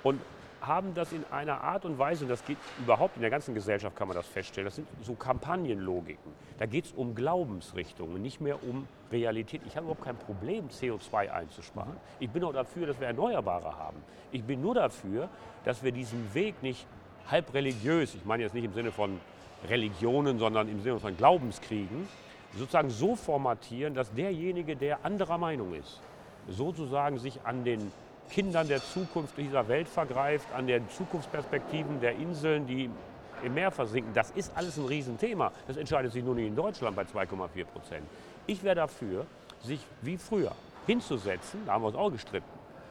Und 0.03 0.21
haben 0.61 0.93
das 0.93 1.11
in 1.13 1.23
einer 1.31 1.61
Art 1.61 1.85
und 1.85 1.97
Weise, 1.97 2.25
und 2.25 2.29
das 2.29 2.43
geht 2.45 2.57
überhaupt 2.79 3.15
in 3.15 3.21
der 3.21 3.29
ganzen 3.29 3.53
Gesellschaft, 3.53 3.95
kann 3.95 4.07
man 4.07 4.17
das 4.17 4.27
feststellen, 4.27 4.65
das 4.65 4.75
sind 4.75 4.87
so 5.03 5.13
Kampagnenlogiken. 5.13 6.31
Da 6.59 6.65
geht 6.65 6.85
es 6.85 6.91
um 6.91 7.15
Glaubensrichtungen, 7.15 8.21
nicht 8.21 8.41
mehr 8.41 8.61
um 8.63 8.87
Realität. 9.11 9.61
Ich 9.65 9.75
habe 9.75 9.85
überhaupt 9.85 10.03
kein 10.03 10.17
Problem, 10.17 10.67
CO2 10.69 11.31
einzusparen. 11.31 11.95
Ich 12.19 12.29
bin 12.29 12.43
auch 12.43 12.53
dafür, 12.53 12.87
dass 12.87 12.99
wir 12.99 13.07
Erneuerbare 13.07 13.77
haben. 13.77 13.97
Ich 14.31 14.43
bin 14.43 14.61
nur 14.61 14.75
dafür, 14.75 15.29
dass 15.63 15.83
wir 15.83 15.91
diesen 15.91 16.33
Weg 16.33 16.61
nicht 16.61 16.85
halb 17.29 17.53
religiös, 17.53 18.15
ich 18.15 18.25
meine 18.25 18.43
jetzt 18.43 18.53
nicht 18.53 18.65
im 18.65 18.73
Sinne 18.73 18.91
von 18.91 19.19
Religionen, 19.67 20.39
sondern 20.39 20.69
im 20.69 20.81
Sinne 20.81 20.99
von 20.99 21.15
Glaubenskriegen, 21.15 22.07
sozusagen 22.53 22.89
so 22.89 23.15
formatieren, 23.15 23.93
dass 23.93 24.13
derjenige, 24.13 24.75
der 24.75 25.05
anderer 25.05 25.37
Meinung 25.37 25.73
ist, 25.73 25.99
sozusagen 26.47 27.19
sich 27.19 27.39
an 27.43 27.63
den 27.63 27.91
Kindern 28.29 28.67
der 28.67 28.81
Zukunft 28.83 29.37
dieser 29.37 29.67
Welt 29.67 29.87
vergreift, 29.87 30.47
an 30.55 30.67
den 30.67 30.89
Zukunftsperspektiven 30.89 32.01
der 32.01 32.15
Inseln, 32.15 32.67
die 32.67 32.89
im 33.43 33.53
Meer 33.53 33.71
versinken. 33.71 34.13
Das 34.13 34.31
ist 34.31 34.51
alles 34.55 34.77
ein 34.77 34.85
Riesenthema. 34.85 35.51
Das 35.67 35.77
entscheidet 35.77 36.11
sich 36.11 36.23
nur 36.23 36.35
nicht 36.35 36.47
in 36.47 36.55
Deutschland 36.55 36.95
bei 36.95 37.03
2,4 37.03 37.65
Prozent. 37.65 38.05
Ich 38.47 38.63
wäre 38.63 38.75
dafür, 38.75 39.25
sich 39.61 39.79
wie 40.01 40.17
früher 40.17 40.51
hinzusetzen, 40.85 41.61
da 41.65 41.73
haben 41.73 41.83
wir 41.83 41.87
uns 41.87 41.97
auch 41.97 42.11
gestritten, 42.11 42.47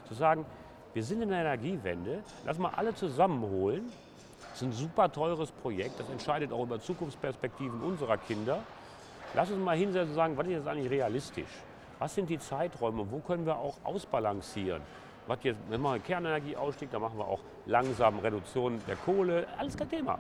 zu 0.06 0.14
sagen, 0.14 0.44
wir 0.92 1.02
sind 1.02 1.22
in 1.22 1.30
der 1.30 1.40
Energiewende, 1.40 2.22
lass 2.44 2.58
mal 2.58 2.72
alle 2.76 2.94
zusammenholen. 2.94 3.90
Das 4.50 4.62
ist 4.62 4.68
ein 4.68 4.72
super 4.72 5.10
teures 5.10 5.50
Projekt, 5.50 6.00
das 6.00 6.08
entscheidet 6.08 6.52
auch 6.52 6.62
über 6.62 6.80
Zukunftsperspektiven 6.80 7.80
unserer 7.82 8.16
Kinder. 8.16 8.60
Lass 9.34 9.50
uns 9.50 9.62
mal 9.62 9.76
hinsetzen 9.76 10.10
und 10.10 10.14
sagen, 10.14 10.36
was 10.36 10.46
ist 10.46 10.52
jetzt 10.52 10.68
eigentlich 10.68 10.90
realistisch? 10.90 11.50
Was 11.98 12.14
sind 12.14 12.28
die 12.28 12.38
Zeiträume? 12.38 13.10
Wo 13.10 13.18
können 13.18 13.46
wir 13.46 13.58
auch 13.58 13.76
ausbalancieren? 13.84 14.82
Was 15.26 15.38
jetzt, 15.42 15.58
wenn 15.68 15.80
wir 15.80 15.98
Kernenergie 15.98 16.56
ausstieg, 16.56 16.90
dann 16.90 17.02
machen 17.02 17.18
wir 17.18 17.26
auch 17.26 17.40
langsam 17.66 18.18
Reduktion 18.18 18.80
der 18.86 18.96
Kohle. 18.96 19.46
Alles 19.58 19.76
kein 19.76 19.88
Thema. 19.88 20.18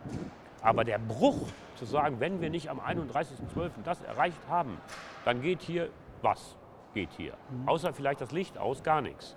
Aber 0.62 0.84
der 0.84 0.98
Bruch, 0.98 1.46
zu 1.76 1.84
sagen, 1.84 2.18
wenn 2.18 2.40
wir 2.40 2.50
nicht 2.50 2.70
am 2.70 2.80
31.12. 2.80 3.70
das 3.84 4.02
erreicht 4.02 4.40
haben, 4.48 4.78
dann 5.24 5.42
geht 5.42 5.62
hier 5.62 5.90
was? 6.22 6.56
Geht 6.94 7.10
hier. 7.16 7.34
Außer 7.66 7.92
vielleicht 7.92 8.20
das 8.20 8.32
Licht 8.32 8.58
aus, 8.58 8.82
gar 8.82 9.02
nichts. 9.02 9.36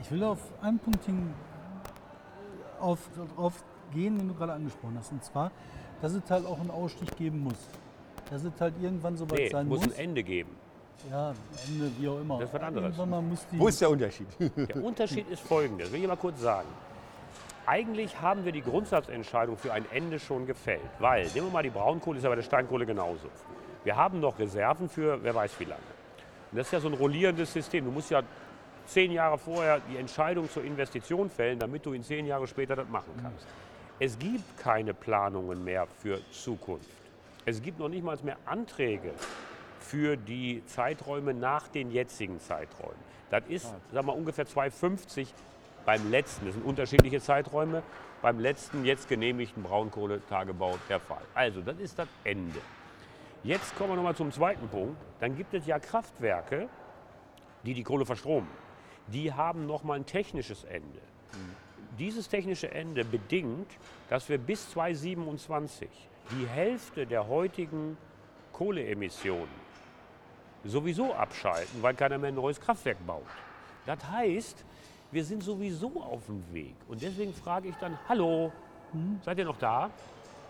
Ich 0.00 0.10
will 0.10 0.22
auf 0.22 0.38
einen 0.60 0.78
Punkt 0.78 1.04
hin 1.04 1.32
auf, 2.78 2.98
drauf 3.36 3.64
gehen, 3.92 4.18
den 4.18 4.28
du 4.28 4.34
gerade 4.34 4.52
angesprochen 4.52 4.96
hast. 4.98 5.12
Und 5.12 5.24
zwar, 5.24 5.50
dass 6.00 6.12
es 6.12 6.30
halt 6.30 6.46
auch 6.46 6.60
einen 6.60 6.70
Ausstieg 6.70 7.16
geben 7.16 7.40
muss. 7.40 7.68
Dass 8.32 8.44
es 8.44 8.52
halt 8.60 8.74
irgendwann 8.80 9.16
so 9.16 9.30
weit 9.30 9.38
Nee, 9.38 9.48
sein 9.50 9.68
muss 9.68 9.84
muss. 9.84 9.94
ein 9.94 10.04
Ende 10.04 10.22
geben. 10.22 10.56
Ja, 11.10 11.34
Ende, 11.68 11.90
wie 11.98 12.08
auch 12.08 12.20
immer. 12.20 12.38
Das 12.38 12.48
ist 12.48 12.54
was 12.54 12.62
anderes. 12.62 12.94
Wo 13.52 13.68
ist 13.68 13.80
der 13.80 13.90
Unterschied? 13.90 14.26
Der 14.56 14.82
Unterschied 14.82 15.28
ist 15.30 15.40
folgendes, 15.42 15.92
will 15.92 16.00
ich 16.00 16.06
mal 16.08 16.16
kurz 16.16 16.40
sagen. 16.40 16.68
eigentlich 17.66 18.20
haben 18.20 18.44
wir 18.44 18.52
die 18.52 18.62
Grundsatzentscheidung 18.62 19.56
für 19.58 19.72
ein 19.72 19.84
Ende 19.92 20.18
schon 20.18 20.46
gefällt. 20.46 20.80
Weil, 20.98 21.26
nehmen 21.34 21.48
wir 21.48 21.52
mal 21.52 21.62
die 21.62 21.70
Braunkohle, 21.70 22.18
ist 22.18 22.24
ja 22.24 22.30
bei 22.30 22.36
der 22.36 22.42
Steinkohle 22.42 22.86
genauso. 22.86 23.28
Wir 23.84 23.96
haben 23.96 24.20
noch 24.20 24.38
Reserven 24.38 24.88
für 24.88 25.22
wer 25.22 25.34
weiß 25.34 25.58
wie 25.60 25.64
lange. 25.64 25.82
Und 26.52 26.58
das 26.58 26.68
ist 26.68 26.72
ja 26.72 26.80
so 26.80 26.88
ein 26.88 26.94
rollierendes 26.94 27.52
System. 27.52 27.84
Du 27.84 27.90
musst 27.90 28.10
ja 28.10 28.22
zehn 28.86 29.12
Jahre 29.12 29.36
vorher 29.38 29.80
die 29.90 29.96
Entscheidung 29.98 30.48
zur 30.48 30.64
Investition 30.64 31.28
fällen, 31.28 31.58
damit 31.58 31.84
du 31.84 31.92
in 31.92 32.02
zehn 32.02 32.26
Jahre 32.26 32.46
später 32.46 32.76
das 32.76 32.88
machen 32.88 33.12
kannst. 33.20 33.46
Es 33.98 34.18
gibt 34.18 34.56
keine 34.56 34.94
Planungen 34.94 35.62
mehr 35.64 35.86
für 36.00 36.18
Zukunft. 36.30 36.88
Es 37.44 37.60
gibt 37.60 37.78
noch 37.78 37.88
nicht 37.88 38.04
mal 38.04 38.16
mehr 38.22 38.36
Anträge 38.44 39.12
für 39.80 40.16
die 40.16 40.62
Zeiträume 40.66 41.34
nach 41.34 41.68
den 41.68 41.90
jetzigen 41.90 42.38
Zeiträumen. 42.38 43.12
Das 43.30 43.42
ist, 43.48 43.74
sagen 43.92 44.06
wir 44.06 44.14
ungefähr 44.14 44.46
250 44.46 45.32
beim 45.84 46.10
letzten, 46.10 46.46
das 46.46 46.54
sind 46.54 46.64
unterschiedliche 46.64 47.20
Zeiträume, 47.20 47.82
beim 48.20 48.38
letzten 48.38 48.84
jetzt 48.84 49.08
genehmigten 49.08 49.64
Braunkohletagebau 49.64 50.78
der 50.88 51.00
Fall. 51.00 51.22
Also, 51.34 51.60
das 51.60 51.78
ist 51.78 51.98
das 51.98 52.08
Ende. 52.22 52.60
Jetzt 53.42 53.74
kommen 53.76 53.90
wir 53.90 53.96
nochmal 53.96 54.14
zum 54.14 54.30
zweiten 54.30 54.68
Punkt. 54.68 54.96
Dann 55.18 55.36
gibt 55.36 55.52
es 55.54 55.66
ja 55.66 55.80
Kraftwerke, 55.80 56.68
die 57.64 57.74
die 57.74 57.82
Kohle 57.82 58.06
verstromen. 58.06 58.48
Die 59.08 59.32
haben 59.32 59.66
nochmal 59.66 59.98
ein 59.98 60.06
technisches 60.06 60.62
Ende. 60.62 61.00
Dieses 61.98 62.28
technische 62.28 62.70
Ende 62.70 63.04
bedingt, 63.04 63.70
dass 64.08 64.28
wir 64.28 64.38
bis 64.38 64.70
2027 64.70 65.88
die 66.30 66.46
Hälfte 66.46 67.06
der 67.06 67.26
heutigen 67.28 67.96
Kohleemissionen 68.52 69.62
sowieso 70.64 71.12
abschalten, 71.12 71.82
weil 71.82 71.94
keiner 71.94 72.18
mehr 72.18 72.28
ein 72.28 72.34
neues 72.34 72.60
Kraftwerk 72.60 73.04
baut. 73.06 73.26
Das 73.86 73.98
heißt, 74.10 74.64
wir 75.10 75.24
sind 75.24 75.42
sowieso 75.42 76.00
auf 76.00 76.26
dem 76.26 76.42
Weg. 76.52 76.74
Und 76.88 77.02
deswegen 77.02 77.34
frage 77.34 77.68
ich 77.68 77.74
dann, 77.76 77.98
hallo, 78.08 78.52
seid 79.24 79.38
ihr 79.38 79.44
noch 79.44 79.58
da? 79.58 79.90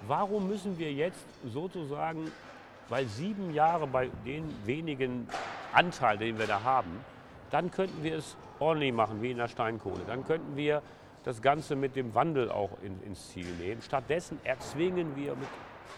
Warum 0.07 0.49
müssen 0.49 0.79
wir 0.79 0.93
jetzt 0.93 1.25
sozusagen, 1.53 2.31
weil 2.89 3.07
sieben 3.07 3.55
Jahre 3.55 3.87
bei 3.87 4.11
den 4.27 4.45
wenigen 4.67 5.29
Anteil, 5.73 6.19
den 6.19 6.39
wir 6.39 6.47
da 6.47 6.63
haben, 6.63 6.91
dann 7.51 7.71
könnten 7.71 8.03
wir 8.03 8.17
es 8.17 8.37
ordentlich 8.59 8.93
machen, 8.93 9.23
wie 9.23 9.31
in 9.31 9.39
der 9.39 9.49
Steinkohle. 9.49 10.03
Dann 10.07 10.25
könnten 10.25 10.57
wir 10.57 10.83
das 11.25 11.41
Ganze 11.41 11.77
mit 11.77 11.97
dem 11.97 12.15
Wandel 12.15 12.51
auch 12.51 12.71
in, 12.83 13.01
ins 13.03 13.31
Ziel 13.31 13.47
nehmen. 13.61 13.83
Stattdessen 13.83 14.39
erzwingen 14.45 15.15
wir 15.17 15.35
mit, 15.37 15.49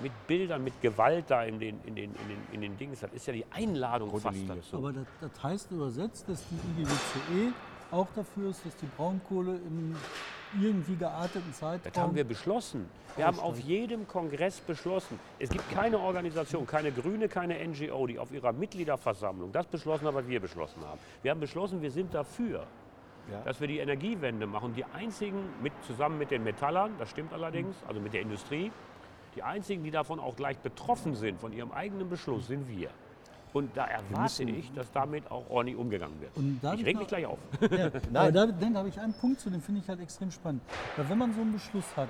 mit 0.03 0.27
Bildern, 0.27 0.65
mit 0.65 0.81
Gewalt 0.81 1.27
da 1.29 1.45
in 1.45 1.59
den, 1.59 1.81
in, 1.85 1.95
den, 1.95 2.11
in, 2.11 2.29
den, 2.29 2.39
in 2.53 2.61
den 2.61 2.77
Dings. 2.77 3.01
Das 3.01 3.13
ist 3.13 3.27
ja 3.27 3.33
die 3.33 3.47
Einladung 3.53 4.11
fast 4.19 4.37
Linie. 4.37 4.57
dazu. 4.57 4.77
Aber 4.77 4.93
das, 4.93 5.07
das 5.21 5.43
heißt 5.43 5.71
übersetzt, 5.71 6.29
dass 6.29 6.45
die 6.49 6.83
IGWCE 6.83 7.53
auch 7.91 8.09
dafür 8.15 8.51
ist, 8.51 8.65
dass 8.67 8.77
die 8.77 8.89
Braunkohle 8.97 9.57
im 9.57 9.95
irgendwie 10.61 10.97
gearteten 10.97 11.53
Zeitraum. 11.53 11.81
Das 11.93 12.03
haben 12.03 12.15
wir 12.15 12.25
beschlossen. 12.25 12.89
Wir 13.17 13.27
haben 13.27 13.39
auf 13.39 13.59
jedem 13.61 14.09
Kongress 14.09 14.61
beschlossen. 14.61 15.19
Es 15.39 15.51
gibt 15.51 15.69
keine 15.71 15.99
Organisation, 15.99 16.67
keine 16.67 16.91
Grüne, 16.91 17.29
keine 17.29 17.57
NGO, 17.67 18.07
die 18.07 18.19
auf 18.19 18.33
ihrer 18.33 18.53
Mitgliederversammlung 18.53 19.53
das 19.53 19.67
beschlossen 19.67 20.07
hat, 20.07 20.15
was 20.15 20.27
wir 20.27 20.41
beschlossen 20.41 20.83
haben. 20.85 20.99
Wir 21.23 21.31
haben 21.31 21.41
beschlossen, 21.41 21.81
wir 21.81 21.91
sind 21.91 22.13
dafür, 22.13 22.67
Ja. 23.31 23.41
dass 23.45 23.61
wir 23.61 23.69
die 23.69 23.79
Energiewende 23.79 24.47
machen. 24.47 24.75
Die 24.75 24.85
einzigen, 24.85 25.39
mit, 25.63 25.73
zusammen 25.87 26.19
mit 26.19 26.31
den 26.31 26.45
Metallern, 26.45 26.93
das 26.99 27.11
stimmt 27.11 27.33
allerdings, 27.33 27.75
also 27.89 28.01
mit 28.01 28.13
der 28.13 28.21
Industrie, 28.21 28.71
die 29.35 29.43
einzigen, 29.43 29.83
die 29.83 29.91
davon 29.91 30.21
auch 30.21 30.37
gleich 30.37 30.59
betroffen 30.59 31.15
sind, 31.15 31.41
von 31.41 31.53
ihrem 31.53 31.73
eigenen 31.73 32.09
Beschluss, 32.09 32.47
sind 32.47 32.69
wir. 32.69 32.91
Und 33.55 33.77
da 33.77 33.87
erwarte 33.87 34.43
ich, 34.43 34.73
dass 34.73 34.91
damit 34.91 35.31
auch 35.31 35.49
ordentlich 35.49 35.79
umgegangen 35.79 36.21
wird. 36.21 36.33
Ich 36.37 36.81
ich 36.81 36.87
reg 36.87 36.95
noch- 36.95 37.01
mich 37.03 37.09
gleich 37.09 37.27
auf. 37.27 37.39
Ja, 37.71 37.87
aber 38.21 38.33
da, 38.33 38.47
dann 38.47 38.77
habe 38.77 38.89
ich 38.89 39.01
einen 39.01 39.15
Punkt 39.15 39.41
zu, 39.41 39.49
den 39.49 39.63
finde 39.63 39.81
ich 39.81 39.89
halt 39.89 40.01
extrem 40.01 40.31
spannend. 40.31 40.63
Weil 40.97 41.09
wenn 41.09 41.19
man 41.19 41.33
so 41.33 41.41
einen 41.41 41.53
Beschluss 41.53 41.97
hat, 41.97 42.09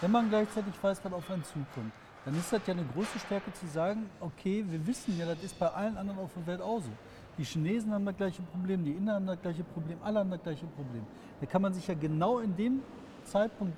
wenn 0.00 0.10
man 0.10 0.28
gleichzeitig 0.28 0.74
weiß, 0.82 1.00
was 1.04 1.12
auf 1.12 1.30
einen 1.30 1.44
zukommt, 1.44 1.92
dann 2.24 2.36
ist 2.36 2.52
das 2.52 2.60
ja 2.66 2.74
eine 2.74 2.84
große 2.92 3.18
Stärke 3.18 3.52
zu 3.54 3.66
sagen, 3.66 4.10
okay, 4.20 4.64
wir 4.68 4.86
wissen 4.86 5.16
ja, 5.18 5.26
das 5.26 5.42
ist 5.42 5.58
bei 5.58 5.68
allen 5.68 5.96
anderen 5.96 6.18
auf 6.18 6.30
der 6.34 6.46
Welt 6.46 6.60
auch 6.60 6.80
so. 6.80 6.90
Die 7.40 7.46
Chinesen 7.46 7.90
haben 7.94 8.04
das 8.04 8.16
gleiche 8.18 8.42
Problem, 8.42 8.84
die 8.84 8.90
Inder 8.92 9.14
haben 9.14 9.26
das 9.26 9.40
gleiche 9.40 9.64
Problem, 9.64 9.96
alle 10.04 10.18
haben 10.18 10.30
das 10.30 10.42
gleiche 10.42 10.66
Problem. 10.66 11.02
Da 11.40 11.46
kann 11.46 11.62
man 11.62 11.72
sich 11.72 11.86
ja 11.88 11.94
genau 11.94 12.38
in 12.40 12.54
dem 12.54 12.82
Zeitpunkt 13.24 13.72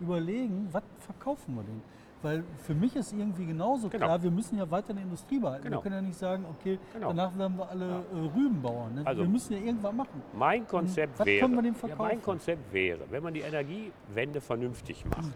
überlegen, 0.00 0.68
was 0.72 0.82
verkaufen 0.98 1.54
wir 1.54 1.62
denn? 1.62 1.80
Weil 2.22 2.42
für 2.56 2.74
mich 2.74 2.96
ist 2.96 3.12
irgendwie 3.12 3.46
genauso 3.46 3.88
Genau. 3.88 4.04
klar, 4.06 4.20
wir 4.20 4.32
müssen 4.32 4.58
ja 4.58 4.68
weiter 4.68 4.90
eine 4.90 5.02
Industrie 5.02 5.38
behalten. 5.38 5.62
Genau. 5.62 5.76
Wir 5.76 5.82
können 5.84 5.94
ja 5.94 6.02
nicht 6.02 6.18
sagen, 6.18 6.44
okay, 6.50 6.80
Genau. 6.92 7.08
danach 7.10 7.38
werden 7.38 7.56
wir 7.56 7.68
alle 7.70 7.86
äh, 8.12 8.16
Rübenbauern. 8.36 8.94
Ne? 8.96 9.02
Also- 9.04 9.22
wir 9.22 9.28
müssen 9.28 9.52
ja 9.52 9.60
irgendwas 9.60 9.92
machen. 9.94 10.20
Mein 10.36 10.66
Konzept 10.66 11.20
was 11.20 11.24
wäre, 11.26 11.48
ja, 11.48 11.72
verkaufen? 11.74 11.96
mein 11.98 12.20
Konzept 12.20 12.72
wäre, 12.72 13.02
wenn 13.10 13.22
man 13.22 13.32
die 13.32 13.42
Energiewende 13.42 14.40
vernünftig 14.40 15.04
macht, 15.04 15.32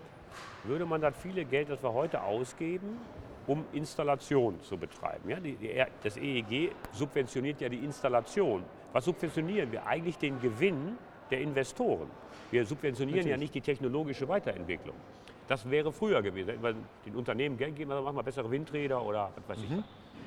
würde 0.65 0.85
man 0.85 1.01
das 1.01 1.15
viele 1.17 1.45
Geld, 1.45 1.71
das 1.71 1.81
wir 1.81 1.93
heute 1.93 2.21
ausgeben, 2.25 2.97
um 3.47 3.65
Installation 3.73 4.61
zu 4.63 4.77
betreiben. 4.77 5.29
Ja, 5.29 5.41
die, 5.41 5.57
die, 5.57 5.83
das 6.03 6.17
EEG 6.17 6.73
subventioniert 6.93 7.61
ja 7.61 7.69
die 7.69 7.79
Installation. 7.79 8.65
Was 8.93 9.05
subventionieren 9.05 9.73
wir? 9.73 9.87
Eigentlich 9.87 10.19
den 10.19 10.41
Gewinn 10.41 10.97
der 11.31 11.41
Investoren. 11.41 12.11
Wir 12.51 12.67
subventionieren 12.67 13.27
ja 13.27 13.37
nicht 13.37 13.55
die 13.55 13.61
technologische 13.61 14.29
Weiterentwicklung. 14.29 14.95
Das 15.49 15.69
wäre 15.69 15.93
früher 15.93 16.23
gewesen. 16.23 16.51
Hätten 16.51 16.63
wir 16.63 16.75
den 17.07 17.17
Unternehmen 17.17 17.57
Geld 17.57 17.73
gegeben, 17.73 17.91
dann 17.91 18.05
machen 18.05 18.17
wir 18.17 18.23
bessere 18.23 18.51
Windräder 18.51 19.03
oder 19.03 19.31
was 19.35 19.57
weiß 19.57 19.65
ich. 19.65 19.77
was. 19.77 19.85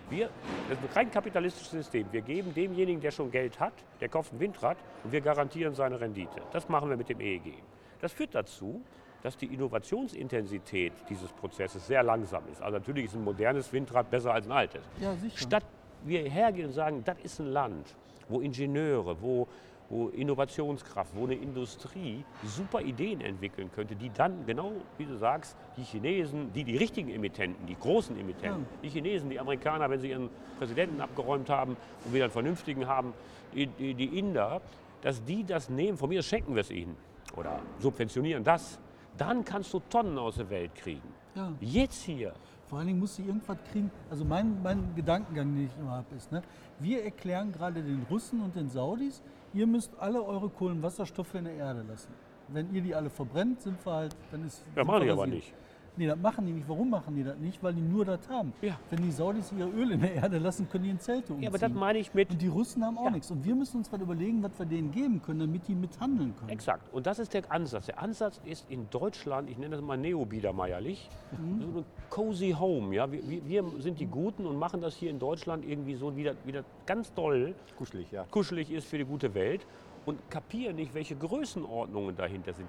Wir, 0.09 0.29
das 0.69 0.77
ist 0.77 0.83
ein 0.83 0.93
rein 0.93 1.11
kapitalistisches 1.11 1.71
System. 1.71 2.07
Wir 2.11 2.21
geben 2.21 2.53
demjenigen, 2.53 3.01
der 3.01 3.11
schon 3.11 3.31
Geld 3.31 3.59
hat, 3.59 3.73
der 4.01 4.09
kauft 4.09 4.33
ein 4.33 4.39
Windrad 4.39 4.77
und 5.03 5.11
wir 5.11 5.21
garantieren 5.21 5.73
seine 5.73 5.99
Rendite. 5.99 6.41
Das 6.51 6.69
machen 6.69 6.89
wir 6.89 6.97
mit 6.97 7.09
dem 7.09 7.19
EEG. 7.19 7.55
Das 8.01 8.11
führt 8.11 8.35
dazu, 8.35 8.81
dass 9.25 9.35
die 9.37 9.47
Innovationsintensität 9.47 10.93
dieses 11.09 11.31
Prozesses 11.31 11.87
sehr 11.87 12.03
langsam 12.03 12.43
ist. 12.51 12.61
Also 12.61 12.77
natürlich 12.77 13.05
ist 13.05 13.15
ein 13.15 13.23
modernes 13.23 13.73
Windrad 13.73 14.11
besser 14.11 14.31
als 14.31 14.45
ein 14.45 14.51
altes. 14.51 14.83
Ja, 15.01 15.15
sicher. 15.15 15.35
Statt 15.35 15.63
wir 16.03 16.29
hergehen 16.29 16.67
und 16.67 16.73
sagen, 16.73 17.01
das 17.03 17.17
ist 17.23 17.39
ein 17.39 17.47
Land, 17.47 17.95
wo 18.29 18.39
Ingenieure, 18.39 19.19
wo, 19.19 19.47
wo 19.89 20.09
Innovationskraft, 20.09 21.09
wo 21.15 21.23
eine 21.25 21.33
Industrie 21.33 22.23
super 22.43 22.81
Ideen 22.81 23.19
entwickeln 23.21 23.71
könnte, 23.73 23.95
die 23.95 24.11
dann, 24.13 24.45
genau 24.45 24.73
wie 24.99 25.05
du 25.05 25.17
sagst, 25.17 25.57
die 25.75 25.81
Chinesen, 25.81 26.53
die 26.53 26.63
die 26.63 26.77
richtigen 26.77 27.09
Emittenten, 27.09 27.65
die 27.65 27.75
großen 27.79 28.15
Emittenten, 28.19 28.61
Ja. 28.61 28.77
die 28.83 28.89
Chinesen, 28.89 29.31
die 29.31 29.39
Amerikaner, 29.39 29.89
wenn 29.89 29.99
sie 30.01 30.11
ihren 30.11 30.29
Präsidenten 30.59 31.01
abgeräumt 31.01 31.49
haben 31.49 31.75
und 32.05 32.13
wieder 32.13 32.25
einen 32.25 32.31
vernünftigen 32.31 32.85
haben, 32.85 33.15
die, 33.55 33.65
die, 33.65 33.95
die 33.95 34.19
Inder, 34.19 34.61
dass 35.01 35.23
die 35.25 35.43
das 35.43 35.67
nehmen, 35.67 35.97
von 35.97 36.09
mir 36.09 36.21
schenken 36.21 36.53
wir 36.53 36.61
es 36.61 36.69
ihnen 36.69 36.95
oder 37.35 37.59
subventionieren 37.79 38.43
das, 38.43 38.79
dann 39.17 39.43
kannst 39.45 39.73
du 39.73 39.79
Tonnen 39.89 40.17
aus 40.17 40.35
der 40.35 40.49
Welt 40.49 40.75
kriegen. 40.75 41.13
Ja. 41.35 41.51
Jetzt 41.59 42.03
hier, 42.03 42.33
Vor 42.65 42.79
allen 42.79 42.87
Dingen 42.87 42.99
musst 42.99 43.19
du 43.19 43.23
irgendwas 43.23 43.57
kriegen. 43.71 43.91
Also 44.09 44.25
mein, 44.25 44.61
mein 44.63 44.95
Gedankengang, 44.95 45.53
den 45.53 45.65
ich 45.65 45.77
immer 45.79 45.91
habe, 45.91 46.15
ist, 46.15 46.31
ne, 46.31 46.41
wir 46.79 47.03
erklären 47.03 47.51
gerade 47.51 47.83
den 47.83 48.05
Russen 48.09 48.41
und 48.41 48.55
den 48.55 48.69
Saudis, 48.69 49.21
ihr 49.53 49.67
müsst 49.67 49.91
alle 49.99 50.23
eure 50.23 50.49
Kohlenwasserstoffe 50.49 51.35
in 51.35 51.45
der 51.45 51.53
Erde 51.53 51.83
lassen. 51.87 52.11
Wenn 52.47 52.73
ihr 52.73 52.81
die 52.81 52.95
alle 52.95 53.09
verbrennt, 53.09 53.61
sind 53.61 53.83
wir 53.85 53.93
halt, 53.93 54.15
dann 54.31 54.45
ist. 54.45 54.65
Ja, 54.75 54.83
wir 54.85 54.99
die 54.99 55.09
aber 55.09 55.27
nicht. 55.27 55.53
Nee, 55.97 56.07
das 56.07 56.17
machen 56.19 56.45
die 56.45 56.51
nicht. 56.53 56.67
Warum 56.67 56.89
machen 56.89 57.15
die 57.15 57.23
das 57.23 57.37
nicht? 57.37 57.61
Weil 57.63 57.73
die 57.73 57.81
nur 57.81 58.03
das 58.05 58.27
haben. 58.29 58.51
Ja. 58.61 58.77
Wenn 58.89 59.01
die 59.03 59.11
Saudis 59.11 59.51
ihr 59.57 59.65
Öl 59.67 59.91
in 59.91 60.01
der 60.01 60.13
Erde 60.15 60.37
lassen, 60.39 60.67
können 60.69 60.83
die 60.83 60.89
in 60.89 60.99
Zelte 60.99 61.33
umziehen. 61.33 61.43
ja, 61.43 61.49
aber 61.49 61.57
das 61.57 61.71
meine 61.71 61.99
ich 61.99 62.13
mit 62.13 62.29
und 62.31 62.41
die 62.41 62.47
Russen 62.47 62.83
haben 62.83 62.97
auch 62.97 63.05
Ja. 63.05 63.11
nichts. 63.11 63.31
Und 63.31 63.43
wir 63.45 63.55
müssen 63.55 63.77
uns 63.77 63.91
was 63.91 64.01
überlegen, 64.01 64.43
was 64.43 64.51
wir 64.59 64.65
denen 64.65 64.91
geben 64.91 65.21
können, 65.21 65.39
damit 65.39 65.67
die 65.67 65.75
mithandeln 65.75 66.35
können. 66.35 66.49
Exakt. 66.49 66.93
Und 66.93 67.05
das 67.07 67.19
ist 67.19 67.33
der 67.33 67.49
Ansatz. 67.51 67.85
Der 67.85 67.99
Ansatz 68.01 68.41
ist 68.45 68.69
in 68.69 68.89
Deutschland, 68.89 69.49
ich 69.49 69.57
nenne 69.57 69.75
das 69.75 69.81
mal 69.85 69.97
neobiedermeierlich, 69.97 71.09
so 71.31 71.79
ein 71.79 71.85
cozy 72.09 72.51
home. 72.59 72.95
Ja? 72.95 73.11
Wir, 73.11 73.21
wir- 73.29 73.47
wir 73.47 73.63
sind 73.81 73.99
die 73.99 74.05
Guten 74.07 74.45
und 74.45 74.57
machen 74.57 74.81
das 74.81 74.95
hier 74.95 75.09
in 75.09 75.19
Deutschland 75.19 75.65
irgendwie 75.67 75.95
so 75.95 76.15
wieder, 76.15 76.35
wieder 76.45 76.63
ganz 76.85 77.13
doll 77.13 77.53
Kuschelig, 77.77 78.11
ja. 78.11 78.25
kuschelig 78.31 78.71
ist 78.71 78.87
für 78.87 78.97
die 78.97 79.05
gute 79.05 79.33
Welt 79.33 79.65
und 80.05 80.19
kapieren 80.29 80.75
nicht, 80.75 80.93
welche 80.93 81.15
Größenordnungen 81.15 82.15
dahinter 82.15 82.53
sind. 82.53 82.67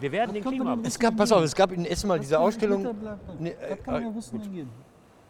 Wir 0.00 0.12
werden 0.12 0.34
Was 0.34 0.42
den 0.42 0.50
Klima... 0.50 0.78
Es 0.82 0.98
gab, 0.98 1.16
pass 1.16 1.32
auf, 1.32 1.42
es 1.42 1.54
gab 1.54 1.72
in 1.72 1.84
Essen 1.84 2.08
mal 2.08 2.18
diese 2.18 2.38
Ausstellung. 2.38 2.94
Nee, 3.38 3.54
Was 3.68 3.82
kann 3.82 3.94
äh, 3.96 4.00
der 4.00 4.08
Russen 4.10 4.40
denn 4.42 4.52
geben? 4.52 4.70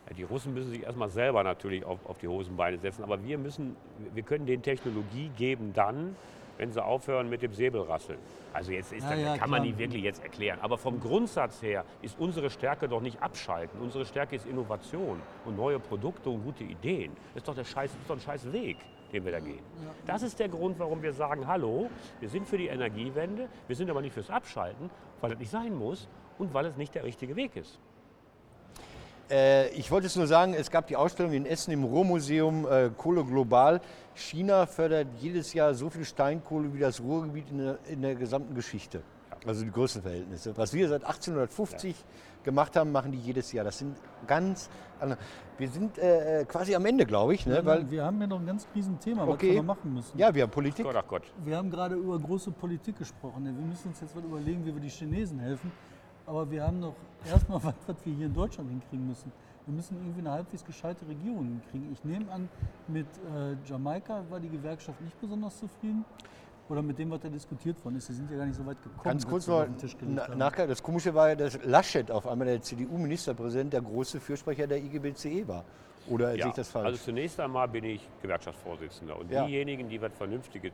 Ja, 0.08 0.14
die 0.14 0.22
Russen 0.22 0.52
müssen 0.54 0.70
sich 0.70 0.82
erstmal 0.82 1.08
selber 1.08 1.42
natürlich 1.44 1.84
auf, 1.84 1.98
auf 2.06 2.18
die 2.18 2.28
Hosenbeine 2.28 2.78
setzen, 2.78 3.02
aber 3.02 3.22
wir 3.24 3.38
müssen, 3.38 3.76
wir 4.12 4.22
können 4.22 4.46
denen 4.46 4.62
Technologie 4.62 5.30
geben 5.36 5.72
dann, 5.74 6.16
wenn 6.56 6.70
sie 6.70 6.82
aufhören 6.84 7.28
mit 7.28 7.42
dem 7.42 7.52
Säbelrasseln. 7.52 8.18
Also 8.52 8.70
jetzt 8.72 8.92
ist 8.92 9.02
Ja, 9.02 9.10
das, 9.10 9.20
ja, 9.20 9.36
kann 9.36 9.50
man 9.50 9.62
klar. 9.62 9.66
nicht 9.66 9.78
wirklich 9.78 10.04
jetzt 10.04 10.22
erklären. 10.22 10.58
Aber 10.62 10.78
vom 10.78 11.00
Grundsatz 11.00 11.62
her 11.62 11.84
ist 12.00 12.16
unsere 12.18 12.48
Stärke 12.48 12.88
doch 12.88 13.00
nicht 13.00 13.20
abschalten. 13.22 13.80
Unsere 13.80 14.04
Stärke 14.06 14.36
ist 14.36 14.46
Innovation 14.46 15.20
und 15.44 15.56
neue 15.56 15.80
Produkte 15.80 16.30
und 16.30 16.44
gute 16.44 16.62
Ideen. 16.62 17.12
Das 17.34 17.42
ist 17.42 17.48
doch, 17.48 17.54
der 17.56 17.64
scheiß, 17.64 17.90
das 17.90 18.00
ist 18.00 18.08
doch 18.10 18.16
ein 18.16 18.20
scheiß 18.20 18.52
Weg, 18.52 18.76
den 19.14 19.24
wir 19.24 19.32
da 19.32 19.40
gehen. 19.40 19.60
Das 20.06 20.22
ist 20.22 20.38
der 20.38 20.48
Grund, 20.48 20.78
warum 20.78 21.02
wir 21.02 21.12
sagen, 21.12 21.46
hallo, 21.46 21.88
wir 22.20 22.28
sind 22.28 22.46
für 22.46 22.58
die 22.58 22.66
Energiewende, 22.66 23.48
wir 23.66 23.76
sind 23.76 23.88
aber 23.88 24.02
nicht 24.02 24.12
fürs 24.12 24.30
Abschalten, 24.30 24.90
weil 25.20 25.30
das 25.30 25.38
nicht 25.38 25.50
sein 25.50 25.74
muss 25.74 26.08
und 26.38 26.52
weil 26.52 26.66
es 26.66 26.76
nicht 26.76 26.94
der 26.94 27.04
richtige 27.04 27.36
Weg 27.36 27.56
ist. 27.56 27.78
Äh, 29.30 29.68
ich 29.70 29.90
wollte 29.90 30.06
es 30.06 30.16
nur 30.16 30.26
sagen, 30.26 30.54
es 30.54 30.70
gab 30.70 30.86
die 30.86 30.96
Ausstellung 30.96 31.32
in 31.32 31.46
Essen 31.46 31.72
im 31.72 31.84
Ruhrmuseum 31.84 32.66
äh, 32.66 32.90
Kohle 32.96 33.24
Global. 33.24 33.80
China 34.14 34.66
fördert 34.66 35.08
jedes 35.20 35.54
Jahr 35.54 35.74
so 35.74 35.88
viel 35.88 36.04
Steinkohle 36.04 36.74
wie 36.74 36.80
das 36.80 37.00
Ruhrgebiet 37.00 37.50
in 37.50 37.58
der, 37.58 37.78
in 37.86 38.02
der 38.02 38.14
gesamten 38.16 38.54
Geschichte. 38.54 39.02
Also 39.46 39.64
die 39.64 39.70
Größenverhältnisse. 39.70 40.56
Was 40.56 40.72
wir 40.72 40.88
seit 40.88 41.04
1850 41.04 41.94
gemacht 42.44 42.76
haben, 42.76 42.92
machen 42.92 43.12
die 43.12 43.18
jedes 43.18 43.52
Jahr. 43.52 43.64
Das 43.64 43.78
sind 43.78 43.96
ganz 44.26 44.70
andere. 45.00 45.18
Wir 45.58 45.68
sind 45.68 45.98
äh, 45.98 46.44
quasi 46.48 46.74
am 46.74 46.84
Ende, 46.86 47.04
glaube 47.06 47.34
ich. 47.34 47.46
Ne? 47.46 47.64
Weil, 47.64 47.90
wir 47.90 48.04
haben 48.04 48.20
ja 48.20 48.26
noch 48.26 48.40
ein 48.40 48.46
ganz 48.46 48.66
riesen 48.74 48.98
Thema, 48.98 49.26
was 49.26 49.34
Okay. 49.34 49.50
wir 49.52 49.56
noch 49.62 49.74
machen 49.74 49.94
müssen. 49.94 50.18
ja, 50.18 50.34
wir 50.34 50.42
haben 50.42 50.50
Politik. 50.50 50.84
Gott, 50.84 50.96
ach 50.96 51.06
Gott. 51.06 51.22
Wir 51.44 51.56
haben 51.56 51.70
gerade 51.70 51.94
über 51.94 52.18
große 52.18 52.50
Politik 52.52 52.98
gesprochen. 52.98 53.44
Ja, 53.46 53.52
Wir 53.52 53.64
müssen 53.66 53.88
uns 53.88 54.00
jetzt 54.00 54.14
mal 54.14 54.24
überlegen, 54.24 54.64
wie 54.64 54.72
wir 54.74 54.80
die 54.80 54.88
Chinesen 54.90 55.38
helfen. 55.38 55.70
Aber 56.26 56.50
wir 56.50 56.62
haben 56.62 56.80
noch 56.80 56.94
erstmal 57.30 57.62
was, 57.62 57.74
was 57.86 57.96
wir 58.04 58.14
hier 58.14 58.26
in 58.26 58.34
Deutschland 58.34 58.70
hinkriegen 58.70 59.06
müssen. 59.06 59.30
Wir 59.66 59.74
müssen 59.74 59.96
irgendwie 59.96 60.20
eine 60.20 60.30
halbwegs 60.32 60.64
gescheite 60.64 61.06
Regierung 61.08 61.44
hinkriegen. 61.46 61.92
Ich 61.92 62.04
nehme 62.04 62.30
an, 62.30 62.48
mit 62.88 63.06
äh, 63.34 63.56
Jamaika 63.66 64.22
war 64.30 64.40
die 64.40 64.48
Gewerkschaft 64.50 65.00
nicht 65.00 65.18
besonders 65.20 65.58
zufrieden. 65.58 66.04
Oder 66.68 66.80
mit 66.82 66.98
dem, 66.98 67.10
was 67.10 67.20
da 67.20 67.28
diskutiert 67.28 67.82
worden 67.84 67.96
ist. 67.96 68.06
Sie 68.06 68.14
sind 68.14 68.30
ja 68.30 68.38
gar 68.38 68.46
nicht 68.46 68.56
so 68.56 68.64
weit 68.64 68.82
gekommen. 68.82 69.02
Ganz 69.04 69.26
kurz 69.26 69.46
noch 69.46 69.60
auf 69.60 69.64
den 69.66 69.76
Tisch 69.76 69.96
gelegt 69.98 70.16
na- 70.16 70.28
haben. 70.28 70.38
nachher. 70.38 70.66
Das 70.66 70.82
Komische 70.82 71.14
war 71.14 71.28
ja, 71.28 71.34
dass 71.34 71.62
Laschet 71.64 72.10
auf 72.10 72.26
einmal 72.26 72.46
der 72.46 72.62
CDU-Ministerpräsident 72.62 73.72
der 73.74 73.82
große 73.82 74.18
Fürsprecher 74.18 74.66
der 74.66 74.78
IGBCE 74.78 75.46
war. 75.46 75.64
Oder 76.08 76.30
sehe 76.32 76.40
Ja, 76.40 76.48
ich 76.48 76.54
das 76.54 76.70
falsch? 76.70 76.86
also 76.86 76.98
zunächst 77.04 77.38
einmal 77.40 77.68
bin 77.68 77.84
ich 77.84 78.08
Gewerkschaftsvorsitzender. 78.22 79.18
Und 79.18 79.30
Ja. 79.30 79.44
diejenigen, 79.46 79.88
die 79.90 80.00
was 80.00 80.12
Vernünftiges 80.14 80.72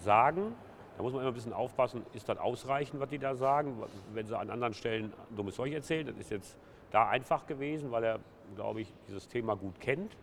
sagen, 0.00 0.54
da 0.96 1.02
muss 1.04 1.12
man 1.12 1.22
immer 1.22 1.30
ein 1.30 1.34
bisschen 1.34 1.52
aufpassen, 1.52 2.02
ist 2.14 2.28
das 2.28 2.38
ausreichend, 2.38 3.00
was 3.00 3.08
die 3.08 3.18
da 3.18 3.34
sagen? 3.36 3.74
Wenn 4.12 4.26
sie 4.26 4.36
an 4.36 4.50
anderen 4.50 4.74
Stellen 4.74 5.12
dummes 5.36 5.54
Zeug 5.54 5.72
erzählen, 5.72 6.06
das 6.06 6.16
ist 6.16 6.30
jetzt 6.30 6.56
da 6.90 7.08
einfach 7.08 7.46
gewesen, 7.46 7.90
weil 7.92 8.04
er, 8.04 8.18
glaube 8.56 8.80
ich, 8.82 8.92
dieses 9.08 9.28
Thema 9.28 9.54
gut 9.56 9.80
kennt. 9.80 10.16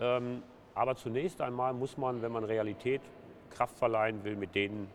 Ähm, 0.00 0.42
aber 0.74 0.94
zunächst 0.96 1.40
einmal 1.40 1.72
muss 1.74 1.96
man, 1.96 2.22
wenn 2.22 2.30
man 2.30 2.44
Realität 2.44 3.00
Kraft 3.50 3.78
verleihen 3.78 4.24
will, 4.24 4.36
mit 4.36 4.54
denen 4.54 4.88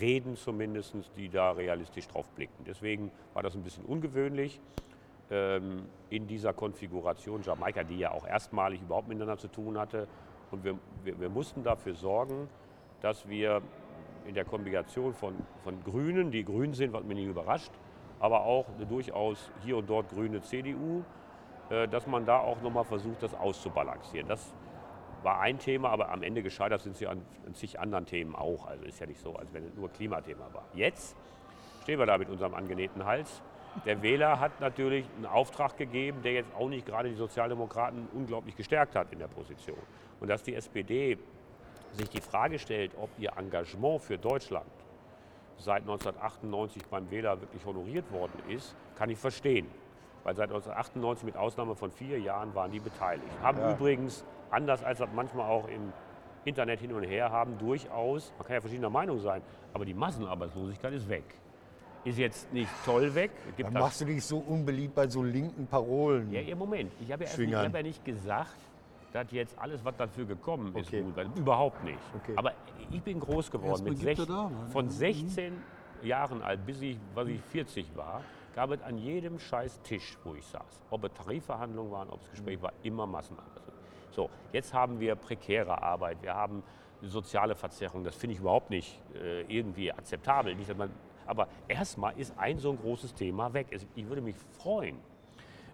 reden 0.00 0.36
zumindest, 0.36 0.94
die 1.16 1.28
da 1.28 1.52
realistisch 1.52 2.08
drauf 2.08 2.28
blicken. 2.30 2.64
Deswegen 2.66 3.10
war 3.34 3.42
das 3.42 3.54
ein 3.54 3.62
bisschen 3.62 3.84
ungewöhnlich 3.84 4.60
ähm, 5.30 5.86
in 6.10 6.26
dieser 6.26 6.52
Konfiguration 6.52 7.42
Jamaika, 7.42 7.84
die 7.84 7.98
ja 7.98 8.10
auch 8.10 8.26
erstmalig 8.26 8.80
überhaupt 8.80 9.08
miteinander 9.08 9.38
zu 9.38 9.48
tun 9.48 9.78
hatte. 9.78 10.08
Und 10.50 10.64
wir, 10.64 10.78
wir, 11.04 11.20
wir 11.20 11.28
mussten 11.28 11.62
dafür 11.62 11.94
sorgen, 11.94 12.48
dass 13.00 13.28
wir 13.28 13.62
in 14.26 14.34
der 14.34 14.44
Kombination 14.44 15.14
von, 15.14 15.34
von 15.62 15.82
Grünen, 15.84 16.30
die 16.30 16.44
grün 16.44 16.74
sind, 16.74 16.92
was 16.92 17.04
mich 17.04 17.16
nicht 17.16 17.28
überrascht, 17.28 17.70
aber 18.18 18.44
auch 18.44 18.66
eine 18.76 18.86
durchaus 18.86 19.50
hier 19.64 19.76
und 19.76 19.88
dort 19.88 20.08
grüne 20.10 20.40
CDU, 20.42 21.04
äh, 21.70 21.86
dass 21.88 22.06
man 22.06 22.24
da 22.24 22.38
auch 22.38 22.60
nochmal 22.62 22.84
versucht, 22.84 23.22
das 23.22 23.34
auszubalancieren. 23.34 24.28
Das 24.28 24.54
war 25.22 25.40
ein 25.40 25.58
Thema, 25.58 25.90
aber 25.90 26.10
am 26.10 26.22
Ende 26.22 26.42
gescheitert 26.42 26.80
sind 26.82 26.96
sie 26.96 27.06
an, 27.06 27.22
an 27.46 27.54
zig 27.54 27.80
anderen 27.80 28.06
Themen 28.06 28.34
auch. 28.34 28.66
Also 28.66 28.84
ist 28.84 29.00
ja 29.00 29.06
nicht 29.06 29.20
so, 29.20 29.34
als 29.34 29.52
wenn 29.52 29.64
es 29.64 29.74
nur 29.74 29.88
Klimathema 29.90 30.46
war. 30.52 30.64
Jetzt 30.74 31.16
stehen 31.82 31.98
wir 31.98 32.06
da 32.06 32.18
mit 32.18 32.28
unserem 32.28 32.54
angenähten 32.54 33.04
Hals. 33.04 33.42
Der 33.84 34.00
Wähler 34.02 34.40
hat 34.40 34.60
natürlich 34.60 35.04
einen 35.16 35.26
Auftrag 35.26 35.76
gegeben, 35.76 36.22
der 36.22 36.32
jetzt 36.32 36.54
auch 36.54 36.68
nicht 36.68 36.86
gerade 36.86 37.08
die 37.10 37.14
Sozialdemokraten 37.14 38.08
unglaublich 38.14 38.56
gestärkt 38.56 38.96
hat 38.96 39.12
in 39.12 39.18
der 39.18 39.28
Position. 39.28 39.78
Und 40.20 40.28
dass 40.28 40.42
die 40.42 40.54
SPD 40.54 41.18
sich 41.92 42.08
die 42.08 42.20
Frage 42.20 42.58
stellt, 42.58 42.92
ob 42.98 43.10
ihr 43.18 43.32
Engagement 43.36 44.00
für 44.02 44.16
Deutschland 44.18 44.66
seit 45.58 45.82
1998 45.82 46.86
beim 46.86 47.10
Wähler 47.10 47.40
wirklich 47.40 47.64
honoriert 47.64 48.10
worden 48.12 48.38
ist, 48.48 48.76
kann 48.96 49.10
ich 49.10 49.18
verstehen. 49.18 49.66
Weil 50.24 50.34
seit 50.34 50.48
1998 50.50 51.24
mit 51.24 51.36
Ausnahme 51.36 51.74
von 51.76 51.90
vier 51.90 52.18
Jahren 52.18 52.54
waren 52.54 52.70
die 52.70 52.80
beteiligt. 52.80 53.26
Haben 53.42 53.58
Ja. 53.58 53.72
übrigens, 53.72 54.24
anders 54.56 54.82
als 54.82 54.98
das 54.98 55.08
manchmal 55.14 55.48
auch 55.50 55.68
im 55.68 55.92
Internet 56.44 56.80
hin 56.80 56.92
und 56.92 57.02
her 57.04 57.30
haben, 57.30 57.58
durchaus, 57.58 58.32
man 58.38 58.46
kann 58.46 58.54
ja 58.54 58.60
verschiedener 58.60 58.90
Meinung 58.90 59.18
sein, 59.20 59.42
aber 59.74 59.84
die 59.84 59.94
Massenarbeitslosigkeit 59.94 60.92
ist 60.94 61.08
weg. 61.08 61.24
Ist 62.04 62.18
jetzt 62.18 62.52
nicht 62.52 62.70
toll 62.84 63.14
weg. 63.14 63.32
Dann 63.58 63.74
das- 63.74 63.82
machst 63.82 64.00
du 64.00 64.04
dich 64.06 64.24
so 64.24 64.38
unbeliebt 64.38 64.94
bei 64.94 65.08
so 65.08 65.22
linken 65.22 65.66
Parolen. 65.66 66.30
ja, 66.32 66.40
ihr 66.40 66.56
Moment. 66.56 66.92
Ich 67.00 67.12
habe 67.12 67.24
ja, 67.24 67.28
erst- 67.28 67.38
ich 67.38 67.44
Schwingern. 67.46 67.66
hab 67.66 67.74
ja 67.74 67.82
nicht 67.82 68.04
gesagt, 68.04 68.56
dass 69.12 69.30
jetzt 69.32 69.58
alles, 69.58 69.84
was 69.84 69.96
dafür 69.96 70.24
gekommen 70.24 70.74
ist, 70.76 70.88
Okay. 70.88 71.02
gut 71.02 71.16
war. 71.16 71.24
Überhaupt 71.36 71.82
nicht. 71.84 71.98
Okay. 72.22 72.34
Aber 72.36 72.52
ich 72.90 73.02
bin 73.02 73.18
groß 73.20 73.50
geworden. 73.50 73.82
Mit 73.84 73.98
sech, 73.98 74.18
da 74.24 74.48
ne? 74.48 74.66
von 74.70 74.88
16 74.88 75.52
Jahren 76.02 76.42
alt 76.42 76.64
bis 76.64 76.80
ich, 76.80 76.98
was 77.14 77.26
ich 77.28 77.40
40 77.42 77.96
war, 77.96 78.20
gab 78.54 78.70
es 78.70 78.80
an 78.82 78.98
jedem 78.98 79.38
scheiß 79.40 79.80
Tisch, 79.82 80.16
wo 80.22 80.34
ich 80.34 80.46
saß, 80.46 80.80
ob 80.90 81.02
es 81.04 81.12
Tarifverhandlungen 81.14 81.90
waren, 81.90 82.08
ob 82.10 82.22
es 82.22 82.30
Gespräch 82.30 82.62
war, 82.62 82.72
immer 82.84 83.06
Massenarbeit. 83.06 83.62
So, 84.16 84.30
jetzt 84.50 84.72
haben 84.72 84.98
wir 84.98 85.14
prekäre 85.14 85.82
Arbeit, 85.82 86.22
wir 86.22 86.32
haben 86.34 86.62
soziale 87.02 87.54
Verzerrung. 87.54 88.02
Das 88.02 88.16
finde 88.16 88.32
ich 88.32 88.40
überhaupt 88.40 88.70
nicht 88.70 88.98
äh, 89.14 89.42
irgendwie 89.42 89.92
akzeptabel. 89.92 90.54
Nicht, 90.54 90.74
man, 90.74 90.90
aber 91.26 91.48
erstmal 91.68 92.18
ist 92.18 92.32
ein 92.38 92.58
so 92.58 92.70
ein 92.70 92.78
großes 92.78 93.12
Thema 93.12 93.52
weg. 93.52 93.66
Es- 93.70 93.86
Ich 93.94 94.08
würde 94.08 94.22
mich 94.22 94.34
freuen, 94.58 94.96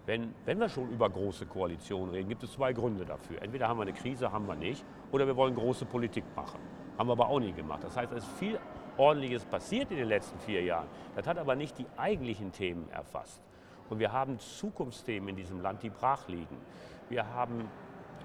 wenn, 0.06 0.34
wenn 0.44 0.58
wir 0.58 0.68
schon 0.68 0.90
über 0.90 1.08
große 1.08 1.46
Koalitionen 1.46 2.10
reden, 2.12 2.28
gibt 2.30 2.42
es 2.42 2.50
zwei 2.52 2.72
Gründe 2.72 3.04
dafür. 3.04 3.40
Entweder 3.40 3.68
haben 3.68 3.78
wir 3.78 3.82
eine 3.82 3.92
Krise, 3.92 4.32
haben 4.32 4.48
wir 4.48 4.56
nicht, 4.56 4.84
oder 5.12 5.24
wir 5.24 5.36
wollen 5.36 5.54
große 5.54 5.84
Politik 5.84 6.24
machen. 6.34 6.58
Haben 6.98 7.08
wir 7.08 7.12
aber 7.12 7.28
auch 7.28 7.38
nie 7.38 7.52
gemacht. 7.52 7.84
Das 7.84 7.96
heißt, 7.96 8.10
es 8.12 8.24
ist 8.24 8.32
viel 8.38 8.58
Ordentliches 8.96 9.44
passiert 9.44 9.92
in 9.92 9.98
den 9.98 10.08
letzten 10.08 10.40
vier 10.40 10.64
Jahren. 10.64 10.88
Das 11.14 11.28
hat 11.28 11.38
aber 11.38 11.54
nicht 11.54 11.78
die 11.78 11.86
eigentlichen 11.96 12.50
Themen 12.50 12.90
erfasst. 12.90 13.40
Und 13.88 14.00
wir 14.00 14.10
haben 14.10 14.40
Zukunftsthemen 14.40 15.28
in 15.28 15.36
diesem 15.36 15.60
Land, 15.60 15.84
die 15.84 15.90
brach 15.90 16.26
liegen. 16.26 16.56
Wir 17.08 17.24
haben 17.32 17.68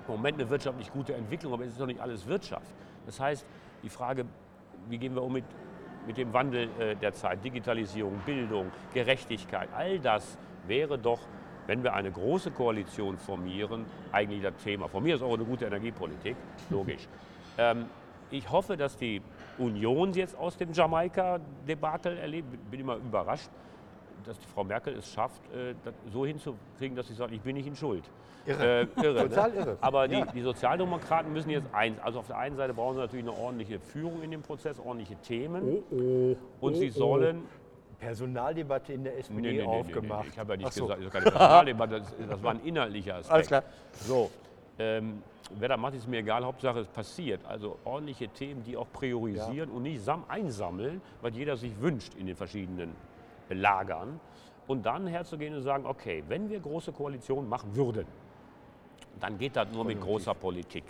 im 0.08 0.16
Moment 0.16 0.40
eine 0.40 0.50
wirtschaftlich 0.50 0.92
gute 0.92 1.14
Entwicklung, 1.14 1.54
aber 1.54 1.64
es 1.64 1.74
ist 1.74 1.80
noch 1.80 1.88
nicht 1.88 2.00
alles 2.00 2.26
Wirtschaft. 2.28 2.74
Das 3.06 3.20
heißt, 3.20 3.46
die 3.84 3.90
Frage, 3.90 4.26
wie 4.90 4.98
gehen 4.98 5.16
wir 5.16 5.24
um 5.24 5.34
mit, 5.34 5.46
mit 6.06 6.18
dem 6.18 6.34
Wandel 6.34 6.70
äh, 6.80 6.96
der 6.96 7.14
Zeit, 7.14 7.44
Digitalisierung, 7.44 8.20
Bildung, 8.26 8.72
Gerechtigkeit, 8.94 9.70
all 9.76 10.00
das 10.00 10.38
wäre 10.68 10.98
doch, 10.98 11.20
wenn 11.68 11.84
wir 11.84 11.94
eine 11.94 12.12
große 12.12 12.52
Koalition 12.52 13.18
formieren, 13.18 13.86
eigentlich 14.12 14.42
das 14.42 14.56
Thema. 14.64 14.88
Von 14.88 15.04
mir 15.04 15.16
ist 15.16 15.22
auch 15.22 15.34
eine 15.34 15.46
gute 15.46 15.66
Energiepolitik, 15.66 16.36
logisch. 16.70 17.08
ähm, 17.58 17.86
ich 18.30 18.50
hoffe, 18.50 18.76
dass 18.76 18.98
die 18.98 19.22
Union 19.58 20.14
jetzt 20.14 20.38
aus 20.38 20.58
dem 20.58 20.74
Jamaika-Debakel 20.74 22.18
erlebt. 22.18 22.70
Bin 22.70 22.82
immer 22.82 22.96
überrascht, 22.96 23.50
dass 24.28 24.40
die 24.40 24.48
Frau 24.48 24.64
Merkel 24.64 24.96
es 24.96 25.12
schafft, 25.12 25.42
äh, 25.54 25.74
so 26.12 26.26
hinzukriegen, 26.26 26.96
dass 26.96 27.08
sie 27.08 27.14
sagt, 27.14 27.32
ich 27.32 27.42
bin 27.42 27.56
nicht 27.56 27.68
in 27.68 27.76
Schuld. 27.76 28.04
Irre. 28.46 28.82
Äh, 28.82 29.02
irre 29.02 29.30
Total 29.30 29.52
ne? 29.52 29.58
irre. 29.58 29.78
Aber 29.82 30.08
die, 30.08 30.16
Ja. 30.16 30.26
die 30.26 30.42
Sozialdemokraten 30.42 31.32
müssen 31.34 31.50
jetzt 31.50 31.74
eins. 31.74 32.00
Also 32.00 32.20
auf 32.20 32.28
der 32.28 32.38
einen 32.38 32.56
Seite 32.56 32.74
brauchen 32.74 32.96
sie 32.96 33.02
natürlich 33.02 33.28
eine 33.28 33.38
ordentliche 33.38 33.80
Führung 33.80 34.22
in 34.22 34.32
dem 34.32 34.42
Prozess, 34.42 34.80
ordentliche 34.80 35.16
Themen. 35.18 35.84
Und 36.60 36.76
sie 36.76 36.90
sollen. 36.90 37.44
Personaldebatte 38.00 38.94
in 38.94 39.04
der 39.04 39.18
SPD 39.18 39.42
Nee, 39.42 39.52
nee, 39.54 39.58
nee, 39.58 39.68
aufgemacht. 39.68 40.28
Ich 40.28 40.38
habe 40.38 40.54
ja 40.54 40.58
nicht 40.58 40.72
so. 40.72 40.84
gesagt, 40.84 41.00
das 41.02 41.08
ist 41.08 41.14
keine 41.14 41.32
Personaldebatte, 41.32 42.04
das, 42.30 42.44
war 42.44 42.52
ein 42.52 42.60
inhaltlicher 42.64 43.16
Aspekt. 43.16 43.34
Alles 43.34 43.48
klar. 43.48 43.64
So, 43.94 44.30
ähm, 44.78 45.24
wer 45.58 45.70
da 45.70 45.78
macht, 45.78 45.96
ist 45.96 46.08
mir 46.08 46.20
egal, 46.20 46.46
Hauptsache 46.46 46.80
es 46.82 46.88
passiert. 46.88 47.44
Also 47.48 47.80
ordentliche 47.86 48.28
Themen, 48.28 48.64
die 48.64 48.78
auch 48.78 48.86
priorisieren 48.94 49.72
und 49.72 49.82
nicht 49.82 50.04
sam 50.04 50.24
einsammeln, 50.28 51.02
was 51.24 51.36
jeder 51.36 51.58
sich 51.58 51.72
wünscht 51.82 52.14
in 52.16 52.28
den 52.28 52.36
verschiedenen 52.36 52.94
Lagern. 53.56 54.20
Und 54.68 54.86
dann 54.86 55.08
herzugehen 55.08 55.56
und 55.56 55.62
sagen, 55.62 55.86
okay, 55.86 56.24
wenn 56.28 56.50
wir 56.50 56.60
große 56.60 56.92
Koalitionen 56.92 57.50
machen 57.50 57.76
würden, 57.76 58.06
dann 59.20 59.38
geht 59.38 59.56
das 59.56 59.72
nur 59.72 59.86
mit 59.86 60.02
großer 60.02 60.34
Politik. 60.34 60.84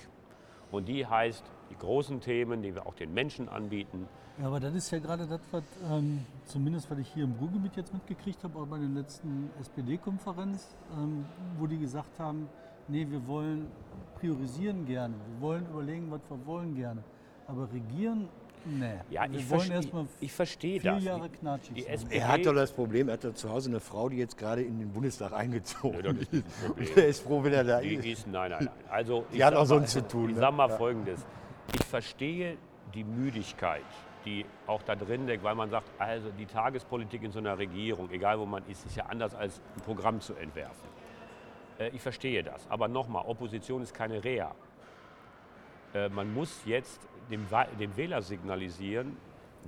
Und 0.72 0.88
die 0.88 1.06
heißt, 1.06 1.44
die 1.70 1.78
großen 1.78 2.20
Themen, 2.20 2.62
die 2.62 2.74
wir 2.74 2.86
auch 2.86 2.96
den 2.96 3.14
Menschen 3.14 3.48
anbieten, 3.48 4.08
Ja, 4.40 4.48
aber 4.48 4.60
das 4.60 4.74
ist 4.74 4.92
ja 4.92 5.00
gerade 5.00 5.26
das, 5.26 5.40
was 5.52 5.64
ähm, 5.90 6.26
zumindest 6.46 6.90
was 6.92 7.00
ich 7.00 7.08
hier 7.14 7.24
im 7.24 7.34
Ruhrgebiet 7.34 7.76
jetzt 7.76 7.94
mitgekriegt 7.94 8.44
habe, 8.44 8.60
auch 8.60 8.68
bei 8.68 8.78
der 8.78 8.90
letzten 8.90 9.50
SPD-Konferenz, 9.62 10.76
ähm, 10.98 11.26
wo 11.58 11.68
die 11.68 11.78
gesagt 11.78 12.20
haben, 12.20 12.50
nee, 12.88 13.06
wir 13.10 13.26
wollen 13.28 13.68
priorisieren 14.20 14.86
gerne, 14.86 15.14
wir 15.16 15.42
wollen 15.42 15.66
überlegen, 15.70 16.12
was 16.12 16.22
wir 16.30 16.46
wollen 16.46 16.76
gerne, 16.76 17.04
aber 17.48 17.72
regieren, 17.72 18.28
nee. 18.68 19.00
Ja, 19.10 19.30
wir 19.32 19.40
ich, 19.40 19.50
wollen 19.50 19.62
verste- 19.72 20.06
ich 20.20 20.32
verstehe 20.32 20.80
vier 20.80 20.92
das. 20.94 21.04
Jahre 21.04 21.30
knatschig 21.30 21.74
Die 21.76 21.82
sein. 21.84 21.94
SPD 21.94 22.16
Er 22.18 22.28
hat 22.28 22.46
doch 22.46 22.54
das 22.54 22.72
Problem, 22.72 23.08
er 23.10 23.14
hat 23.14 23.24
doch 23.24 23.34
zu 23.34 23.50
Hause 23.50 23.70
eine 23.70 23.80
Frau, 23.80 24.10
die 24.10 24.18
jetzt 24.18 24.38
gerade 24.38 24.62
in 24.62 24.80
den 24.80 24.90
Bundestag 24.92 25.34
eingezogen 25.34 26.04
das 26.04 26.28
ist. 26.30 26.96
Der 26.98 27.08
ist 27.08 27.22
froh, 27.24 27.44
wenn 27.44 27.54
er 27.54 27.64
da 27.64 27.80
Die 27.82 27.96
ist. 27.96 28.06
ist, 28.06 28.28
nein, 28.28 28.52
nein, 28.52 28.66
nein. 28.66 28.74
Also, 28.90 29.26
Die 29.32 29.38
ich 29.38 29.44
hat 29.44 29.54
sag 29.54 29.58
auch 29.58 29.62
mal- 29.64 29.66
sonst 29.68 29.92
zu 29.92 30.08
tun, 30.08 30.30
Ich 30.30 30.36
ne? 30.36 30.42
sage 30.42 30.56
mal 30.56 30.70
Ja. 30.70 30.78
Folgendes. 30.78 31.26
Ich 31.74 31.86
verstehe 31.86 32.58
die 32.94 33.04
Müdigkeit, 33.04 33.84
die 34.26 34.46
auch 34.66 34.82
da 34.84 34.96
drin 34.96 35.28
liegt, 35.28 35.44
weil 35.44 35.56
man 35.56 35.70
sagt, 35.70 35.90
also 36.00 36.30
die 36.38 36.46
Tagespolitik 36.46 37.24
in 37.24 37.32
so 37.32 37.40
einer 37.40 37.58
Regierung, 37.58 38.10
egal 38.12 38.40
wo 38.40 38.46
man 38.46 38.64
ist, 38.68 38.86
ist 38.86 38.96
ja 38.96 39.06
anders 39.08 39.34
als 39.36 39.62
ein 39.76 39.82
Programm 39.82 40.20
zu 40.22 40.34
entwerfen. 40.36 40.88
Äh, 41.80 41.90
Ich 41.90 42.02
verstehe 42.02 42.44
das. 42.44 42.66
Aber 42.70 42.88
nochmal, 42.88 43.24
Opposition 43.28 43.82
ist 43.84 43.94
keine 43.94 44.24
Reha. 44.24 44.54
Äh, 45.94 46.10
Man 46.10 46.34
muss 46.34 46.62
jetzt 46.66 47.00
dem, 47.30 47.46
dem 47.80 47.98
Wähler 47.98 48.22
signalisieren, 48.22 49.18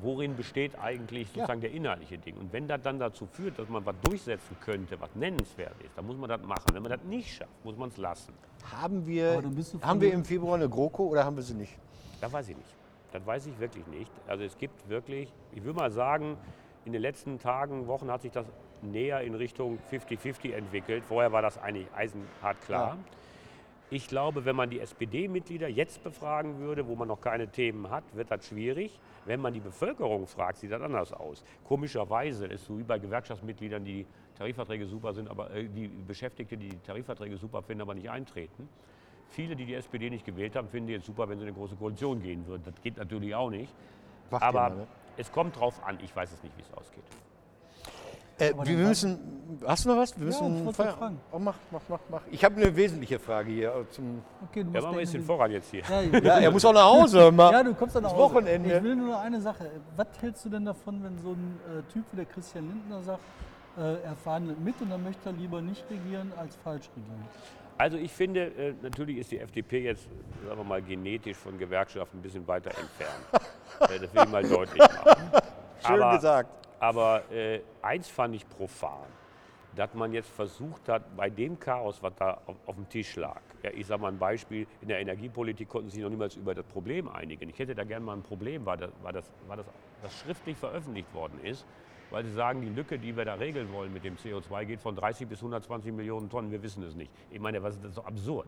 worin 0.01 0.35
besteht 0.35 0.79
eigentlich 0.79 1.27
sozusagen 1.29 1.61
der 1.61 1.71
inhaltliche 1.71 2.17
Ding. 2.17 2.37
Und 2.37 2.53
wenn 2.53 2.67
das 2.67 2.81
dann 2.81 2.99
dazu 2.99 3.25
führt, 3.25 3.59
dass 3.59 3.67
man 3.69 3.85
was 3.85 3.95
durchsetzen 4.01 4.55
könnte, 4.61 4.99
was 4.99 5.13
nennenswert 5.15 5.75
ist, 5.83 5.97
dann 5.97 6.07
muss 6.07 6.17
man 6.17 6.29
das 6.29 6.41
machen. 6.41 6.73
Wenn 6.73 6.83
man 6.83 6.91
das 6.91 7.03
nicht 7.03 7.35
schafft, 7.35 7.65
muss 7.65 7.75
man 7.75 7.89
es 7.89 7.97
lassen. 7.97 8.33
Haben 8.71 9.05
wir, 9.05 9.41
haben 9.81 10.01
wir 10.01 10.13
im 10.13 10.23
Februar 10.23 10.55
eine 10.55 10.69
GroKo 10.69 11.07
oder 11.07 11.25
haben 11.25 11.35
wir 11.35 11.43
sie 11.43 11.55
nicht? 11.55 11.77
Das 12.21 12.31
weiß 12.31 12.49
ich 12.49 12.57
nicht. 12.57 12.75
Das 13.11 13.25
weiß 13.25 13.47
ich 13.47 13.59
wirklich 13.59 13.85
nicht. 13.87 14.11
Also 14.27 14.43
es 14.43 14.57
gibt 14.57 14.87
wirklich, 14.87 15.33
ich 15.53 15.63
würde 15.63 15.79
mal 15.79 15.91
sagen, 15.91 16.37
In 16.85 16.93
den 16.93 17.01
letzten 17.01 17.39
Tagen, 17.39 17.87
Wochen 17.87 18.09
hat 18.09 18.21
sich 18.21 18.31
das 18.31 18.45
näher 18.81 19.21
in 19.21 19.35
Richtung 19.35 19.79
50-50 19.91 20.53
entwickelt. 20.53 21.03
Vorher 21.03 21.31
war 21.31 21.41
das 21.41 21.57
eigentlich 21.57 21.87
eisenhart 21.93 22.61
klar. 22.65 22.95
Ja. 22.95 22.97
Ich 23.91 24.07
glaube, 24.07 24.45
wenn 24.45 24.55
man 24.55 24.69
die 24.69 24.79
SPD-Mitglieder 24.79 25.67
jetzt 25.67 26.03
befragen 26.03 26.59
würde, 26.59 26.87
wo 26.87 26.95
man 26.95 27.07
noch 27.07 27.21
keine 27.21 27.47
Themen 27.47 27.89
hat, 27.89 28.03
wird 28.13 28.29
das 28.29 28.45
schwierig. 28.45 28.99
Wenn 29.25 29.41
man 29.41 29.51
die 29.51 29.59
Bevölkerung 29.59 30.27
fragt, 30.27 30.59
sieht 30.59 30.71
das 30.71 30.81
anders 30.81 31.11
aus. 31.11 31.43
Komischerweise 31.63 32.45
ist 32.45 32.65
so 32.65 32.77
wie 32.77 32.83
bei 32.83 32.99
Gewerkschaftsmitgliedern, 32.99 33.83
die 33.83 34.05
Tarifverträge 34.37 34.85
super 34.85 35.13
sind, 35.13 35.27
aber 35.27 35.49
äh, 35.51 35.67
die 35.67 35.87
Beschäftigte, 35.87 36.55
die 36.55 36.69
die 36.69 36.79
Tarifverträge 36.79 37.37
super 37.37 37.63
finden, 37.63 37.81
aber 37.81 37.95
nicht 37.95 38.09
eintreten. 38.09 38.69
Viele, 39.29 39.55
die 39.55 39.65
die 39.65 39.73
SPD 39.73 40.09
nicht 40.09 40.25
gewählt 40.25 40.55
haben, 40.55 40.69
finden 40.69 40.87
die 40.87 40.93
jetzt 40.93 41.05
super, 41.05 41.27
wenn 41.27 41.39
sie 41.39 41.45
in 41.45 41.49
eine 41.49 41.57
große 41.57 41.75
Koalition 41.75 42.21
gehen 42.21 42.45
würden. 42.45 42.63
Das 42.65 42.79
geht 42.81 42.97
natürlich 42.97 43.33
auch 43.33 43.49
nicht. 43.49 43.73
Macht 44.29 44.43
aber 44.43 44.69
mal, 44.69 44.75
ne? 44.75 44.87
es 45.17 45.31
kommt 45.31 45.59
drauf 45.59 45.83
an. 45.83 45.97
Ich 46.03 46.15
weiß 46.15 46.31
es 46.31 46.43
nicht, 46.43 46.55
wie 46.57 46.61
es 46.61 46.73
ausgeht. 46.73 47.03
Äh, 48.39 48.53
wir 48.63 48.77
müssen. 48.77 49.19
Hast 49.65 49.83
du 49.83 49.89
noch 49.89 49.97
was? 49.97 50.15
Wir 50.17 50.21
Ja, 50.21 50.25
müssen 50.27 50.57
ich 50.59 50.65
wollte 50.65 50.83
Feier- 50.83 50.93
fragen. 50.97 51.19
Oh, 51.31 51.39
mach, 51.39 51.55
mach, 51.71 51.81
mach, 51.89 51.99
mach. 52.09 52.21
Ich 52.31 52.43
habe 52.45 52.55
eine 52.55 52.73
wesentliche 52.73 53.19
Frage 53.19 53.51
hier 53.51 53.69
äh, 53.75 53.89
zum. 53.89 54.21
Okay, 54.49 54.63
du 54.63 54.67
Ja, 54.69 54.73
musst 54.73 54.83
machen 54.83 54.93
wir 54.95 54.99
jetzt 55.01 55.13
denken, 55.13 55.27
den 55.27 55.27
Vorrat 55.27 55.51
jetzt 55.51 55.71
hier. 55.71 55.81
Ja, 55.89 56.01
Ja, 56.23 56.39
er 56.39 56.51
muss 56.51 56.63
auch 56.63 56.73
nach 56.73 56.85
Hause. 56.85 57.31
Mal. 57.33 57.51
Ja, 57.51 57.63
du 57.63 57.73
kommst 57.73 57.95
dann 57.95 58.03
nach 58.03 58.11
Hause. 58.13 58.35
Wochenende. 58.35 58.77
Ich 58.77 58.83
will 58.83 58.95
nur 58.95 59.07
noch 59.09 59.19
eine 59.21 59.41
Sache. 59.41 59.69
Was 59.97 60.07
hältst 60.21 60.45
du 60.45 60.49
denn 60.49 60.63
davon, 60.65 61.03
wenn 61.03 61.17
so 61.19 61.31
ein 61.31 61.59
äh, 61.79 61.91
Typ 61.91 62.05
wie 62.11 62.15
der 62.17 62.25
Christian 62.25 62.67
Lindner 62.69 63.01
sagt, 63.03 63.19
äh, 63.77 63.81
er 64.03 64.15
verhandelt 64.23 64.59
mit 64.61 64.79
und 64.81 64.89
dann 64.91 65.03
möchte 65.03 65.29
er 65.29 65.33
lieber 65.33 65.61
nicht 65.61 65.83
regieren 65.89 66.31
als 66.37 66.55
falsch 66.63 66.89
regieren? 66.95 67.25
Also 67.77 67.97
ich 67.97 68.11
finde, 68.11 68.45
äh, 68.45 68.73
natürlich 68.81 69.17
ist 69.17 69.31
die 69.31 69.39
FDP 69.39 69.83
jetzt, 69.83 70.03
sagen 70.45 70.57
wir 70.59 70.63
mal, 70.63 70.81
genetisch 70.81 71.37
von 71.37 71.57
Gewerkschaften 71.57 72.19
ein 72.19 72.21
bisschen 72.21 72.47
weiter 72.47 72.69
entfernt. 72.69 73.25
Das 73.79 73.89
will 73.91 74.09
ich 74.13 74.29
mal 74.29 74.43
deutlich 74.43 74.77
machen. 74.77 75.31
Schön 75.85 76.01
aber, 76.01 76.15
gesagt. 76.17 76.49
Aber 76.79 77.29
äh, 77.31 77.61
eins 77.81 78.09
fand 78.09 78.35
ich 78.35 78.47
profan, 78.47 79.07
dass 79.75 79.93
man 79.93 80.13
jetzt 80.13 80.29
versucht 80.29 80.87
hat, 80.89 81.15
bei 81.15 81.29
dem 81.29 81.59
Chaos, 81.59 82.01
was 82.01 82.13
da 82.15 82.41
auf, 82.45 82.55
auf 82.65 82.75
dem 82.75 82.87
Tisch 82.89 83.15
lag, 83.15 83.41
ja, 83.63 83.71
ich 83.71 83.85
sage 83.87 84.01
mal 84.01 84.09
ein 84.09 84.17
Beispiel, 84.17 84.65
in 84.81 84.87
der 84.87 84.99
Energiepolitik 84.99 85.67
konnten 85.67 85.89
sich 85.89 86.01
noch 86.01 86.09
niemals 86.09 86.35
über 86.35 86.55
das 86.55 86.65
Problem 86.65 87.09
einigen. 87.09 87.49
Ich 87.49 87.59
hätte 87.59 87.75
da 87.75 87.83
gerne 87.83 88.05
mal 88.05 88.13
ein 88.13 88.23
Problem, 88.23 88.65
weil 88.65 88.77
das, 88.77 88.91
weil 89.01 89.13
das, 89.13 89.31
weil 89.47 89.57
das, 89.57 89.65
das 90.01 90.19
schriftlich 90.19 90.57
veröffentlicht 90.57 91.13
worden 91.13 91.39
ist, 91.43 91.65
weil 92.09 92.23
sie 92.23 92.31
sagen, 92.31 92.61
die 92.61 92.69
Lücke, 92.69 92.97
die 92.97 93.15
wir 93.15 93.25
da 93.25 93.35
regeln 93.35 93.71
wollen 93.73 93.93
mit 93.93 94.03
dem 94.03 94.15
CO2, 94.15 94.65
geht 94.65 94.81
von 94.81 94.95
30 94.95 95.27
bis 95.27 95.39
120 95.39 95.91
Millionen 95.93 96.29
Tonnen, 96.29 96.51
wir 96.51 96.63
wissen 96.63 96.83
es 96.83 96.95
nicht. 96.95 97.11
Ich 97.29 97.39
meine, 97.39 97.61
was 97.61 97.75
ist 97.75 97.83
das 97.83 97.95
so 97.95 98.03
absurd? 98.03 98.47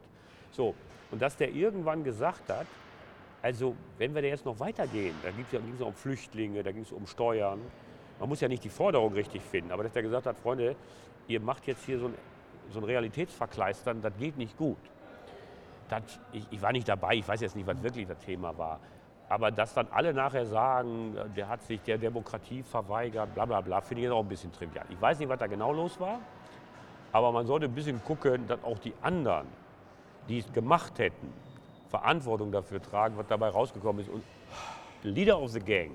So, 0.52 0.74
und 1.12 1.22
dass 1.22 1.36
der 1.36 1.52
irgendwann 1.52 2.04
gesagt 2.04 2.50
hat, 2.50 2.68
also 3.42 3.76
wenn 3.98 4.14
wir 4.16 4.22
da 4.22 4.28
jetzt 4.30 4.46
noch 4.46 4.60
weitergehen, 4.60 5.16
da 5.24 5.32
ging 5.32 5.46
es 5.46 5.80
ja 5.80 5.86
um 5.86 5.94
Flüchtlinge, 5.94 6.64
da 6.64 6.72
ging 6.72 6.84
es 6.84 6.92
um 6.92 7.06
Steuern. 7.08 7.60
Man 8.22 8.30
muss 8.30 8.40
ja 8.40 8.48
nicht 8.48 8.64
die 8.64 8.70
Forderung 8.70 9.14
richtig 9.14 9.42
finden, 9.42 9.72
aber 9.72 9.82
dass 9.82 9.94
der 9.94 10.04
gesagt 10.04 10.28
hat, 10.28 10.38
Freunde, 10.38 10.76
ihr 11.28 11.40
macht 11.40 11.66
jetzt 11.66 11.84
hier 11.86 11.98
so 11.98 12.06
ein, 12.06 12.14
so 12.70 12.80
ein 12.80 12.84
Realitätsverkleistern, 12.84 14.00
das 14.00 14.16
geht 14.16 14.38
nicht 14.38 14.56
gut. 14.60 14.78
Das, 15.90 16.04
ich, 16.32 16.46
ich 16.52 16.62
war 16.62 16.72
nicht 16.72 16.88
dabei, 16.88 17.16
ich 17.16 17.28
weiß 17.28 17.42
jetzt 17.42 17.56
nicht, 17.56 17.66
was 17.66 17.82
wirklich 17.82 18.08
das 18.08 18.20
Thema 18.20 18.56
war. 18.56 18.80
Aber 19.28 19.50
dass 19.50 19.74
dann 19.74 19.88
alle 19.90 20.14
nachher 20.14 20.46
sagen, 20.46 21.16
der 21.36 21.50
hat 21.50 21.64
sich 21.64 21.82
der 21.82 21.98
Demokratie 21.98 22.62
verweigert, 22.62 23.34
bla 23.34 23.46
bla 23.46 23.60
bla, 23.60 23.82
finde 23.82 24.02
ich 24.02 24.04
jetzt 24.04 24.14
auch 24.14 24.22
ein 24.22 24.30
bisschen 24.30 24.52
trivial. 24.52 24.86
Ich 24.92 25.02
weiß 25.02 25.18
nicht, 25.18 25.28
was 25.28 25.40
da 25.40 25.48
genau 25.48 25.74
los 25.74 26.00
war, 26.00 26.20
aber 27.14 27.32
man 27.32 27.48
sollte 27.48 27.66
ein 27.66 27.74
bisschen 27.74 28.04
gucken, 28.04 28.48
dass 28.48 28.64
auch 28.64 28.78
die 28.78 28.94
anderen, 29.02 29.48
die 30.30 30.38
es 30.38 30.54
gemacht 30.54 31.00
hätten, 31.00 31.34
Verantwortung 31.90 32.52
dafür 32.52 32.84
tragen, 32.84 33.18
was 33.18 33.26
dabei 33.26 33.50
rausgekommen 33.50 34.04
ist. 34.04 34.12
Und 34.12 34.24
Leader 35.02 35.42
of 35.42 35.50
the 35.50 35.60
Gang 35.60 35.94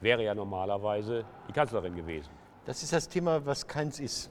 wäre 0.00 0.24
ja 0.24 0.34
normalerweise 0.34 1.24
die 1.48 1.52
Kanzlerin 1.52 1.94
gewesen. 1.94 2.30
Das 2.64 2.82
ist 2.82 2.92
das 2.92 3.08
Thema, 3.08 3.44
was 3.44 3.66
keins 3.66 4.00
ist. 4.00 4.30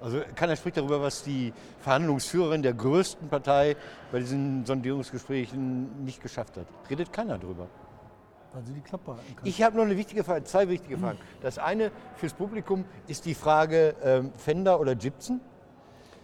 Also 0.00 0.20
keiner 0.34 0.56
spricht 0.56 0.76
darüber, 0.76 1.00
was 1.00 1.22
die 1.22 1.52
Verhandlungsführerin 1.80 2.62
der 2.62 2.74
größten 2.74 3.28
Partei 3.28 3.76
bei 4.12 4.18
diesen 4.18 4.66
Sondierungsgesprächen 4.66 6.04
nicht 6.04 6.22
geschafft 6.22 6.56
hat. 6.56 6.66
Redet 6.90 7.12
keiner 7.12 7.38
drüber. 7.38 7.68
Weil 8.52 8.62
sie 8.64 8.72
die 8.74 8.80
Klappe 8.80 9.12
halten 9.12 9.36
kann. 9.36 9.46
Ich 9.46 9.62
habe 9.62 9.76
noch 9.76 9.84
eine 9.84 9.96
wichtige 9.96 10.22
Frage, 10.22 10.44
zwei 10.44 10.68
wichtige 10.68 10.98
Fragen. 10.98 11.18
Das 11.40 11.58
eine 11.58 11.90
fürs 12.16 12.34
Publikum 12.34 12.84
ist 13.06 13.24
die 13.24 13.34
Frage 13.34 13.96
ähm, 14.02 14.32
Fender 14.36 14.78
oder 14.78 14.94
Gibson. 14.94 15.40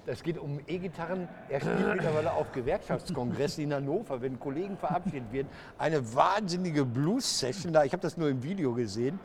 Das 0.06 0.22
geht 0.22 0.38
um 0.38 0.60
E-Gitarren. 0.66 1.28
Er 1.48 1.60
spielt 1.60 1.86
mittlerweile 1.94 2.32
auf 2.32 2.52
Gewerkschaftskongressen 2.52 3.64
in 3.64 3.74
Hannover, 3.74 4.20
wenn 4.20 4.38
Kollegen 4.38 4.76
verabschiedet 4.76 5.32
werden. 5.32 5.48
Eine 5.78 6.14
wahnsinnige 6.14 6.84
Blues-Session 6.84 7.72
da. 7.72 7.84
Ich 7.84 7.92
habe 7.92 8.02
das 8.02 8.16
nur 8.16 8.28
im 8.28 8.42
Video 8.42 8.72
gesehen. 8.74 9.18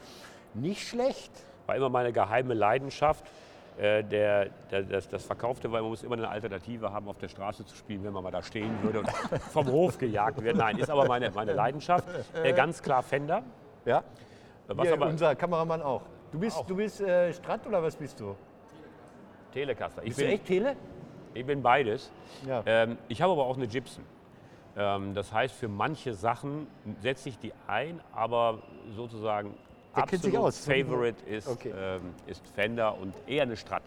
Nicht 0.54 0.88
schlecht. 0.88 1.32
War 1.66 1.76
immer 1.76 1.90
meine 1.90 2.12
geheime 2.12 2.54
Leidenschaft. 2.54 3.26
Äh, 3.78 4.04
der, 4.04 4.50
der, 4.72 4.84
das, 4.84 5.10
das 5.10 5.26
Verkaufte 5.26 5.70
war, 5.70 5.82
man 5.82 5.90
muss 5.90 6.04
immer 6.04 6.16
eine 6.16 6.30
Alternative 6.30 6.94
haben, 6.94 7.10
auf 7.10 7.18
der 7.18 7.28
Straße 7.28 7.66
zu 7.66 7.76
spielen, 7.76 8.06
wenn 8.06 8.14
man 8.14 8.24
mal 8.24 8.32
da 8.32 8.42
stehen 8.42 8.72
würde 8.82 9.00
und 9.00 9.12
vom 9.52 9.68
Hof 9.68 9.98
gejagt 9.98 10.42
wird. 10.42 10.56
Nein, 10.56 10.78
ist 10.78 10.90
aber 10.90 11.06
meine, 11.06 11.30
meine 11.32 11.52
Leidenschaft. 11.52 12.08
Äh, 12.42 12.54
ganz 12.54 12.82
klar 12.82 13.04
Fender. 13.04 13.44
Ja? 13.84 14.04
Was 14.68 14.88
Hier, 14.88 14.94
aber 14.94 15.08
unser 15.08 15.36
Kameramann 15.36 15.82
auch. 15.82 16.04
Du 16.32 16.40
bist, 16.40 16.58
Auch. 16.58 16.66
Du 16.66 16.76
bist 16.76 17.02
äh, 17.02 17.34
Strat 17.34 17.66
oder 17.68 17.84
was 17.84 17.96
bist 17.96 18.20
du? 18.20 18.36
Telecaster. 19.56 20.01
Ich 20.03 20.10
Bist 20.10 20.20
bin, 20.20 20.28
du 20.28 20.34
echt 20.34 20.45
Tele? 20.45 20.76
ich 21.34 21.45
bin 21.45 21.62
beides. 21.64 22.12
Ja. 22.45 22.62
Ähm, 22.66 22.97
ich 23.08 23.22
habe 23.22 23.32
aber 23.32 23.45
auch 23.45 23.56
eine 23.56 23.68
Gibson. 23.68 24.03
Ähm, 24.78 25.14
das 25.14 25.32
heißt, 25.32 25.56
für 25.56 25.70
manche 25.70 26.14
Sachen 26.14 26.68
setze 27.01 27.30
ich 27.30 27.39
die 27.39 27.53
ein, 27.66 28.01
aber 28.14 28.60
sozusagen 28.95 29.53
Der 29.95 30.03
absolut. 30.03 30.53
Favorite 30.53 31.26
ist, 31.26 31.47
Okay. 31.47 31.74
ähm, 31.76 32.01
ist 32.28 32.45
Fender 32.49 32.97
und 32.99 33.16
eher 33.28 33.43
eine 33.43 33.56
Strat. 33.56 33.84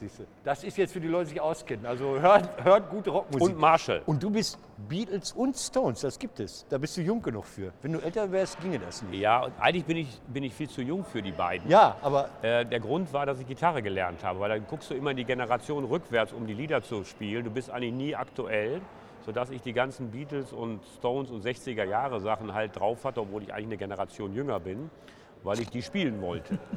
Siehste. 0.00 0.26
Das 0.44 0.64
ist 0.64 0.78
jetzt 0.78 0.92
für 0.94 1.00
die 1.00 1.08
Leute, 1.08 1.26
die 1.26 1.30
sich 1.32 1.40
auskennen. 1.42 1.84
Also 1.84 2.18
hört, 2.18 2.64
hört 2.64 2.88
gute 2.88 3.10
Rockmusik. 3.10 3.48
Und 3.48 3.58
Marshall. 3.58 4.02
Und 4.06 4.22
du 4.22 4.30
bist 4.30 4.58
Beatles 4.88 5.32
und 5.32 5.54
Stones, 5.56 6.00
das 6.00 6.18
gibt 6.18 6.40
es. 6.40 6.64
Da 6.70 6.78
bist 6.78 6.96
du 6.96 7.02
jung 7.02 7.20
genug 7.20 7.44
für. 7.44 7.70
Wenn 7.82 7.92
du 7.92 7.98
älter 7.98 8.32
wärst, 8.32 8.58
ginge 8.60 8.78
das 8.78 9.02
nicht. 9.02 9.20
Ja, 9.20 9.44
und 9.44 9.52
eigentlich 9.60 9.84
bin 9.84 9.98
ich, 9.98 10.20
bin 10.28 10.42
ich 10.42 10.54
viel 10.54 10.70
zu 10.70 10.80
jung 10.80 11.04
für 11.04 11.20
die 11.20 11.32
beiden. 11.32 11.68
Ja, 11.70 11.96
aber 12.00 12.30
Äh, 12.40 12.64
der 12.64 12.80
Grund 12.80 13.12
war, 13.12 13.26
dass 13.26 13.38
ich 13.40 13.46
Gitarre 13.46 13.82
gelernt 13.82 14.24
habe, 14.24 14.40
weil 14.40 14.48
dann 14.48 14.66
guckst 14.66 14.90
du 14.90 14.94
immer 14.94 15.10
in 15.10 15.18
die 15.18 15.24
Generation 15.24 15.84
rückwärts, 15.84 16.32
um 16.32 16.46
die 16.46 16.54
Lieder 16.54 16.82
zu 16.82 17.04
spielen. 17.04 17.44
Du 17.44 17.50
bist 17.50 17.70
eigentlich 17.70 17.92
nie 17.92 18.16
aktuell, 18.16 18.80
sodass 19.26 19.50
ich 19.50 19.60
die 19.60 19.74
ganzen 19.74 20.10
Beatles 20.10 20.52
und 20.54 20.80
Stones 20.96 21.30
und 21.30 21.44
60er 21.44 21.84
Jahre 21.84 22.20
Sachen 22.20 22.54
halt 22.54 22.78
drauf 22.78 23.04
hatte, 23.04 23.20
obwohl 23.20 23.42
ich 23.42 23.52
eigentlich 23.52 23.66
eine 23.66 23.76
Generation 23.76 24.34
jünger 24.34 24.58
bin, 24.60 24.90
weil 25.42 25.60
ich 25.60 25.68
die 25.68 25.82
spielen 25.82 26.22
wollte. 26.22 26.58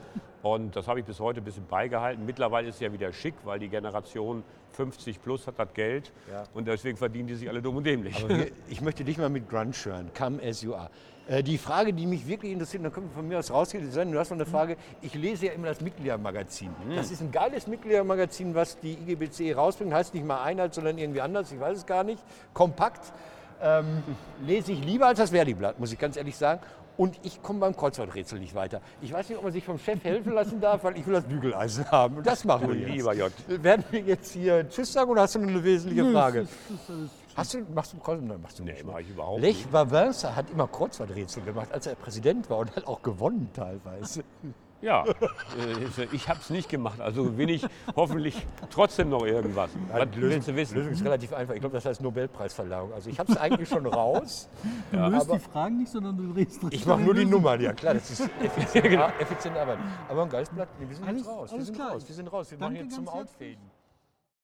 Und 0.44 0.76
das 0.76 0.88
habe 0.90 1.00
ich 1.00 1.06
bis 1.06 1.20
heute 1.22 1.40
ein 1.42 1.46
bisschen 1.46 1.66
beigehalten. 1.66 2.26
Mittlerweile 2.26 2.68
ist 2.68 2.76
es 2.76 2.82
ja 2.82 2.92
wieder 2.92 3.12
schick, 3.14 3.34
weil 3.46 3.60
die 3.60 3.70
Generation 3.70 4.44
50 4.74 5.22
plus 5.22 5.48
hat 5.48 5.58
das 5.58 5.74
Geld 5.74 6.12
Ja. 6.32 6.44
und 6.54 6.68
deswegen 6.68 6.98
verdienen 6.98 7.28
die 7.28 7.36
sich 7.36 7.48
alle 7.50 7.62
dumm 7.62 7.78
und 7.78 7.86
dämlich. 7.86 8.18
Aber 8.24 8.30
wir, 8.38 8.52
ich 8.70 8.82
möchte 8.82 9.04
dich 9.06 9.18
mal 9.18 9.30
mit 9.30 9.50
Grunge 9.50 9.72
hören. 9.84 10.12
Come 10.18 10.42
as 10.44 10.62
you 10.62 10.74
are. 10.76 10.90
Äh, 11.30 11.44
die 11.44 11.58
Frage, 11.58 11.94
die 11.94 12.06
mich 12.06 12.28
wirklich 12.28 12.52
interessiert, 12.52 12.84
da 12.84 12.90
können 12.90 13.08
wir 13.10 13.14
von 13.16 13.26
mir 13.28 13.40
aus 13.40 13.52
rausgehen, 13.52 13.90
sein, 13.90 14.12
du 14.12 14.20
hast 14.20 14.32
noch 14.32 14.38
eine 14.38 14.46
Frage. 14.46 14.76
Ich 15.02 15.14
lese 15.14 15.46
ja 15.46 15.54
immer 15.54 15.68
das 15.68 15.80
Mitgliedermagazin. 15.80 16.72
Das 16.94 17.10
ist 17.10 17.22
ein 17.22 17.32
geiles 17.32 17.66
Mitgliedermagazin, 17.68 18.54
was 18.54 18.78
die 18.80 18.94
IGBC 18.94 19.56
rausbringt. 19.56 19.94
Heißt 19.94 20.14
nicht 20.14 20.26
mal 20.26 20.44
Einheit, 20.44 20.74
sondern 20.74 20.98
irgendwie 20.98 21.22
anders. 21.22 21.54
Ich 21.54 21.60
weiß 21.60 21.78
es 21.78 21.86
gar 21.86 22.04
nicht. 22.04 22.22
Kompakt. 22.54 23.14
Ähm, 23.62 24.04
lese 24.46 24.74
ich 24.74 24.84
lieber 24.84 25.08
als 25.08 25.20
das 25.20 25.30
Verdi-Blatt, 25.30 25.80
muss 25.80 25.94
ich 25.94 26.00
ganz 26.00 26.18
ehrlich 26.18 26.36
sagen. 26.36 26.60
Und 26.96 27.20
ich 27.24 27.42
komme 27.42 27.60
beim 27.60 27.76
Kreuzworträtsel 27.76 28.40
nicht 28.40 28.54
weiter. 28.54 28.80
Ich 29.02 29.12
weiß 29.12 29.28
nicht, 29.30 29.38
ob 29.40 29.44
man 29.46 29.52
sich 29.54 29.64
vom 29.64 29.80
Chef 29.80 30.04
helfen 30.04 30.32
lassen 30.34 30.62
darf, 30.62 30.84
weil 30.84 30.96
ich 30.98 31.06
will 31.08 31.14
das 31.16 31.24
Bügeleisen 31.24 31.86
haben. 31.92 32.18
Und 32.18 32.28
das 32.28 32.46
machen 32.46 32.68
wir 32.70 32.76
jetzt. 32.76 32.90
Lieber 32.92 33.14
J. 33.16 33.32
Werden 33.48 33.84
wir 33.90 34.02
jetzt 34.02 34.32
hier 34.34 34.70
Tschüss 34.70 34.94
sagen 34.94 35.10
oder 35.10 35.24
hast 35.24 35.34
du 35.36 35.40
noch 35.40 35.48
eine 35.50 35.64
wesentliche 35.64 36.04
Nö, 36.04 36.14
Frage? 36.14 36.42
das 36.42 36.50
ist- 36.52 36.90
das 36.90 36.96
ist 36.98 37.12
Hast 37.36 37.54
du, 37.56 37.58
machst 37.74 37.94
du 37.94 37.98
Kreuzworträtsel? 37.98 38.28
Nein, 38.28 38.42
machst 38.44 38.60
du 38.60 38.64
Nee, 38.64 38.72
nicht. 38.74 38.86
mache 38.86 39.02
ich 39.02 39.10
überhaupt 39.10 39.42
Lech 39.42 39.66
Wałęsa 39.72 40.36
hat 40.36 40.52
immer 40.52 40.68
Kreuzworträtsel 40.68 41.42
gemacht, 41.44 41.70
als 41.72 41.88
er 41.88 41.96
Präsident 41.96 42.48
war 42.52 42.60
und 42.60 42.76
hat 42.76 42.86
auch 42.86 43.02
gewonnen 43.02 43.50
teilweise. 43.56 44.24
Ja, 44.84 45.06
äh, 45.06 45.14
ich 46.12 46.28
habe 46.28 46.40
es 46.42 46.50
nicht 46.50 46.68
gemacht, 46.68 47.00
also 47.00 47.24
bin 47.32 47.48
ich 47.50 47.66
hoffentlich 47.96 48.46
trotzdem 48.70 49.10
noch 49.10 49.26
irgendwas. 49.26 49.70
Was 49.92 50.08
willst 50.16 50.48
du 50.50 50.56
wissen? 50.56 50.76
Lösung 50.76 50.92
ist 50.92 51.04
relativ 51.06 51.32
einfach. 51.34 51.54
Ich 51.54 51.62
glaube, 51.62 51.76
das 51.76 51.86
heißt 51.86 52.02
Nobelpreisverleihung. 52.02 52.92
Also 52.94 53.10
ich 53.10 53.18
habe 53.18 53.32
es 53.32 53.38
eigentlich 53.38 53.70
schon 53.70 53.86
raus. 53.86 54.50
Du 54.92 54.98
löst 55.00 55.30
aber- 55.30 55.38
die 55.40 55.44
Fragen 55.44 55.78
nicht, 55.78 55.92
sondern 55.92 56.18
du 56.18 56.34
drehst 56.34 56.62
Ich 56.70 56.86
mache 56.86 57.02
nur 57.02 57.14
die 57.14 57.22
Lösung. 57.22 57.32
Nummern, 57.42 57.62
ja 57.62 57.74
klar, 57.74 57.94
das 57.96 58.12
ist 58.12 58.30
effizient, 58.44 58.86
effiziente 59.20 59.60
Arbeit. 59.62 59.80
Aber 60.10 60.24
ein 60.24 60.30
geiles 60.30 60.50
Blatt, 60.50 60.68
nee, 60.80 60.86
wir 60.88 60.96
sind 60.96 61.08
Alles- 61.08 61.20
jetzt 61.22 61.30
raus. 61.30 61.52
Wir 61.54 61.62
sind 61.64 61.76
klar. 61.76 61.92
raus. 61.92 62.04
Wir 62.08 62.16
sind 62.16 62.28
raus. 62.34 62.52
Wir 62.52 62.58
Danke 62.58 62.74
machen 62.76 62.86
jetzt 62.86 62.96
zum. 62.96 63.08
Outfaden. 63.08 63.58